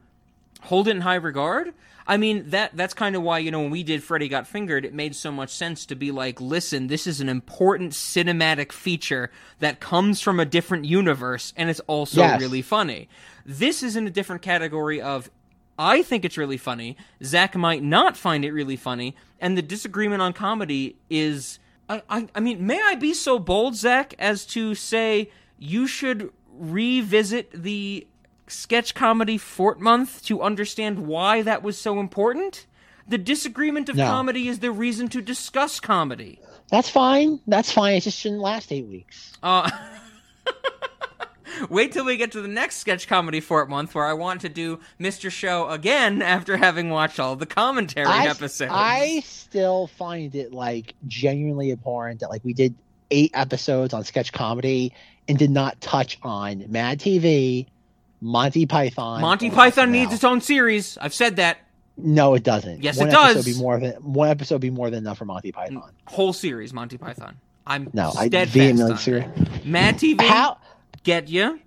[0.61, 1.73] hold it in high regard.
[2.05, 4.83] I mean that that's kind of why you know when we did Freddy Got Fingered,
[4.83, 9.31] it made so much sense to be like, listen, this is an important cinematic feature
[9.59, 12.41] that comes from a different universe, and it's also Yes.
[12.41, 13.07] really funny.
[13.45, 15.29] This is in a different category of.
[15.79, 16.97] I think it's really funny.
[17.23, 21.57] Zach might not find it really funny, and the disagreement on comedy is.
[21.93, 26.31] I, I, I mean, may I be so bold, Zach, as to say you should
[26.51, 28.07] revisit the
[28.47, 32.65] sketch comedy Fort Month to understand why that was so important?
[33.07, 34.05] The disagreement of No.
[34.07, 36.39] comedy is the reason to discuss comedy.
[36.69, 37.39] That's fine.
[37.47, 37.95] That's fine.
[37.95, 39.33] It just shouldn't last eight weeks.
[39.43, 39.69] Uh,
[41.69, 44.49] wait till we get to the next sketch comedy Fort Month where I want to
[44.49, 45.31] do Mr.
[45.31, 48.71] Show again after having watched all the commentary I, episodes.
[48.73, 52.75] I still find it like genuinely abhorrent that like we did
[53.11, 54.93] eight episodes on sketch comedy
[55.27, 57.67] and did not touch on Mad TV,
[58.21, 59.21] Monty Python.
[59.21, 59.91] Monty Python SNL.
[59.91, 60.97] needs its own series.
[60.97, 61.59] I've said that.
[61.95, 62.81] No, it doesn't.
[62.81, 63.45] Yes, one it episode does.
[63.45, 65.91] Be more than one episode be more than enough for Monty Python.
[66.07, 67.37] Whole series, Monty Python.
[67.65, 70.57] I'm No, I vehemently on Mad TV, How?
[71.03, 71.59] Get you,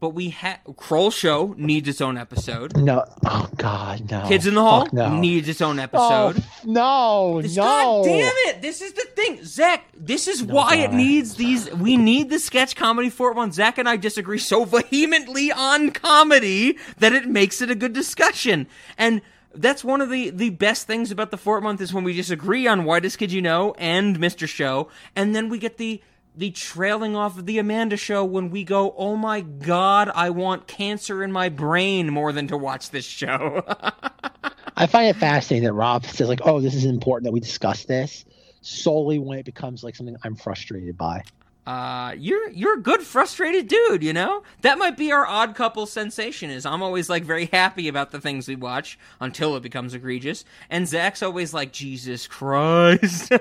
[0.00, 2.76] but we had Kroll Show needs its own episode.
[2.76, 3.04] No.
[3.24, 4.26] Oh God, no.
[4.28, 5.14] Kids in the Hall no.
[5.18, 6.38] needs its own Oh, episode.
[6.38, 7.62] f- no, This- no.
[7.62, 8.62] God damn it!
[8.62, 9.84] This is the thing, Zach.
[9.94, 11.70] This is why it needs these.
[11.72, 13.52] We need the sketch comedy Fort One.
[13.52, 18.66] Zach and I disagree so vehemently on comedy that it makes it a good discussion.
[18.96, 19.20] And
[19.54, 22.66] that's one of the the best things about the Fort Month is when we disagree
[22.66, 24.48] on Whitest Kid You Know and Mr.
[24.48, 26.00] Show, and then we get the
[26.40, 30.66] the trailing off of the Amanda Show when we go, oh my god, I want
[30.66, 33.62] cancer in my brain more than to watch this show.
[34.76, 37.84] I find it fascinating that Rob says like, "Oh, this is important that we discuss
[37.84, 38.24] this,"
[38.62, 41.24] solely when it becomes like something I'm frustrated by.
[41.66, 44.42] uh, you're you're a good frustrated dude, you know?
[44.62, 48.20] That might be our odd couple sensation is I'm always like very happy about the
[48.20, 50.46] things we watch until it becomes egregious.
[50.70, 53.30] And Zach's always like, Jesus Christ.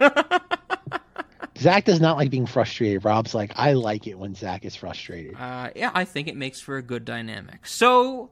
[1.60, 3.04] Zach does not like being frustrated.
[3.06, 5.36] Rob's like, I like it when Zach is frustrated.
[5.36, 7.66] uh, yeah, I think it makes for a good dynamic.
[7.66, 8.30] So,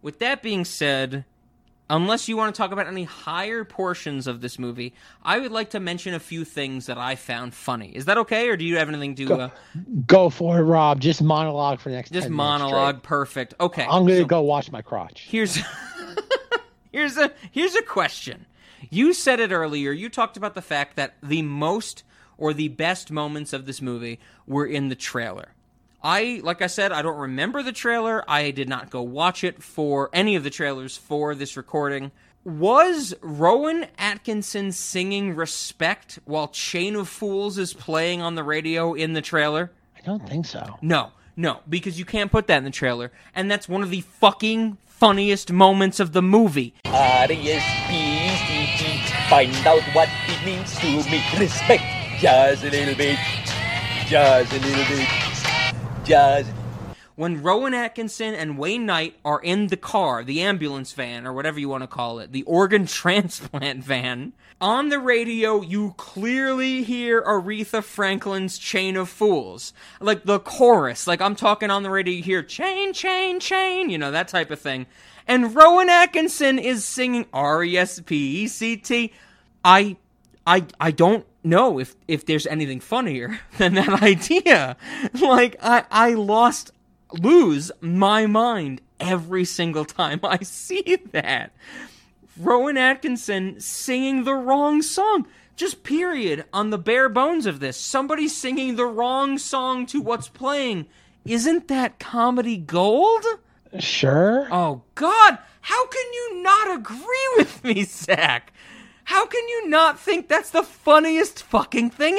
[0.00, 1.24] with that being said,
[1.90, 5.70] unless you want to talk about any higher portions of this movie, I would like
[5.70, 7.90] to mention a few things that I found funny.
[7.94, 9.50] Is that okay, or do you have anything to uh,
[10.06, 11.00] Go for it, Rob.
[11.00, 12.10] Just monologue for the next.
[12.12, 13.02] just 10 monologue?
[13.02, 13.54] Perfect.
[13.60, 15.26] Okay, I'm gonna so- go watch my crotch.
[15.28, 15.58] Here's
[16.92, 18.46] here's a here's a question.
[18.90, 19.92] You said it earlier.
[19.92, 22.02] You talked about the fact that the most
[22.42, 25.54] or the best moments of this movie were in the trailer.
[26.02, 28.28] I like I said, I don't remember the trailer.
[28.28, 32.10] I did not go watch it for any of the trailers for this recording.
[32.44, 39.12] Was Rowan Atkinson singing Respect while Chain of Fools is playing on the radio in
[39.12, 39.70] the trailer?
[39.96, 40.78] I don't think so.
[40.82, 43.12] No, no, because you can't put that in the trailer.
[43.36, 46.74] And that's one of the fucking funniest moments of the movie.
[46.86, 47.62] R-E-S-P-E-C-T
[49.30, 53.18] Find out what it means to me Respect Just a little bit
[54.06, 55.08] Just a little bit
[56.04, 56.52] Just
[57.16, 61.58] When Rowan Atkinson and Wayne Knight are in the car, the ambulance van, or whatever
[61.58, 67.20] you want to call it, the organ transplant van, on the radio, you clearly hear
[67.22, 69.72] Aretha Franklin's Chain of Fools.
[69.98, 71.08] Like the chorus.
[71.08, 74.52] Like I'm talking on the radio, you hear chain, chain, chain, you know, that type
[74.52, 74.86] of thing.
[75.26, 79.12] And Rowan Atkinson is singing R E S P E C T.
[79.64, 79.96] I
[80.46, 84.76] I I don't know if if there's anything funnier than that idea.
[85.20, 86.72] Like I I lost
[87.12, 91.52] lose my mind every single time I see that.
[92.38, 95.26] Rowan Atkinson singing the wrong song.
[95.54, 97.76] Just period on the bare bones of this.
[97.76, 100.86] Somebody singing the wrong song to what's playing.
[101.26, 103.24] Isn't that comedy gold?
[103.78, 104.48] Sure.
[104.50, 108.52] Oh God, how can you not agree with me, Zach?
[109.04, 112.16] How can you not think that's the funniest fucking thing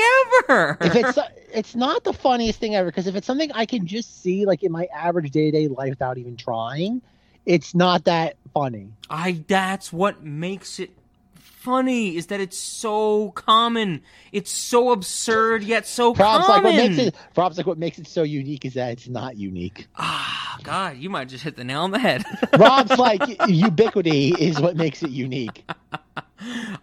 [0.50, 0.78] ever?
[0.82, 1.20] if it's
[1.54, 4.64] it's not the funniest thing ever because if it's something I can just see like
[4.64, 7.02] in my average day to day life without even trying,
[7.46, 8.90] it's not that funny.
[9.10, 10.92] I that's what makes it
[11.36, 14.02] funny is that it's so common.
[14.34, 16.64] It's so absurd yet so Props common.
[16.64, 19.38] like what makes it props like what makes it so unique is that it's not
[19.38, 19.88] unique.
[19.96, 22.24] Ah, God, you might just hit the nail on the head.
[22.58, 25.64] Rob's like ubiquity is what makes it unique.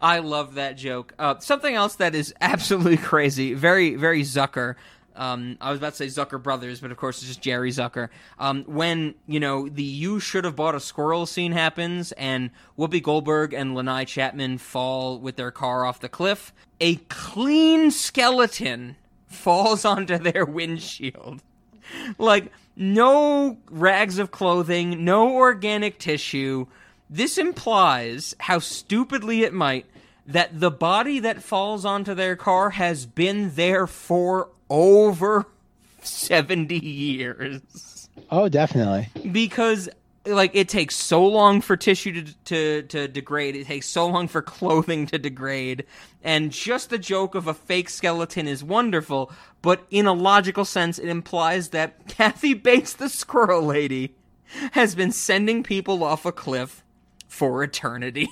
[0.01, 1.15] I love that joke.
[1.19, 4.77] Uh, something else that is absolutely crazy, very, very Zucker.
[5.17, 8.09] Um, I was about to say Zucker Brothers, but of course it's just Jerry Zucker.
[8.39, 13.03] Um, when you know the "you should have bought a squirrel" scene happens, and Whoopi
[13.03, 18.97] Goldberg and Lanei Chapman fall with their car off the cliff, a clean skeleton
[19.27, 21.43] falls onto their windshield.
[22.19, 26.67] Like no rags of clothing, no organic tissue.
[27.13, 29.87] This implies, how stupidly it might,
[30.27, 35.47] that the body that falls onto their car has been there for over
[36.03, 38.09] 70 years.
[38.31, 39.09] Oh, definitely.
[39.33, 39.89] Because
[40.25, 44.29] like it takes so long for tissue to, to to degrade, it takes so long
[44.29, 45.85] for clothing to degrade,
[46.23, 49.33] and just the joke of a fake skeleton is wonderful,
[49.63, 54.15] but in a logical sense it implies that Kathy Bates the squirrel lady
[54.73, 56.85] has been sending people off a cliff
[57.31, 58.29] for eternity.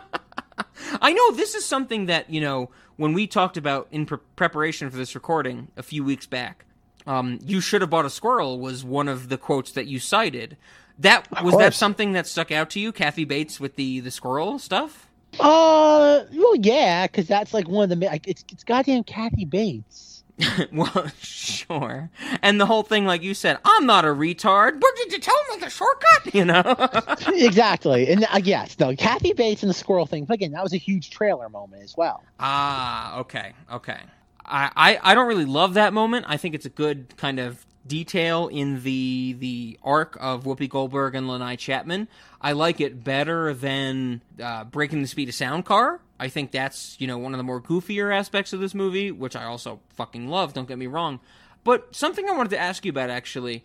[1.00, 4.90] I know this is something that, you know, when we talked about in pre- preparation
[4.90, 6.64] for this recording a few weeks back,
[7.06, 10.56] um, you should have bought a squirrel was one of the quotes that you cited.
[10.98, 14.58] That was that something that stuck out to you, Kathy Bates with the the squirrel
[14.58, 15.08] stuff?
[15.38, 20.17] Uh, well, yeah, because that's like one of the it's it's goddamn Kathy Bates.
[20.72, 22.10] well, sure.
[22.42, 24.80] And the whole thing, like you said, I'm not a retard.
[24.80, 26.08] But did you tell him like the shortcut?
[26.34, 26.62] You know?
[27.28, 30.24] exactly, and uh, yes, no, Kathy Bates and the squirrel thing.
[30.24, 32.22] But again, that was a huge trailer moment as well.
[32.38, 33.98] Ah, okay, okay.
[34.44, 36.26] I, I, I don't really love that moment.
[36.28, 41.14] I think it's a good kind of detail in the the arc of Whoopi Goldberg
[41.14, 42.08] and Lanei Chapman.
[42.40, 46.00] I like it better than uh, Breaking the Speed of Sound Car.
[46.18, 49.36] I think that's you know one of the more goofier aspects of this movie, which
[49.36, 50.52] I also fucking love.
[50.52, 51.20] Don't get me wrong.
[51.64, 53.64] But something I wanted to ask you about actually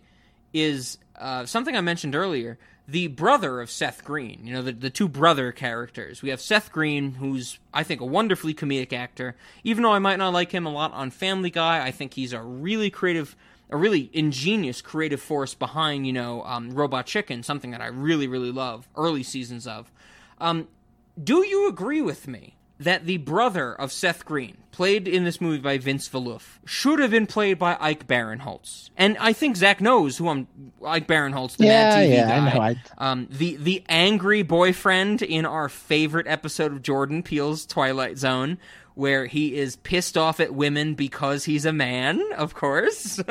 [0.52, 2.58] is uh, something I mentioned earlier.
[2.86, 6.20] The brother of Seth Green, you know, the, the two brother characters.
[6.20, 9.36] We have Seth Green, who's, I think, a wonderfully comedic actor.
[9.62, 12.34] Even though I might not like him a lot on Family Guy, I think he's
[12.34, 13.36] a really creative,
[13.70, 18.26] a really ingenious creative force behind, you know, um, Robot Chicken, something that I really,
[18.26, 19.90] really love, early seasons of.
[20.38, 20.68] Um,
[21.22, 25.58] do you agree with me that the brother of Seth Green, played in this movie
[25.60, 28.90] by Vince Vieluf, should have been played by Ike Barinholtz?
[28.96, 30.48] And I think Zach knows who I'm.
[30.84, 32.60] Ike Barinholtz, the Yeah, Mad TV yeah, I know.
[32.60, 38.58] I- um, the the angry boyfriend in our favorite episode of Jordan Peele's Twilight Zone,
[38.94, 42.20] where he is pissed off at women because he's a man.
[42.36, 43.18] Of course.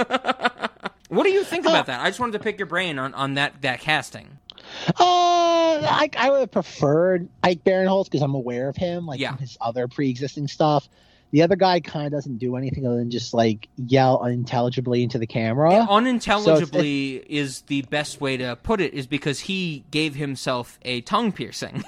[1.09, 1.99] what do you think about that?
[1.99, 4.37] I just wanted to pick your brain on on that that casting.
[4.87, 9.37] Uh, I, I would have preferred Ike Barinholtz because I'm aware of him, like Yeah.
[9.37, 10.87] his other pre-existing stuff.
[11.31, 15.17] The other guy kind of doesn't do anything other than just like yell unintelligibly into
[15.17, 15.87] the camera.
[15.89, 21.31] Unintelligibly is the best way to put it, is because he gave himself a tongue
[21.31, 21.83] piercing.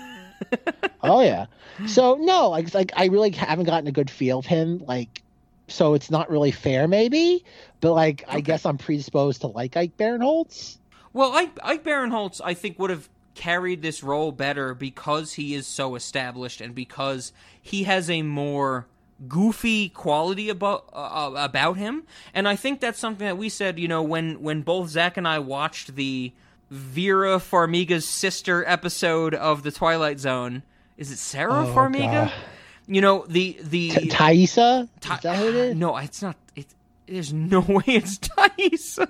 [1.04, 1.46] oh yeah.
[1.86, 4.84] So no, like like I really haven't gotten a good feel of him.
[4.88, 5.22] Like,
[5.68, 7.46] so it's not really fair, maybe.
[7.82, 10.78] But like, I guess I'm predisposed to like Ike Barinholtz.
[11.16, 15.66] Well, Ike, Ike Barinholtz, I think, would have carried this role better because he is
[15.66, 17.32] so established and because
[17.62, 18.86] he has a more
[19.30, 22.04] goofy quality about uh, about him.
[22.34, 25.26] And I think that's something that we said, you know, when when both Zach and
[25.26, 26.34] I watched the
[26.70, 30.64] Vera Farmiga's sister episode of the Twilight Zone.
[30.98, 32.26] Is it Sarah Oh, Farmiga?
[32.26, 32.34] God.
[32.88, 34.84] You know the the T- Taissa?
[34.84, 35.76] Is Tha- that who it is?
[35.76, 36.36] No, it's not.
[36.58, 36.76] It's
[37.08, 39.08] there's no way it's Taissa.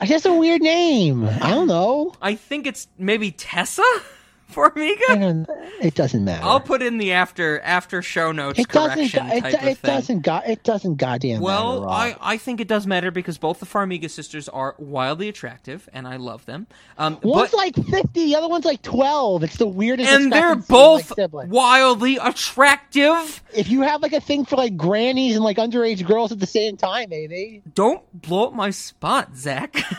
[0.00, 1.24] It's just a weird name.
[1.24, 2.14] I don't know.
[2.22, 3.82] I think it's maybe Tessa
[4.56, 5.46] I don't,
[5.80, 6.44] it doesn't matter.
[6.44, 8.94] I'll put in the after after show notes it doesn't.
[8.96, 9.94] correction It, type it, of it thing.
[9.94, 10.20] doesn't.
[10.22, 10.94] Go, it doesn't.
[10.96, 11.40] Goddamn.
[11.40, 12.18] Well, matter.
[12.20, 16.08] I, I think it does matter because both the Farmiga sisters are wildly attractive, and
[16.08, 16.66] I love them.
[16.96, 19.42] Um, One's but, like fifty, the other one's like twelve.
[19.44, 20.10] It's the weirdest.
[20.10, 21.12] and they're in, like, both
[21.48, 23.42] wildly attractive.
[23.54, 26.46] If you have like a thing for like grannies and like underage girls at the
[26.46, 27.62] same time, maybe.
[27.74, 29.72] Don't blow up my spot, Zach.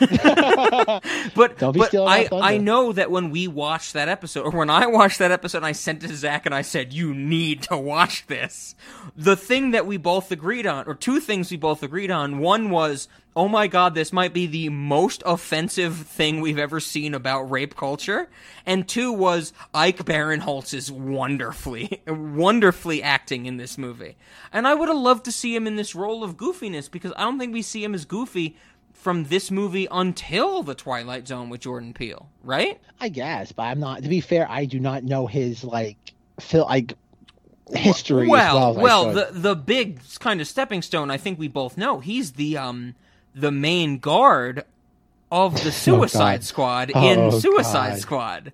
[1.34, 2.28] but Don't be but I.
[2.32, 5.72] I know that when we watched that episode episode, when I watched that episode, I
[5.72, 8.74] sent it to Zach and I said, "You need to watch this."
[9.16, 12.70] The thing that we both agreed on, or two things we both agreed on, one
[12.70, 17.50] was, "Oh my god, this might be the most offensive thing we've ever seen about
[17.50, 18.28] rape culture,"
[18.66, 24.16] and two was Ike Barinholtz is wonderfully, wonderfully acting in this movie,
[24.52, 27.24] and I would have loved to see him in this role of goofiness because I
[27.24, 28.56] don't think we see him as goofy
[29.00, 32.78] from this movie until the Twilight Zone with Jordan Peele, right?
[33.00, 34.02] I guess, but I'm not.
[34.02, 35.96] To be fair, I do not know his like
[36.40, 36.94] feel like
[37.72, 38.28] history.
[38.28, 41.10] Well, as well, as well, the the big kind of stepping stone.
[41.10, 42.94] I think we both know he's the um
[43.34, 44.64] the main guard
[45.32, 46.44] of the Suicide God.
[46.44, 47.98] Squad Oh, in Suicide God.
[48.00, 48.52] Squad.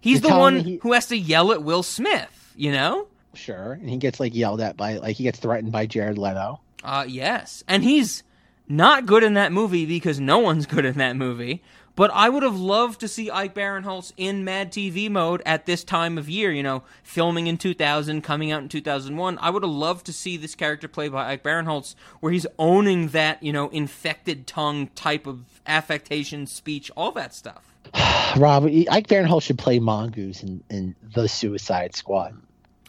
[0.00, 2.52] He's You're the one he- who has to yell at Will Smith.
[2.56, 3.06] You know?
[3.34, 6.58] sure, and he gets like yelled at by like he gets threatened by Jared Leto.
[6.82, 7.62] Uh, yes.
[7.68, 8.22] And he's
[8.68, 11.62] not good in that movie because no one's good in that movie.
[11.96, 15.82] But I would have loved to see Ike Barinholtz in Mad TV mode at this
[15.82, 19.38] time of year, you know, filming in 2000, coming out in 2001.
[19.40, 23.08] I would have loved to see this character played by Ike Barinholtz where he's owning
[23.08, 27.64] that, you know, infected tongue type of affectation, speech, all that stuff.
[28.36, 32.36] Rob, Ike Barinholtz should play Mongoose in, in the Suicide Squad.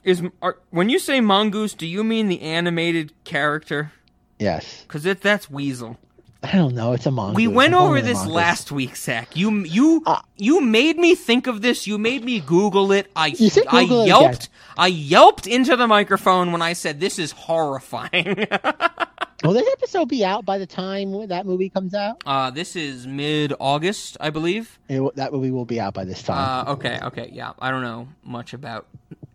[0.03, 3.91] Is are, when you say mongoose, do you mean the animated character?
[4.39, 5.97] Yes, Because that's Weasel.
[6.43, 6.93] I don't know.
[6.93, 7.35] It's a mongoose.
[7.35, 9.35] We went I'm over this last week, Zach.
[9.35, 10.05] You you
[10.37, 11.87] you made me think of this.
[11.87, 13.09] You made me Google it.
[13.15, 14.35] I You said I Google it yelped.
[14.45, 14.49] again.
[14.77, 18.45] I yelped into the microphone when I said this is horrifying.
[19.43, 22.21] Will this episode be out by the time that movie comes out?
[22.25, 24.77] uh, this is mid August, I believe.
[24.89, 26.67] It, that movie will be out by this time.
[26.67, 27.53] Uh, okay, okay, yeah.
[27.59, 28.85] I don't know much about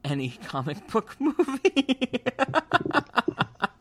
[0.04, 2.22] any comic book movie.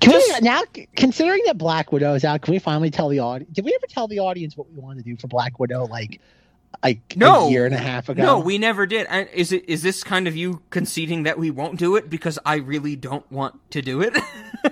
[0.00, 0.62] can we now,
[0.96, 3.52] considering that Black Widow is out, can we finally tell the audience?
[3.54, 5.86] Did we ever tell the audience what we want to do for Black Widow?
[5.86, 6.20] Like,
[6.82, 8.22] like no, a year and a half ago.
[8.22, 9.06] No, we never did.
[9.08, 12.38] And is it is this kind of you conceding that we won't do it because
[12.44, 14.14] I really don't want to do it?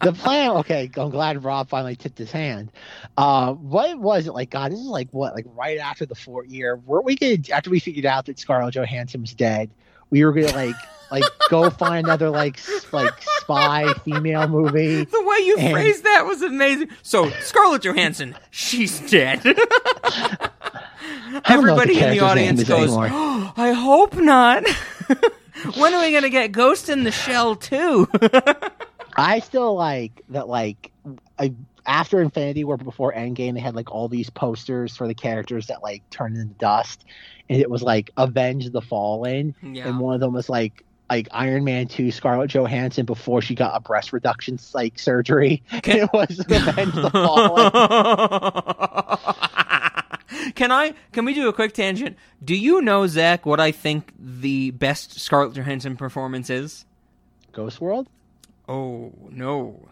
[0.00, 0.50] the plan.
[0.58, 2.72] Okay, I'm glad Rob finally tipped his hand.
[3.16, 4.50] Uh, what was it like?
[4.50, 6.76] God, this is like what, like right after the fourth year.
[6.86, 9.70] Were we gonna after we figured out that Scarlett Johansson was dead?
[10.12, 10.76] We were gonna like
[11.10, 12.60] like go find another like
[12.92, 15.04] like spy female movie.
[15.04, 16.90] The way you And- phrased that was amazing.
[17.02, 19.40] So Scarlett Johansson, she's dead.
[19.44, 24.64] I don't know what Everybody in the audience goes, "Oh, "I hope not."
[25.76, 28.08] when are we gonna get Ghost in the Shell too?
[29.16, 30.48] I still like that.
[30.48, 30.92] Like
[31.38, 31.54] I,
[31.86, 35.82] after Infinity War, before Endgame, they had like all these posters for the characters that
[35.82, 37.04] like turned into dust,
[37.52, 39.88] and it was like Avenge the Fallen, Yeah.
[39.88, 43.76] and one of them was like like Iron Man two Scarlett Johansson before she got
[43.76, 45.62] a breast reduction like surgery.
[45.72, 47.70] it was Avenge the Fallen.
[50.54, 50.94] can I?
[51.12, 52.16] Can we do a quick tangent?
[52.44, 56.84] Do you know Zach what I think the best Scarlett Johansson performance is?
[57.52, 58.08] Ghost World.
[58.68, 59.88] Oh no,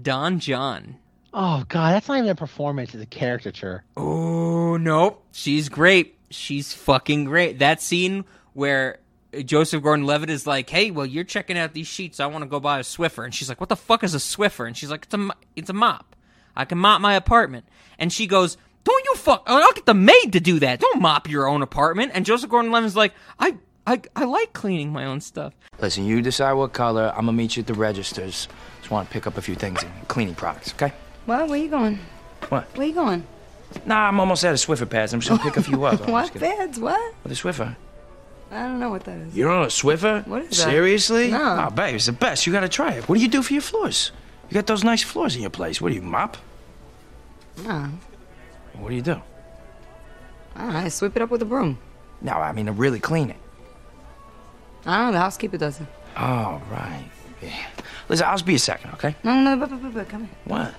[0.00, 0.96] Don John.
[1.32, 3.84] Oh god, that's not even a performance; it's a caricature.
[3.96, 5.18] Oh no.
[5.32, 6.15] she's great.
[6.30, 7.58] She's fucking great.
[7.60, 8.98] That scene where
[9.44, 12.20] Joseph Gordon-Levitt is like, "Hey, well, you're checking out these sheets.
[12.20, 14.18] I want to go buy a Swiffer," and she's like, "What the fuck is a
[14.18, 16.16] Swiffer?" And she's like, "It's a it's a mop.
[16.56, 17.66] I can mop my apartment."
[17.98, 19.44] And she goes, "Don't you fuck?
[19.46, 20.80] Oh, I'll get the maid to do that.
[20.80, 25.04] Don't mop your own apartment." And Joseph Gordon-Levitt's like, "I I I like cleaning my
[25.04, 27.12] own stuff." Listen, you decide what color.
[27.14, 28.48] I'm gonna meet you at the registers.
[28.78, 30.92] Just want to pick up a few things in cleaning products, okay?
[31.26, 31.48] What?
[31.48, 31.98] Where you going?
[32.48, 32.64] What?
[32.76, 33.26] Where you going?
[33.84, 35.12] Nah, I'm almost out of Swiffer pads.
[35.12, 36.08] I'm just gonna pick a few up.
[36.08, 36.78] What pads?
[36.78, 37.14] What?
[37.22, 37.76] With a Swiffer.
[38.50, 39.36] I don't know what that is.
[39.36, 40.26] You don't know a Swiffer?
[40.26, 40.70] What is that?
[40.70, 41.30] Seriously?
[41.30, 41.66] No.
[41.66, 42.46] Oh, babe, it's the best.
[42.46, 43.08] You gotta try it.
[43.08, 44.12] What do you do for your floors?
[44.48, 45.80] You got those nice floors in your place.
[45.80, 46.36] What do you mop?
[47.64, 47.88] No.
[48.74, 49.20] What do you do?
[50.54, 50.84] I.
[50.84, 51.78] I sweep it up with a broom.
[52.20, 53.36] No, I mean to really clean it.
[54.84, 55.12] I don't know.
[55.12, 55.86] The housekeeper does it.
[56.16, 57.04] All right.
[57.42, 57.66] Yeah.
[58.08, 59.16] Listen, I'll just be a second, okay?
[59.24, 59.56] No, no, no.
[59.56, 60.34] But, but, but, but, come here.
[60.44, 60.74] What?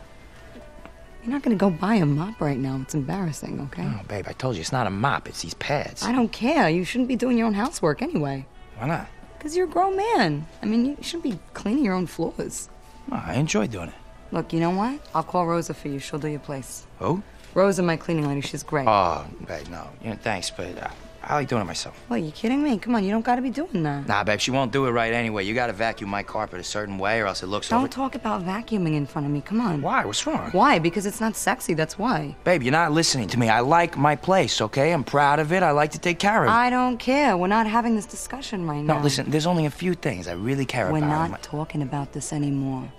[1.28, 2.80] You're not gonna go buy a mop right now.
[2.82, 3.84] It's embarrassing, okay?
[3.86, 5.28] Oh, babe, I told you it's not a mop.
[5.28, 6.02] It's these pads.
[6.04, 6.70] I don't care.
[6.70, 8.46] You shouldn't be doing your own housework anyway.
[8.78, 9.08] Why not?
[9.38, 10.48] Because you're a grown man.
[10.64, 12.70] I mean, you shouldn't be cleaning your own floors.
[13.12, 13.96] Oh, I enjoy doing it.
[14.32, 15.02] Look, you know what?
[15.14, 16.00] I'll call Rosa for you.
[16.00, 16.88] She'll do your place.
[17.00, 17.22] Who?
[17.54, 18.40] Rosa, my cleaning lady.
[18.40, 18.88] She's great.
[18.88, 19.90] Oh, babe, no.
[20.02, 20.90] You know, thanks, but uh,
[21.30, 22.02] I like doing it myself.
[22.08, 22.78] What, you kidding me?
[22.78, 24.08] Come on, you don't gotta be doing that.
[24.08, 25.44] Nah, babe, she won't do it right anyway.
[25.44, 27.88] You gotta vacuum my carpet a certain way, or else it looks Don't over.
[27.90, 29.42] talk about vacuuming in front of me.
[29.42, 29.82] Come on.
[29.82, 30.06] Why?
[30.06, 30.52] What's wrong?
[30.52, 30.80] Why?
[30.80, 31.74] Because it's not sexy.
[31.74, 32.34] That's why.
[32.46, 33.50] Babe, you're not listening to me.
[33.50, 34.94] I like my place, okay?
[34.94, 35.64] I'm proud of it.
[35.64, 36.52] I like to take care of it.
[36.52, 37.36] I don't care.
[37.36, 38.98] We're not having this discussion right now.
[38.98, 40.94] No, listen, there's only a few things I really care about.
[40.94, 41.32] We're about.
[41.32, 42.90] not talking about this anymore.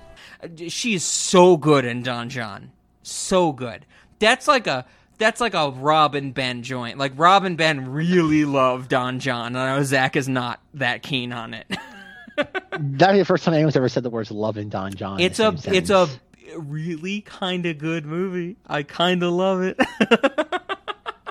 [0.42, 2.72] Uh, she is so good in Don John.
[3.02, 3.86] So good.
[4.18, 4.84] That's like a
[5.18, 6.98] that's like a Rob and Ben joint.
[6.98, 11.02] Like Rob and Ben really love Don John, and I know Zach is not that
[11.02, 11.66] keen on it.
[12.36, 15.20] That'd be the first time anyone's ever said the words "love" and Don John.
[15.20, 16.08] it's a it's a
[16.56, 18.56] really kind of good movie.
[18.66, 19.76] I kind of love it.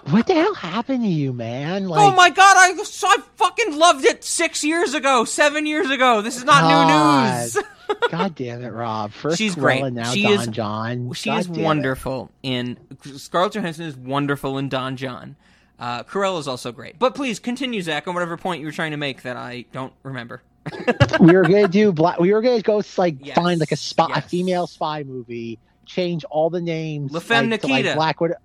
[0.10, 1.90] What the hell happened to you, man?
[1.90, 6.22] Like, oh my god, I I fucking loved it six years ago, seven years ago.
[6.22, 7.54] This is not new news.
[7.56, 7.64] God.
[8.12, 9.12] God damn it, Rob!
[9.12, 9.94] First She's Cruella, great.
[9.94, 11.14] now she Don is John.
[11.14, 11.64] She God is damn it.
[11.64, 15.36] wonderful in Scarlett Johansson is wonderful in Don John.
[15.80, 16.98] Uh, Cruella is also great.
[17.00, 19.94] But please continue, Zach, on whatever point you were trying to make that I don't
[20.04, 20.42] remember.
[21.20, 22.20] we were gonna do black.
[22.20, 26.24] We were gonna go like Yes, find like a spy, a female spy movie, change
[26.26, 27.12] all the names.
[27.12, 27.96] La Femme like, to, like, Nikita.
[27.96, 28.36] Black Widow.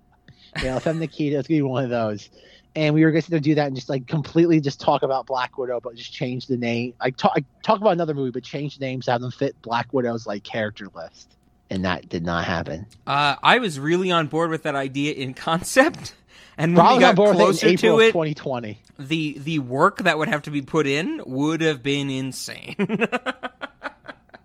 [0.61, 1.39] Yeah, La Femme Nikita.
[1.39, 2.29] It's gonna be one of those.
[2.75, 5.59] And we were going to do that and just like completely just talk about Black
[5.59, 6.95] Widow, but just change the name.
[6.99, 9.93] I talk, I talk about another movie, but change the names, have them fit Black
[9.93, 11.35] Widow's like character list,
[11.69, 12.87] and that did not happen.
[13.05, 16.15] Uh, I was really on board with that idea in concept,
[16.57, 18.79] and when Probably we got board with it in closer April to it, 2020.
[18.97, 22.75] the the work that would have to be put in would have been insane.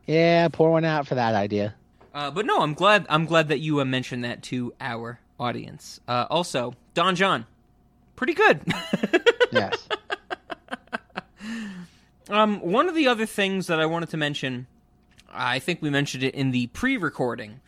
[0.06, 1.74] Yeah, pour one out for that idea.
[2.14, 3.06] Uh, but no, I'm glad.
[3.10, 6.00] I'm glad that you uh, mentioned that to our audience.
[6.08, 7.46] Uh, also, Don John,
[8.16, 8.60] pretty good.
[9.50, 9.88] Yes.
[12.28, 14.66] um, one of the other things that I wanted to mention,
[15.32, 17.60] I think we mentioned it in the pre-recording.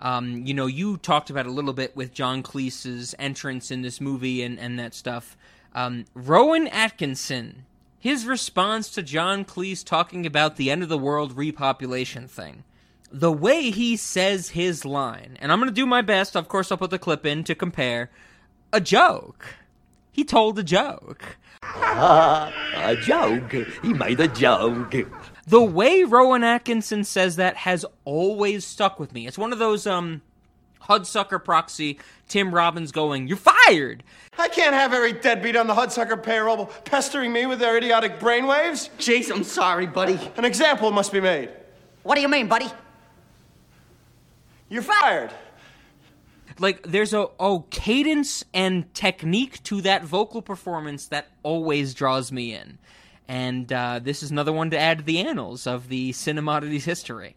[0.00, 4.00] Um, you know, you talked about a little bit with John Cleese's entrance in this
[4.00, 5.36] movie and and that stuff.
[5.74, 7.64] Um, Rowan Atkinson,
[7.98, 12.64] his response to John Cleese talking about the end of the world repopulation thing.
[13.10, 16.70] The way he says his line, and I'm going to do my best, of course,
[16.70, 18.10] I'll put the clip in to compare.
[18.72, 19.54] A joke.
[20.12, 21.38] He told a joke.
[21.62, 23.52] Ah, a joke.
[23.82, 24.94] He made a joke.
[25.46, 29.26] The way Rowan Atkinson says that has always stuck with me.
[29.26, 30.20] It's one of those um
[30.82, 31.98] Hudsucker proxy
[32.28, 34.02] Tim Robbins going, "You're fired."
[34.38, 38.90] I can't have every deadbeat on the Hudsucker payroll pestering me with their idiotic brainwaves.
[38.98, 40.18] Jeez, I'm sorry, buddy.
[40.36, 41.50] An example must be made.
[42.02, 42.70] What do you mean, buddy?
[44.68, 45.30] You're fired.
[46.58, 52.52] Like there's a oh cadence and technique to that vocal performance that always draws me
[52.54, 52.78] in.
[53.28, 57.36] And uh, this is another one to add to the annals of the Cinemodities history.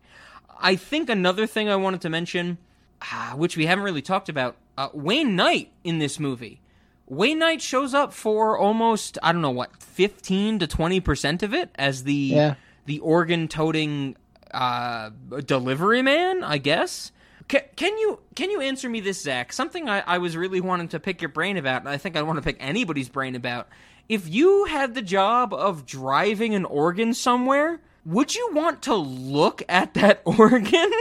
[0.59, 2.57] I think another thing I wanted to mention,
[3.01, 6.61] ah, which we haven't really talked about, uh, Wayne Knight in this movie.
[7.07, 11.53] Wayne Knight shows up for almost I don't know what fifteen to twenty percent of
[11.53, 12.55] it as the Yeah.
[12.85, 14.15] the organ toting
[14.51, 15.11] uh,
[15.45, 17.11] delivery man, I guess.
[17.51, 19.51] Can, can you can you answer me this, Zach?
[19.51, 22.21] Something I, I was really wanting to pick your brain about, and I think I
[22.21, 23.67] want to pick anybody's brain about.
[24.07, 29.63] If you had the job of driving an organ somewhere, would you want to look
[29.67, 30.93] at that organ?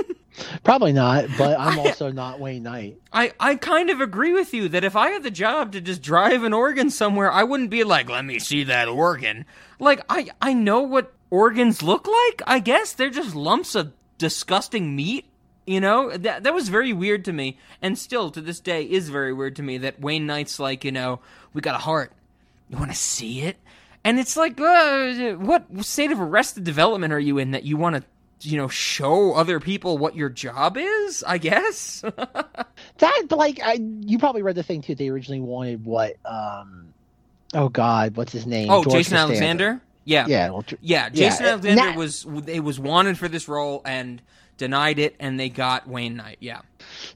[0.64, 2.98] Probably not, but I'm also not Wayne Knight.
[3.12, 6.02] I, I kind of agree with you that if I had the job to just
[6.02, 9.46] drive an organ somewhere, I wouldn't be like, let me see that organ.
[9.78, 12.92] Like, I, I know what organs look like, I guess.
[12.92, 15.29] They're just lumps of disgusting meat.
[15.70, 19.08] You know, that, that was very weird to me, and still to this day is
[19.08, 21.20] very weird to me that Wayne Knight's like, you know,
[21.54, 22.10] we got a heart.
[22.68, 23.56] You want to see it?
[24.02, 27.94] And it's like, uh, what state of arrested development are you in that you want
[27.94, 28.02] to,
[28.48, 31.22] you know, show other people what your job is?
[31.24, 32.02] I guess.
[32.98, 34.96] That, like, I, you probably read the thing too.
[34.96, 36.16] They originally wanted what?
[36.24, 36.92] um
[37.54, 38.70] Oh God, what's his name?
[38.70, 39.20] Oh, George Jason Costanza.
[39.20, 39.80] Alexander.
[40.04, 40.76] Yeah, Yeah, well, yeah.
[40.82, 44.20] yeah, Jason uh, Alexander was it was wanted for this role and
[44.60, 46.36] denied it, and they got Wayne Knight.
[46.40, 46.60] Yeah,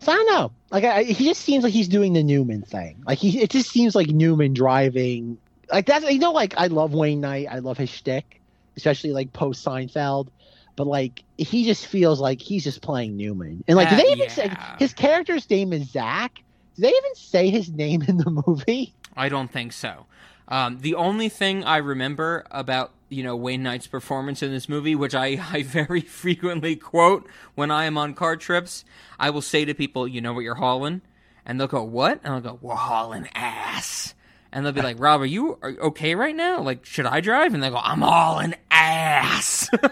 [0.00, 0.52] So I don't know.
[0.72, 3.02] Like, I, he just seems like he's doing the Newman thing.
[3.06, 5.38] Like, he it just seems like Newman driving.
[5.70, 7.46] Like that's you know, like I love Wayne Knight.
[7.50, 8.40] I love his shtick,
[8.76, 10.28] especially like post Seinfeld.
[10.76, 13.62] But like, he just feels like he's just playing Newman.
[13.68, 14.50] And like, do Uh, they even say
[14.80, 16.34] his character's name is Zach?
[16.74, 18.92] Do they even say his name in the movie?
[19.16, 20.06] I don't think so.
[20.48, 24.94] Um, the only thing I remember about you know Wayne Knight's performance in this movie,
[24.94, 28.84] which I, I very frequently quote when I am on car trips,
[29.18, 31.02] I will say to people, "You know what you're hauling,"
[31.44, 34.14] and they'll go, "What?" and I'll go, "We're hauling ass."
[34.54, 36.62] And they'll be like, Rob, are you are you okay right now?
[36.62, 37.54] Like, should I drive?
[37.54, 39.68] And they go, I'm hauling ass.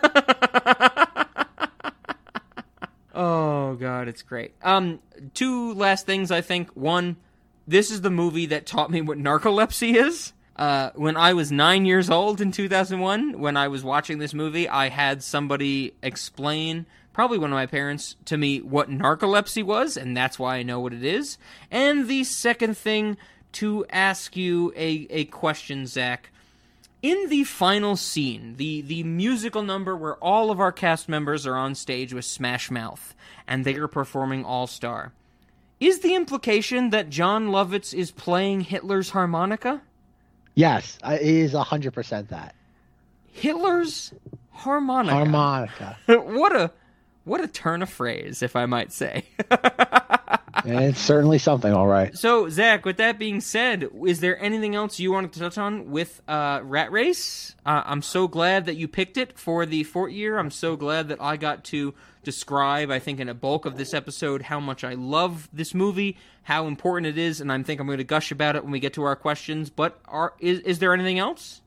[3.12, 4.55] oh god, it's great.
[4.62, 5.01] Um,
[5.34, 6.70] two last things I think.
[6.76, 7.16] One,
[7.66, 10.32] this is the movie that taught me what narcolepsy is.
[10.56, 14.68] Uh, when I was nine years old in 2001, when I was watching this movie,
[14.68, 20.16] I had somebody explain, probably one of my parents, to me what narcolepsy was, and
[20.16, 21.38] that's why I know what it is.
[21.70, 23.16] And the second thing,
[23.52, 26.30] to ask you a, a question, Zach.
[27.02, 31.56] In the final scene, the, the musical number where all of our cast members are
[31.56, 33.14] on stage with Smash Mouth,
[33.46, 35.12] and they are performing All Star,
[35.80, 39.82] Is the implication that Jon Lovitz is playing Hitler's harmonica?
[40.54, 42.54] Yes, it is hundred percent that
[43.32, 44.12] Hitler's
[44.50, 45.14] harmonica.
[45.14, 45.98] harmonica.
[46.06, 46.70] what a
[47.24, 49.24] what a turn of phrase, if I might say.
[50.64, 51.72] it's certainly something.
[51.72, 52.16] All right.
[52.16, 55.90] So, Zach, with that being said, is there anything else you wanted to touch on
[55.90, 57.54] with uh, Rat Race?
[57.64, 60.38] Uh, I'm so glad that you picked it for the fort year.
[60.38, 63.94] I'm so glad that I got to describe, I think, in a bulk of this
[63.94, 67.86] episode, how much I love this movie, how important it is, and I think I'm
[67.86, 69.70] going to gush about it when we get to our questions.
[69.70, 71.62] But are is is there anything else?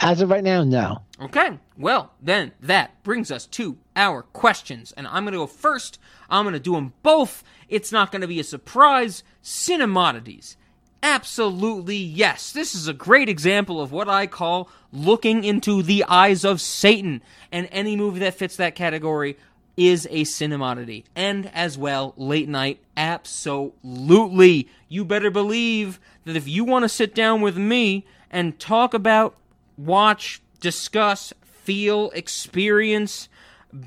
[0.00, 1.02] As of right now, no.
[1.20, 4.92] Okay, well, then that brings us to our questions.
[4.96, 5.98] And I'm going to go first.
[6.28, 7.42] I'm going to do them both.
[7.68, 9.22] It's not going to be a surprise.
[9.42, 10.56] Cinemodities.
[11.02, 12.52] Absolutely yes.
[12.52, 17.22] This is a great example of what I call looking into the eyes of Satan.
[17.52, 19.36] And any movie that fits that category
[19.76, 21.04] is a cinemodity.
[21.14, 24.68] And as well, late night, absolutely.
[24.88, 29.36] You better believe that if you want to sit down with me and talk about,
[29.76, 33.28] watch, discuss, feel, experience,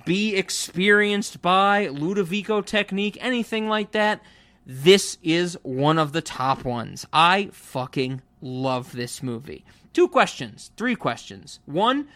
[0.06, 4.22] be experienced by, Ludovico technique, anything like that,
[4.66, 7.06] this is one of the top ones.
[7.12, 9.66] I fucking love this movie.
[9.94, 11.60] Two questions, three questions.
[11.66, 12.08] One,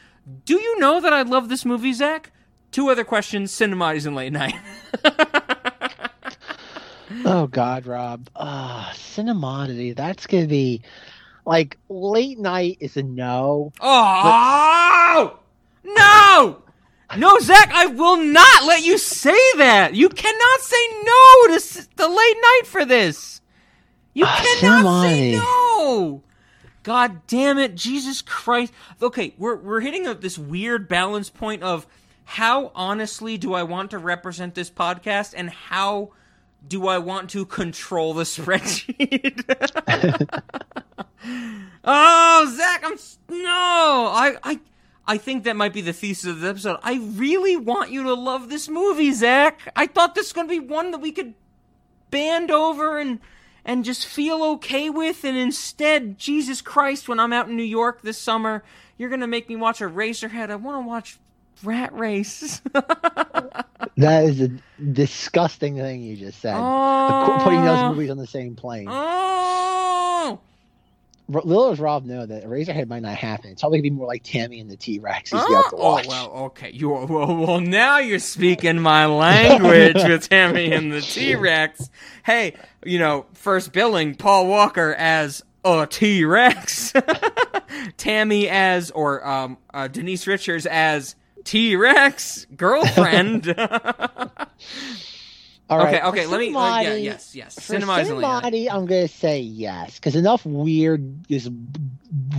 [0.46, 2.32] do you know that I love this movie, Zach?
[2.74, 4.56] Two other questions, Cinemodities and Late Night.
[7.26, 8.28] Oh God, Rob.
[8.36, 9.96] Ah, cinemodity.
[9.96, 10.82] That's gonna be
[11.46, 13.72] like late night is a no.
[13.80, 15.40] Oh
[15.84, 16.62] no,
[17.16, 17.70] no, Zach!
[17.74, 19.94] I will not let you say that.
[19.96, 23.42] You cannot say no to the late night for this.
[24.14, 25.36] You cannot say Cinemodity.
[25.36, 26.24] no.
[26.82, 28.74] God damn it, Jesus Christ!
[29.02, 31.86] Okay, we're we're hitting a, this weird balance point of
[32.26, 36.12] how honestly do I want to represent this podcast, and how
[36.68, 39.44] do I want to control the spreadsheet?
[41.84, 42.98] oh, Zach, I'm
[43.30, 44.10] no.
[44.14, 44.60] I I
[45.06, 46.80] I think that might be the thesis of the episode.
[46.82, 49.60] I really want you to love this movie, Zach.
[49.76, 51.34] I thought this was going to be one that we could
[52.10, 53.20] band over and
[53.66, 58.02] and just feel okay with, and instead, Jesus Christ, when I'm out in New York
[58.02, 58.62] this summer,
[58.98, 60.50] you're going to make me watch a Racerhead.
[60.50, 61.18] I want to watch
[61.64, 62.62] Rat Race.
[63.98, 64.50] That is a
[64.92, 66.56] disgusting thing you just said.
[66.56, 68.88] The- putting those movies on the same plane.
[68.90, 70.40] Oh,
[71.32, 73.52] R- Little does Rob know that Razorhead might not happen.
[73.52, 75.30] It's probably gonna be more like Tammy and the T Rex.
[75.34, 76.08] Oh watch.
[76.08, 76.72] well, okay.
[76.72, 81.90] You are, well, well, now you're speaking my language with Tammy and the T Rex.
[82.26, 86.94] Hey, you know, first billing Paul Walker as a T Rex,
[87.98, 93.48] Tammy as or um, uh, Denise Richards as T Rex girlfriend.
[95.70, 96.26] All right, okay, for okay.
[96.28, 96.54] Let me.
[96.54, 97.56] uh, yeah, yes, yes.
[97.56, 98.24] For Cinemati's and.
[98.44, 101.50] Cinemati, I'm gonna say yes because enough weird is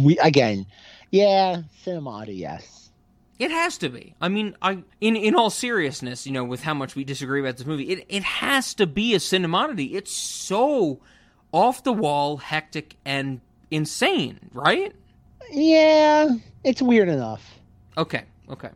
[0.01, 0.67] we again.
[1.11, 2.91] Yeah, Cinemati, yes.
[3.39, 4.15] It has to be.
[4.21, 7.57] I mean, I in in all seriousness, you know, with how much we disagree about
[7.57, 9.95] this movie, it it has to be a cinemodity.
[9.95, 11.01] It's so
[11.51, 13.41] off the wall, hectic, and
[13.71, 14.95] insane, right?
[15.51, 16.29] Yeah,
[16.63, 17.59] it's weird enough.
[17.97, 18.71] Okay, okay.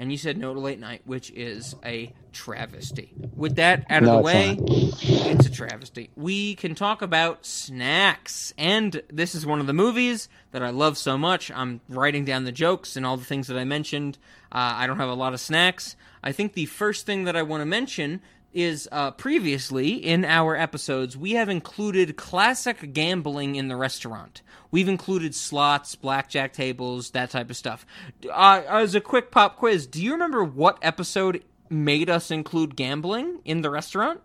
[0.00, 3.12] And you said no to late night, which is a travesty.
[3.36, 5.36] With that out of No, the it's way, not.
[5.36, 6.08] it's a travesty.
[6.16, 8.54] We can talk about snacks.
[8.56, 11.50] And this is one of the movies that I love so much.
[11.50, 14.16] I'm writing down the jokes and all the things that I mentioned.
[14.50, 15.96] Uh, I don't have a lot of snacks.
[16.24, 18.22] I think the first thing that I want to mention
[18.52, 24.42] is uh, previously in our episodes, we have included classic gambling in the restaurant.
[24.70, 27.86] We've included slots, blackjack tables, that type of stuff.
[28.30, 33.40] Uh, as a quick pop quiz, do you remember what episode made us include gambling
[33.44, 34.20] in the restaurant?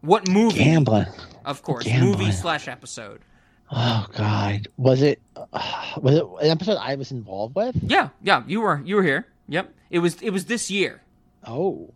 [0.00, 0.64] What movie?
[0.64, 1.06] Gambling.
[1.44, 2.18] Of course, Gambling.
[2.18, 3.20] movie slash episode.
[3.70, 5.20] Oh God, was it?
[5.34, 7.76] Uh, was it an episode I was involved with?
[7.82, 9.26] Yeah, yeah, you were you were here.
[9.48, 11.02] Yep, it was it was this year.
[11.46, 11.90] Oh,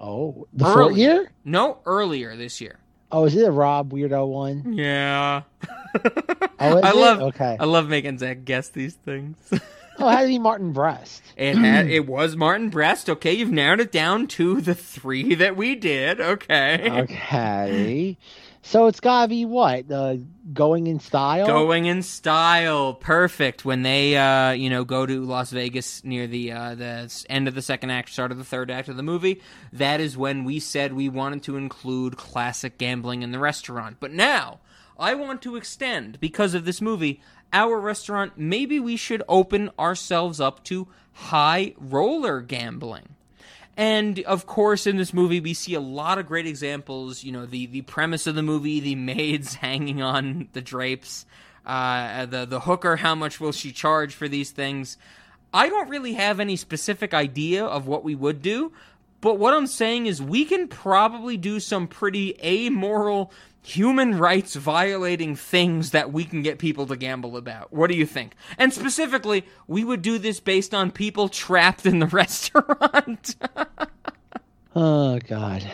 [0.00, 1.30] oh, the fourth Early- year?
[1.44, 2.78] No, earlier this year.
[3.10, 4.72] Oh, is it a Rob weirdo one?
[4.74, 5.42] Yeah.
[6.60, 6.96] Oh, I it?
[6.96, 7.56] love Okay.
[7.58, 9.36] I love making Zach guess these things.
[9.98, 11.22] Oh, how did he Martin Brest?
[11.36, 13.08] It had it was Martin Brest.
[13.08, 16.20] Okay, you've narrowed it down to the three that we did.
[16.20, 16.90] Okay.
[17.02, 18.16] Okay.
[18.68, 19.90] So it's gotta be what?
[19.90, 20.16] Uh,
[20.52, 21.46] going in style.
[21.46, 23.64] Going in style, perfect.
[23.64, 27.54] When they, uh, you know, go to Las Vegas near the uh, the end of
[27.54, 29.40] the second act, start of the third act of the movie,
[29.72, 33.96] that is when we said we wanted to include classic gambling in the restaurant.
[34.00, 34.60] But now
[34.98, 37.22] I want to extend because of this movie.
[37.54, 43.14] Our restaurant, maybe we should open ourselves up to high roller gambling.
[43.78, 47.22] And of course, in this movie, we see a lot of great examples.
[47.22, 51.24] You know, the the premise of the movie, the maids hanging on the drapes,
[51.64, 52.96] uh, the the hooker.
[52.96, 54.98] How much will she charge for these things?
[55.54, 58.72] I don't really have any specific idea of what we would do,
[59.20, 63.32] but what I'm saying is we can probably do some pretty amoral,
[63.68, 67.72] human rights violating things that we can get people to gamble about.
[67.72, 68.34] What do you think?
[68.56, 73.36] And specifically, we would do this based on people trapped in the restaurant.
[74.76, 75.68] Oh God.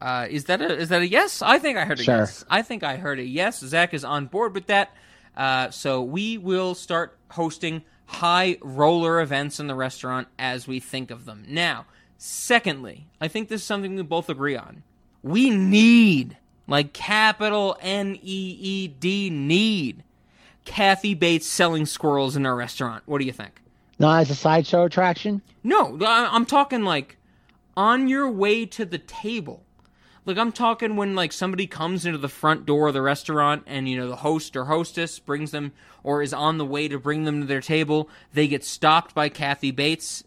[0.00, 1.42] Uh, is that a is that a yes?
[1.42, 2.18] I think I heard a Sure.
[2.18, 2.44] yes.
[2.48, 3.58] I think I heard a yes.
[3.60, 4.94] Zach is on board with that.
[5.36, 11.10] Uh, so we will start hosting high roller events in the restaurant as we think
[11.10, 11.44] of them.
[11.48, 11.86] Now,
[12.18, 14.84] secondly, I think this is something we both agree on.
[15.22, 16.36] We need,
[16.66, 20.02] like capital N E E D, need
[20.64, 23.02] Kathy Bates selling squirrels in our restaurant.
[23.06, 23.60] What do you think?
[23.98, 25.42] Not as a sideshow attraction.
[25.62, 27.16] No, I'm talking like
[27.76, 29.62] on your way to the table.
[30.26, 33.88] Like I'm talking when like somebody comes into the front door of the restaurant and
[33.88, 35.72] you know the host or hostess brings them
[36.02, 39.28] or is on the way to bring them to their table, they get stopped by
[39.28, 40.24] Kathy Bates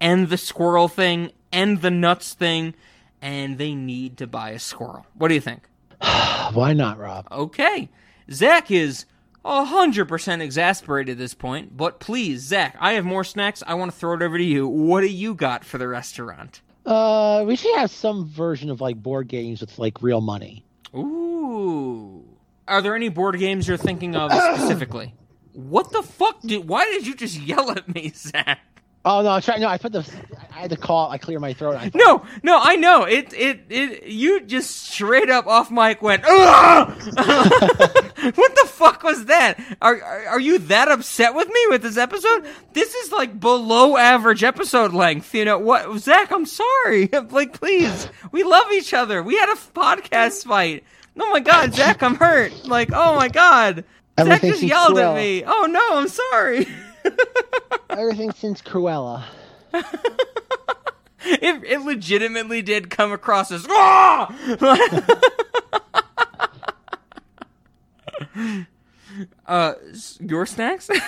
[0.00, 2.74] and the squirrel thing and the nuts thing
[3.22, 5.06] and they need to buy a squirrel.
[5.14, 5.68] What do you think?
[6.52, 7.26] Why not, Rob?
[7.30, 7.88] Okay.
[8.30, 9.06] Zach is
[9.44, 13.62] 100% exasperated at this point, but please, Zach, I have more snacks.
[13.66, 14.66] I want to throw it over to you.
[14.66, 16.60] What do you got for the restaurant?
[16.84, 20.64] Uh, we should have some version of like board games with like real money.
[20.94, 22.24] Ooh.
[22.68, 25.14] Are there any board games you're thinking of specifically?
[25.52, 26.40] What the fuck?
[26.42, 28.60] Did, why did you just yell at me, Zach?
[29.06, 29.60] Oh no, I tried.
[29.60, 30.04] No, I put the.
[30.52, 31.10] I had to call.
[31.10, 31.76] I clear my throat.
[31.76, 33.04] I, No, no, I know.
[33.04, 34.06] It, it, it.
[34.06, 36.24] You just straight up off mic went.
[38.34, 39.60] What the fuck was that?
[39.80, 42.46] Are, are are you that upset with me with this episode?
[42.72, 45.32] This is like below average episode length.
[45.32, 46.32] You know what, Zach?
[46.32, 47.06] I'm sorry.
[47.30, 49.22] like, please, we love each other.
[49.22, 50.82] We had a podcast fight.
[51.18, 52.66] Oh my god, Zach, I'm hurt.
[52.66, 53.84] Like, oh my god,
[54.18, 55.44] Zach just yelled at me.
[55.46, 56.66] Oh no, I'm sorry.
[57.90, 59.24] Everything since Cruella.
[61.24, 64.32] it, it legitimately did come across as "Ah!"
[69.46, 69.72] uh
[70.20, 70.88] your snacks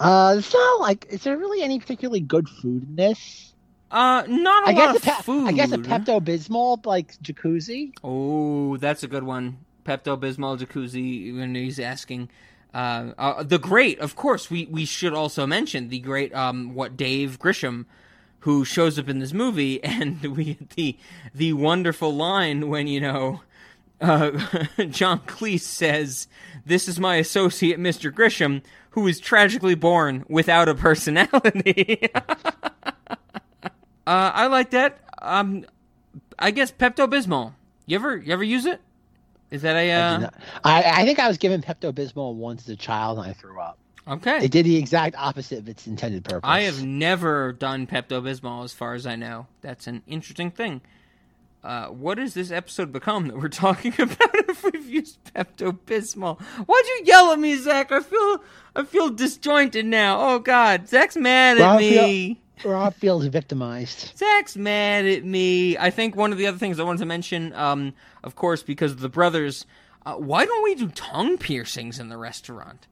[0.00, 1.06] Uh, it's not like.
[1.10, 3.52] Is there really any particularly good food in this?
[3.92, 6.84] uh not a I lot guess of a Pe- food I guess a Pepto Bismol
[6.84, 7.92] like jacuzzi.
[8.02, 12.30] oh that's a good one pepto bismol jacuzzi when he's asking
[12.74, 16.96] uh, uh the great of course we we should also mention the great um what
[16.96, 17.86] dave grisham
[18.40, 20.96] who shows up in this movie and we get the
[21.34, 23.40] the wonderful line when you know
[24.02, 24.30] uh,
[24.90, 26.26] John Cleese says,
[26.66, 28.12] "This is my associate, Mr.
[28.12, 33.16] Grisham, who is tragically born without a personality." uh,
[34.06, 34.98] I like that.
[35.20, 35.64] Um,
[36.38, 37.54] I guess Pepto Bismol.
[37.86, 38.80] You ever you ever use it?
[39.52, 40.34] Is that a I, uh, not-
[40.64, 43.60] I, I think I was given Pepto Bismol once as a child and I threw
[43.60, 43.78] up.
[44.08, 44.44] okay?
[44.44, 46.40] It did the exact opposite of its intended purpose.
[46.44, 49.46] I have never done Pepto Bismol, as far as I know.
[49.60, 50.80] That's an interesting thing.
[51.62, 56.40] Uh, what has this episode become that we're talking about if we've used Pepto Bismol?
[56.40, 57.92] Why'd you yell at me, Zach?
[57.92, 58.42] I feel
[58.74, 60.18] I feel disjointed now.
[60.18, 62.40] Oh God, Zach's mad at me.
[62.64, 64.16] Rob feels victimized.
[64.16, 65.76] Zach's mad at me.
[65.76, 68.92] I think one of the other things I wanted to mention, um, of course, because
[68.92, 69.66] of the brothers,
[70.06, 72.86] uh, why don't we do tongue piercings in the restaurant?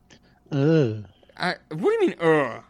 [0.52, 1.04] Ugh.
[1.36, 2.62] I, what do you mean, ugh?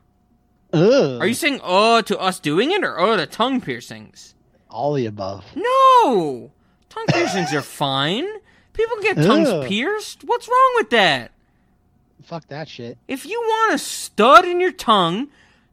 [0.73, 1.21] Ugh.
[1.21, 4.35] Are you saying uh to us doing it or uh to tongue piercings?
[4.71, 5.45] all the above?
[5.55, 6.51] No!
[6.89, 8.27] Tongue piercings are fine.
[8.73, 9.67] People get tongues Ugh.
[9.67, 10.25] pierced.
[10.25, 11.33] What's wrong with that?
[12.23, 12.99] Fuck that shit.
[13.09, 15.29] If you want a stud in your tongue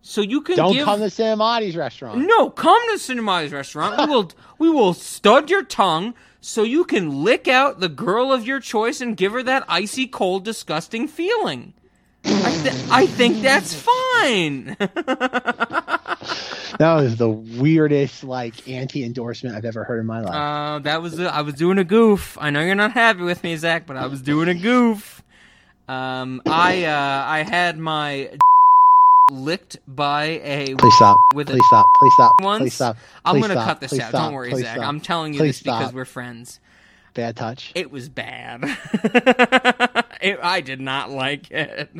[0.08, 2.26] so you can Don't give come to Cinemati's restaurant.
[2.26, 3.98] No, come to Cinema's restaurant.
[4.00, 8.48] We will we will stud your tongue so you can lick out the girl of
[8.48, 11.74] your choice and give her that icy cold disgusting feeling.
[12.24, 14.78] I, th- I think that's fine.
[16.80, 20.34] That was the weirdest like anti-endorsement I've ever heard in my life.
[20.36, 22.38] Uh, that was I was doing a goof.
[22.40, 25.24] I know you're not happy with me, Zach, but I was doing a goof.
[25.88, 28.38] Um, I uh, I had my
[29.30, 31.18] licked by a Please stop.
[31.34, 31.86] with Please a stop.
[32.00, 32.34] Please stop.
[32.42, 32.62] once.
[32.62, 32.98] Please stop.
[33.26, 33.66] I'm gonna stop.
[33.68, 34.10] cut this Please out.
[34.10, 34.24] stop.
[34.26, 34.78] Don't worry, Please Zach.
[34.78, 34.88] stop.
[34.88, 36.60] I'm telling you Please this because we're friends.
[37.14, 37.72] Bad touch.
[37.76, 38.64] It was bad.
[40.20, 41.92] It- I did not like it.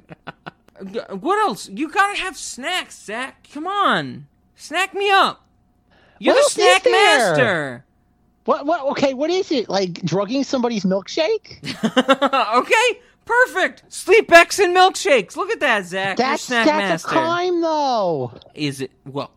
[1.12, 1.70] what else?
[1.70, 3.48] You gotta have snacks, Zach.
[3.54, 4.26] Come on,
[4.56, 5.46] snack me up.
[6.20, 7.86] You're What the snack master.
[8.46, 8.66] What?
[8.66, 8.82] What?
[8.92, 9.14] Okay.
[9.14, 9.70] What is it?
[9.70, 11.60] Like drugging somebody's milkshake?
[12.58, 13.84] okay, perfect.
[13.94, 15.36] Sleep X and milkshakes.
[15.36, 16.18] Look at that, Zach.
[16.18, 17.10] You're That's snack that's master.
[17.10, 18.32] a crime, though.
[18.56, 18.92] Is it?
[19.06, 19.32] Well,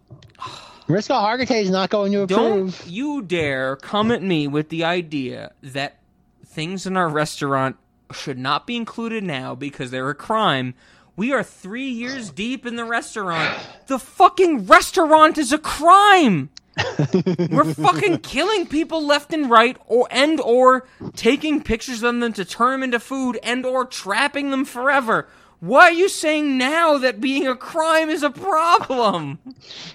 [0.88, 2.76] Mariska Hargitay is not going to approve.
[2.78, 5.98] Don't you dare come at me with the idea that
[6.44, 7.76] things in our restaurant
[8.12, 10.74] should not be included now because they're a crime.
[11.16, 13.56] We are three years deep in the restaurant.
[13.86, 16.50] The fucking restaurant is a crime.
[17.50, 20.86] We're fucking killing people left and right, or and or
[21.16, 25.28] taking pictures of them to turn them into food, and or trapping them forever.
[25.60, 29.38] Why are you saying now that being a crime is a problem?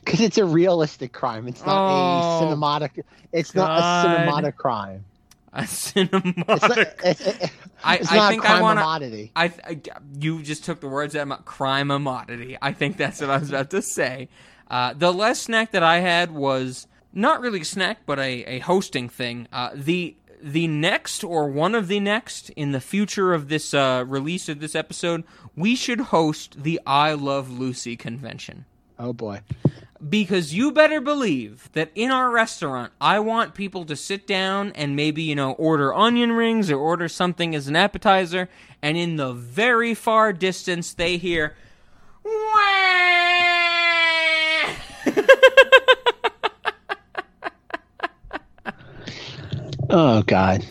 [0.06, 1.48] Because it's a realistic crime.
[1.48, 2.20] It's not Oh,
[2.52, 3.04] a cinematic.
[3.32, 5.06] It's not a cinematic crime.
[5.54, 6.94] A cinematic.
[7.04, 7.52] It's, it's, it-
[7.84, 9.32] I, it's I think a crime I want commodity.
[9.36, 9.80] I, I
[10.20, 12.58] you just took the words out of my crime commodity.
[12.62, 14.30] I think that's what I was about to say.
[14.70, 18.60] Uh, the last snack that I had was not really a snack, but a, a
[18.60, 19.48] hosting thing.
[19.54, 24.04] Uh, the the next or one of the next in the future of this uh,
[24.08, 25.24] release of this episode,
[25.56, 28.66] we should host the I Love Lucy convention
[29.00, 29.42] Oh boy.
[30.08, 34.96] because you better believe that in our restaurant i want people to sit down and
[34.96, 38.48] maybe you know order onion rings or order something as an appetizer
[38.82, 41.56] and in the very far distance they hear
[49.90, 50.66] Oh god.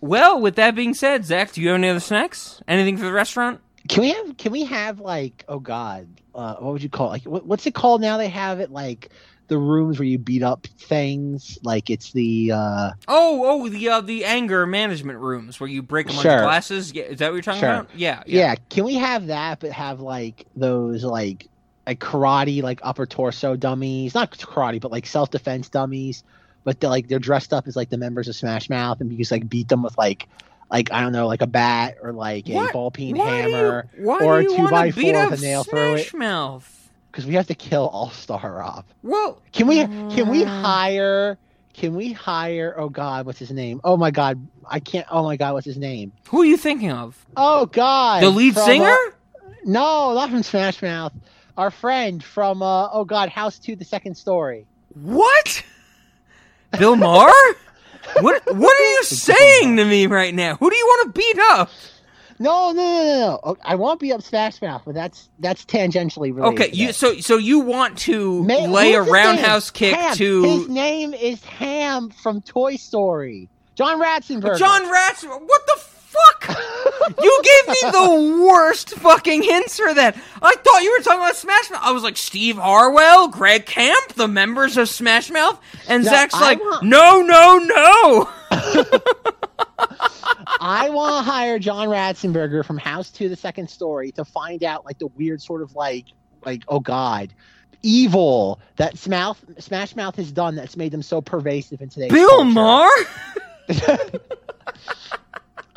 [0.00, 3.12] well with that being said zach do you have any other snacks anything for the
[3.12, 4.36] restaurant Can we have?
[4.36, 5.44] Can we have like?
[5.48, 6.08] Oh god.
[6.34, 7.10] Uh, what would you call it?
[7.10, 7.22] like?
[7.24, 8.16] What, what's it called now?
[8.18, 9.08] They have it like
[9.48, 11.58] the rooms where you beat up things.
[11.64, 12.52] Like it's the.
[12.52, 16.34] uh oh oh the uh, the anger management rooms where you break a bunch Sure.
[16.36, 17.70] of glasses yeah, is that what you're talking Sure.
[17.70, 18.56] about yeah yeah.
[18.68, 19.60] Can we have that?
[19.60, 21.48] But have like those like
[21.86, 24.14] like karate like upper torso dummies.
[24.14, 26.22] Not karate, but like self defense dummies.
[26.64, 29.18] But they're like they're dressed up as like the members of Smash Mouth, and you
[29.18, 30.28] just like beat them with like.
[30.70, 32.68] Like I don't know, like a bat or like What?
[32.68, 35.64] a ball peen Why you- hammer why or a two by four with a nail
[35.64, 36.00] through it.
[36.08, 36.90] Smash Mouth?
[37.10, 38.84] Because we have to kill All Star Rob.
[39.02, 41.38] Well, Can we can we hire
[41.72, 43.80] can we hire oh god, what's his name?
[43.82, 46.12] Oh my god, I can't oh my god, what's his name?
[46.28, 48.22] who are you thinking of Oh god.
[48.22, 48.84] The lead singer?
[48.90, 51.14] uh, no, not from Smash Mouth.
[51.56, 54.66] Our friend from uh oh god, House 2 the second story.
[54.92, 55.62] What?
[56.78, 57.32] Bill Maher?
[58.20, 60.56] what what are you saying to me right now?
[60.56, 61.70] Who do you want to beat up?
[62.40, 63.40] No, no, no, no, no.
[63.42, 66.62] Oh, I won't be up Smash Mouth, but that's that's tangentially related.
[66.62, 70.16] Okay, you so so you want to Ma- lay a roundhouse kick Hamm.
[70.16, 73.48] to His name is Hamm from Toy Story.
[73.74, 74.58] John Ratzenberger.
[74.58, 75.24] John Rats?
[75.24, 75.80] What the
[76.18, 76.58] fuck?
[77.22, 80.16] you gave me the worst fucking hints for that.
[80.42, 81.80] I thought you were talking about Smash Mouth.
[81.82, 86.34] I was like Steve Harwell, Greg Camp, the members of Smash Mouth, and No, Zach's
[86.34, 88.28] I like, want- no, no, no.
[90.60, 94.84] I want to hire John Ratzenberger from House to the Second Story to find out
[94.84, 96.06] like the weird sort of like
[96.44, 97.32] like oh god
[97.82, 102.28] evil that Smash Smash Mouth has done that's made them so pervasive in today's Bill
[102.28, 102.50] culture.
[102.50, 102.88] Maher?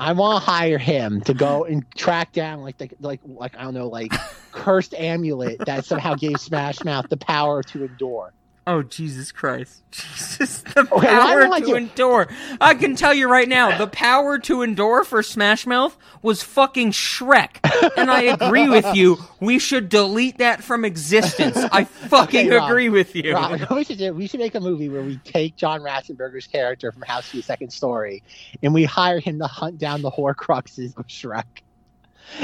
[0.02, 3.61] I want to hire him to go and track down like the like like I
[3.61, 4.11] don't know like
[4.52, 8.34] cursed amulet that somehow gave Smash Mouth the power to endure.
[8.73, 9.84] Oh Jesus Christ!
[9.91, 12.30] Jesus, the Okay, power to you- endure.
[12.61, 16.91] I can tell you right now, the power to endure for Smash Mouth was fucking
[16.91, 17.57] Shrek,
[17.98, 19.18] and I agree with you.
[19.41, 21.57] We should delete that from existence.
[21.57, 23.34] I fucking Okay, Rob, agree with you.
[23.34, 24.14] Rob, we should do?
[24.14, 27.43] We should make a movie where we take John Ratzenberger's character from House to the
[27.43, 28.23] Second Story,
[28.64, 31.43] and we hire him to hunt down the Horcruxes of Shrek.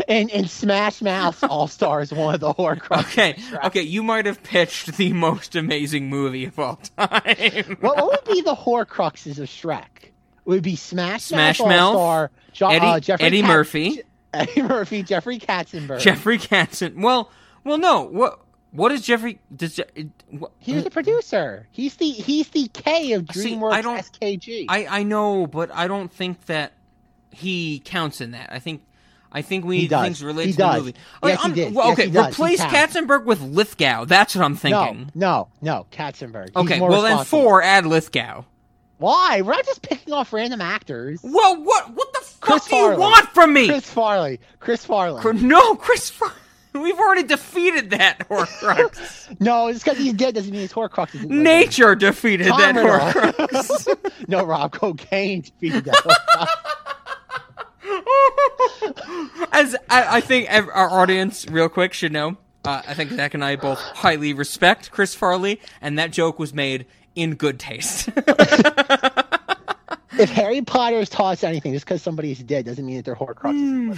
[0.07, 2.99] And and Smash Mouth All Stars one of the Horcruxes.
[3.11, 3.35] Okay,
[3.65, 7.77] okay, you might have pitched the most amazing movie of all time.
[7.79, 9.85] What, what would be the Horcruxes of Shrek?
[10.03, 10.11] It
[10.45, 14.01] would be Smash, Smash Mouth Mouth, All-Star, Jo- Eddie- uh, Jeffrey Eddie Kat- Murphy.
[14.33, 15.99] Eddie Murphy, Jeffrey Katzenberg.
[15.99, 17.01] Jeffrey Katzen.
[17.01, 17.31] Well,
[17.63, 18.01] well, no.
[18.03, 18.39] What?
[18.71, 19.39] What is Jeffrey?
[19.55, 19.79] Does
[20.29, 21.67] what, He was the producer.
[21.71, 24.65] He's the he's the K of See, DreamWorks I don't- SKG.
[24.69, 26.73] I I know, but I don't think that
[27.31, 28.49] he counts in that.
[28.51, 28.83] I think.
[29.31, 30.95] I think we need things related to the movie.
[31.23, 31.73] Yes, he did.
[31.75, 32.17] Well, Yes, okay, he.
[32.17, 32.61] Replace.
[32.61, 34.05] Katzenberg with Lithgow.
[34.05, 35.11] That's what I'm thinking.
[35.13, 36.49] No, no, no, Katzenberg.
[36.49, 38.43] He's okay, more well then four add Lithgow.
[38.99, 39.41] Why?
[39.41, 41.19] We're not just picking off random actors.
[41.23, 43.67] Well, what what the Chris fuck do you want from me?
[43.67, 44.39] Chris Farley.
[44.59, 45.33] Chris Farley.
[45.41, 46.09] No, Chris.
[46.09, 46.31] Far-
[46.73, 49.39] We've already defeated that Horcrux.
[49.39, 51.41] no, it's because he's dead doesn't mean his Horcrux living.
[51.43, 52.99] Nature defeated that Tom Riddle.
[52.99, 54.27] Horcrux.
[54.27, 56.47] no, Rob, cocaine defeated that Horcrux.
[59.51, 62.37] As I, I think ev- our audience, real quick, should know.
[62.65, 66.53] Uh, I think Zach and I both highly respect Chris Farley, and that joke was
[66.53, 66.85] made
[67.15, 68.09] in good taste.
[70.17, 73.15] if Harry Potter has taught anything, just because somebody is dead doesn't mean that they're
[73.15, 73.93] isn't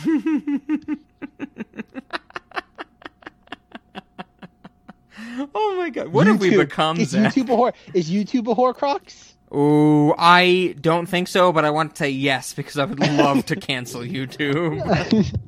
[5.56, 7.34] oh my god, what have we become, Is Zach?
[7.34, 7.74] YouTube a whore?
[7.94, 9.34] Is YouTube a Horcrux?
[9.54, 13.46] Ooh, I don't think so, but I want to say yes because I would love
[13.48, 14.80] to cancel YouTube.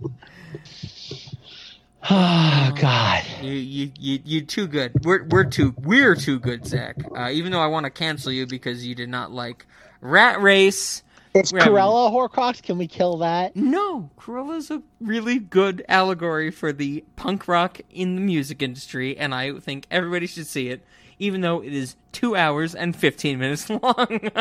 [2.09, 3.23] Oh God.
[3.43, 4.91] You, you, you, you too good.
[5.05, 6.95] We're, we're too, we're too good, Zach.
[7.15, 9.67] Uh, even though I want to cancel you because you did not like
[10.01, 11.03] Rat Race.
[11.35, 12.61] Is We're having- Corella Horcrux?
[12.63, 13.55] Can we kill that?
[13.55, 19.33] No, Cruella's a really good allegory for the punk rock in the music industry, and
[19.33, 20.83] I think everybody should see it,
[21.21, 24.31] even though it is two hours and 15 minutes long.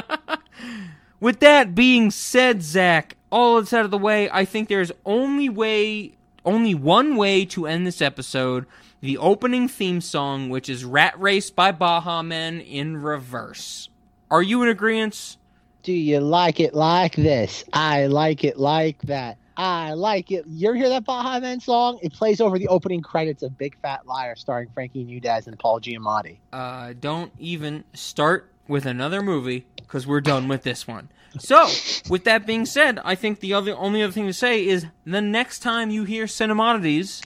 [1.21, 5.51] With that being said, Zach, all that's out of the way, I think there's only
[5.51, 8.65] way, only one way to end this episode.
[9.03, 13.91] The opening theme song, which is Rat Race by Baha Men in reverse.
[14.31, 15.37] Are you in agreement?
[15.83, 17.63] Do you like it like this?
[17.75, 19.37] I like it like that.
[19.61, 20.47] I like it.
[20.49, 21.99] You ever hear that Baha Men song?
[22.03, 25.81] It plays over the opening credits of Big Fat Liar starring Frankie Muniz and Paul
[25.81, 26.39] Giamatti.
[26.53, 31.11] uh, don't even start with another movie because we're done with this one.
[31.39, 31.69] So,
[32.09, 35.21] with that being said, I think the other only other thing to say is the
[35.21, 37.23] next time you hear Cinemodities,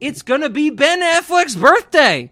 [0.00, 2.30] it's gonna be Ben Affleck's birthday.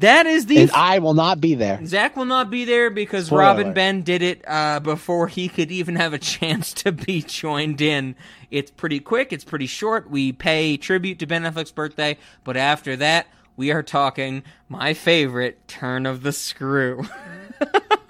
[0.00, 1.80] That is the And I will not be there.
[1.86, 3.74] Zach will not be there because Spoiler Rob and alert.
[3.74, 8.14] Ben did it uh, before he could even have a chance to be joined in.
[8.50, 10.10] It's pretty quick, it's pretty short.
[10.10, 15.66] We pay tribute to Ben Affleck's birthday, but after that, we are talking my favorite
[15.66, 17.06] turn of the screw.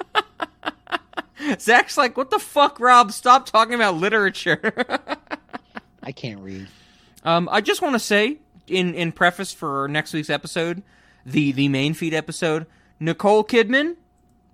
[1.60, 3.12] Zach's like, what the fuck, Rob?
[3.12, 4.72] Stop talking about literature.
[6.02, 6.66] I can't read.
[7.22, 10.82] Um, I just want to say, in in preface for next week's episode,
[11.26, 12.66] the the main feed episode,
[13.00, 13.96] Nicole Kidman,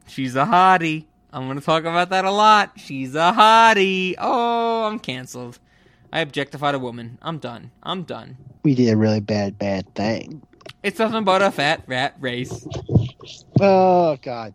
[0.06, 1.04] she's a hottie.
[1.32, 2.72] I'm gonna talk about that a lot.
[2.76, 4.14] She's a hottie.
[4.18, 5.58] Oh, I'm canceled.
[6.12, 7.18] I objectified a woman.
[7.22, 7.70] I'm done.
[7.82, 8.36] I'm done.
[8.64, 10.42] We did a really bad, bad thing.
[10.82, 12.66] It's nothing but a fat rat race.
[13.60, 14.54] Oh God.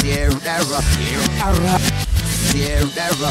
[0.00, 0.58] Sierra,
[2.50, 3.30] Sierra, Sierra.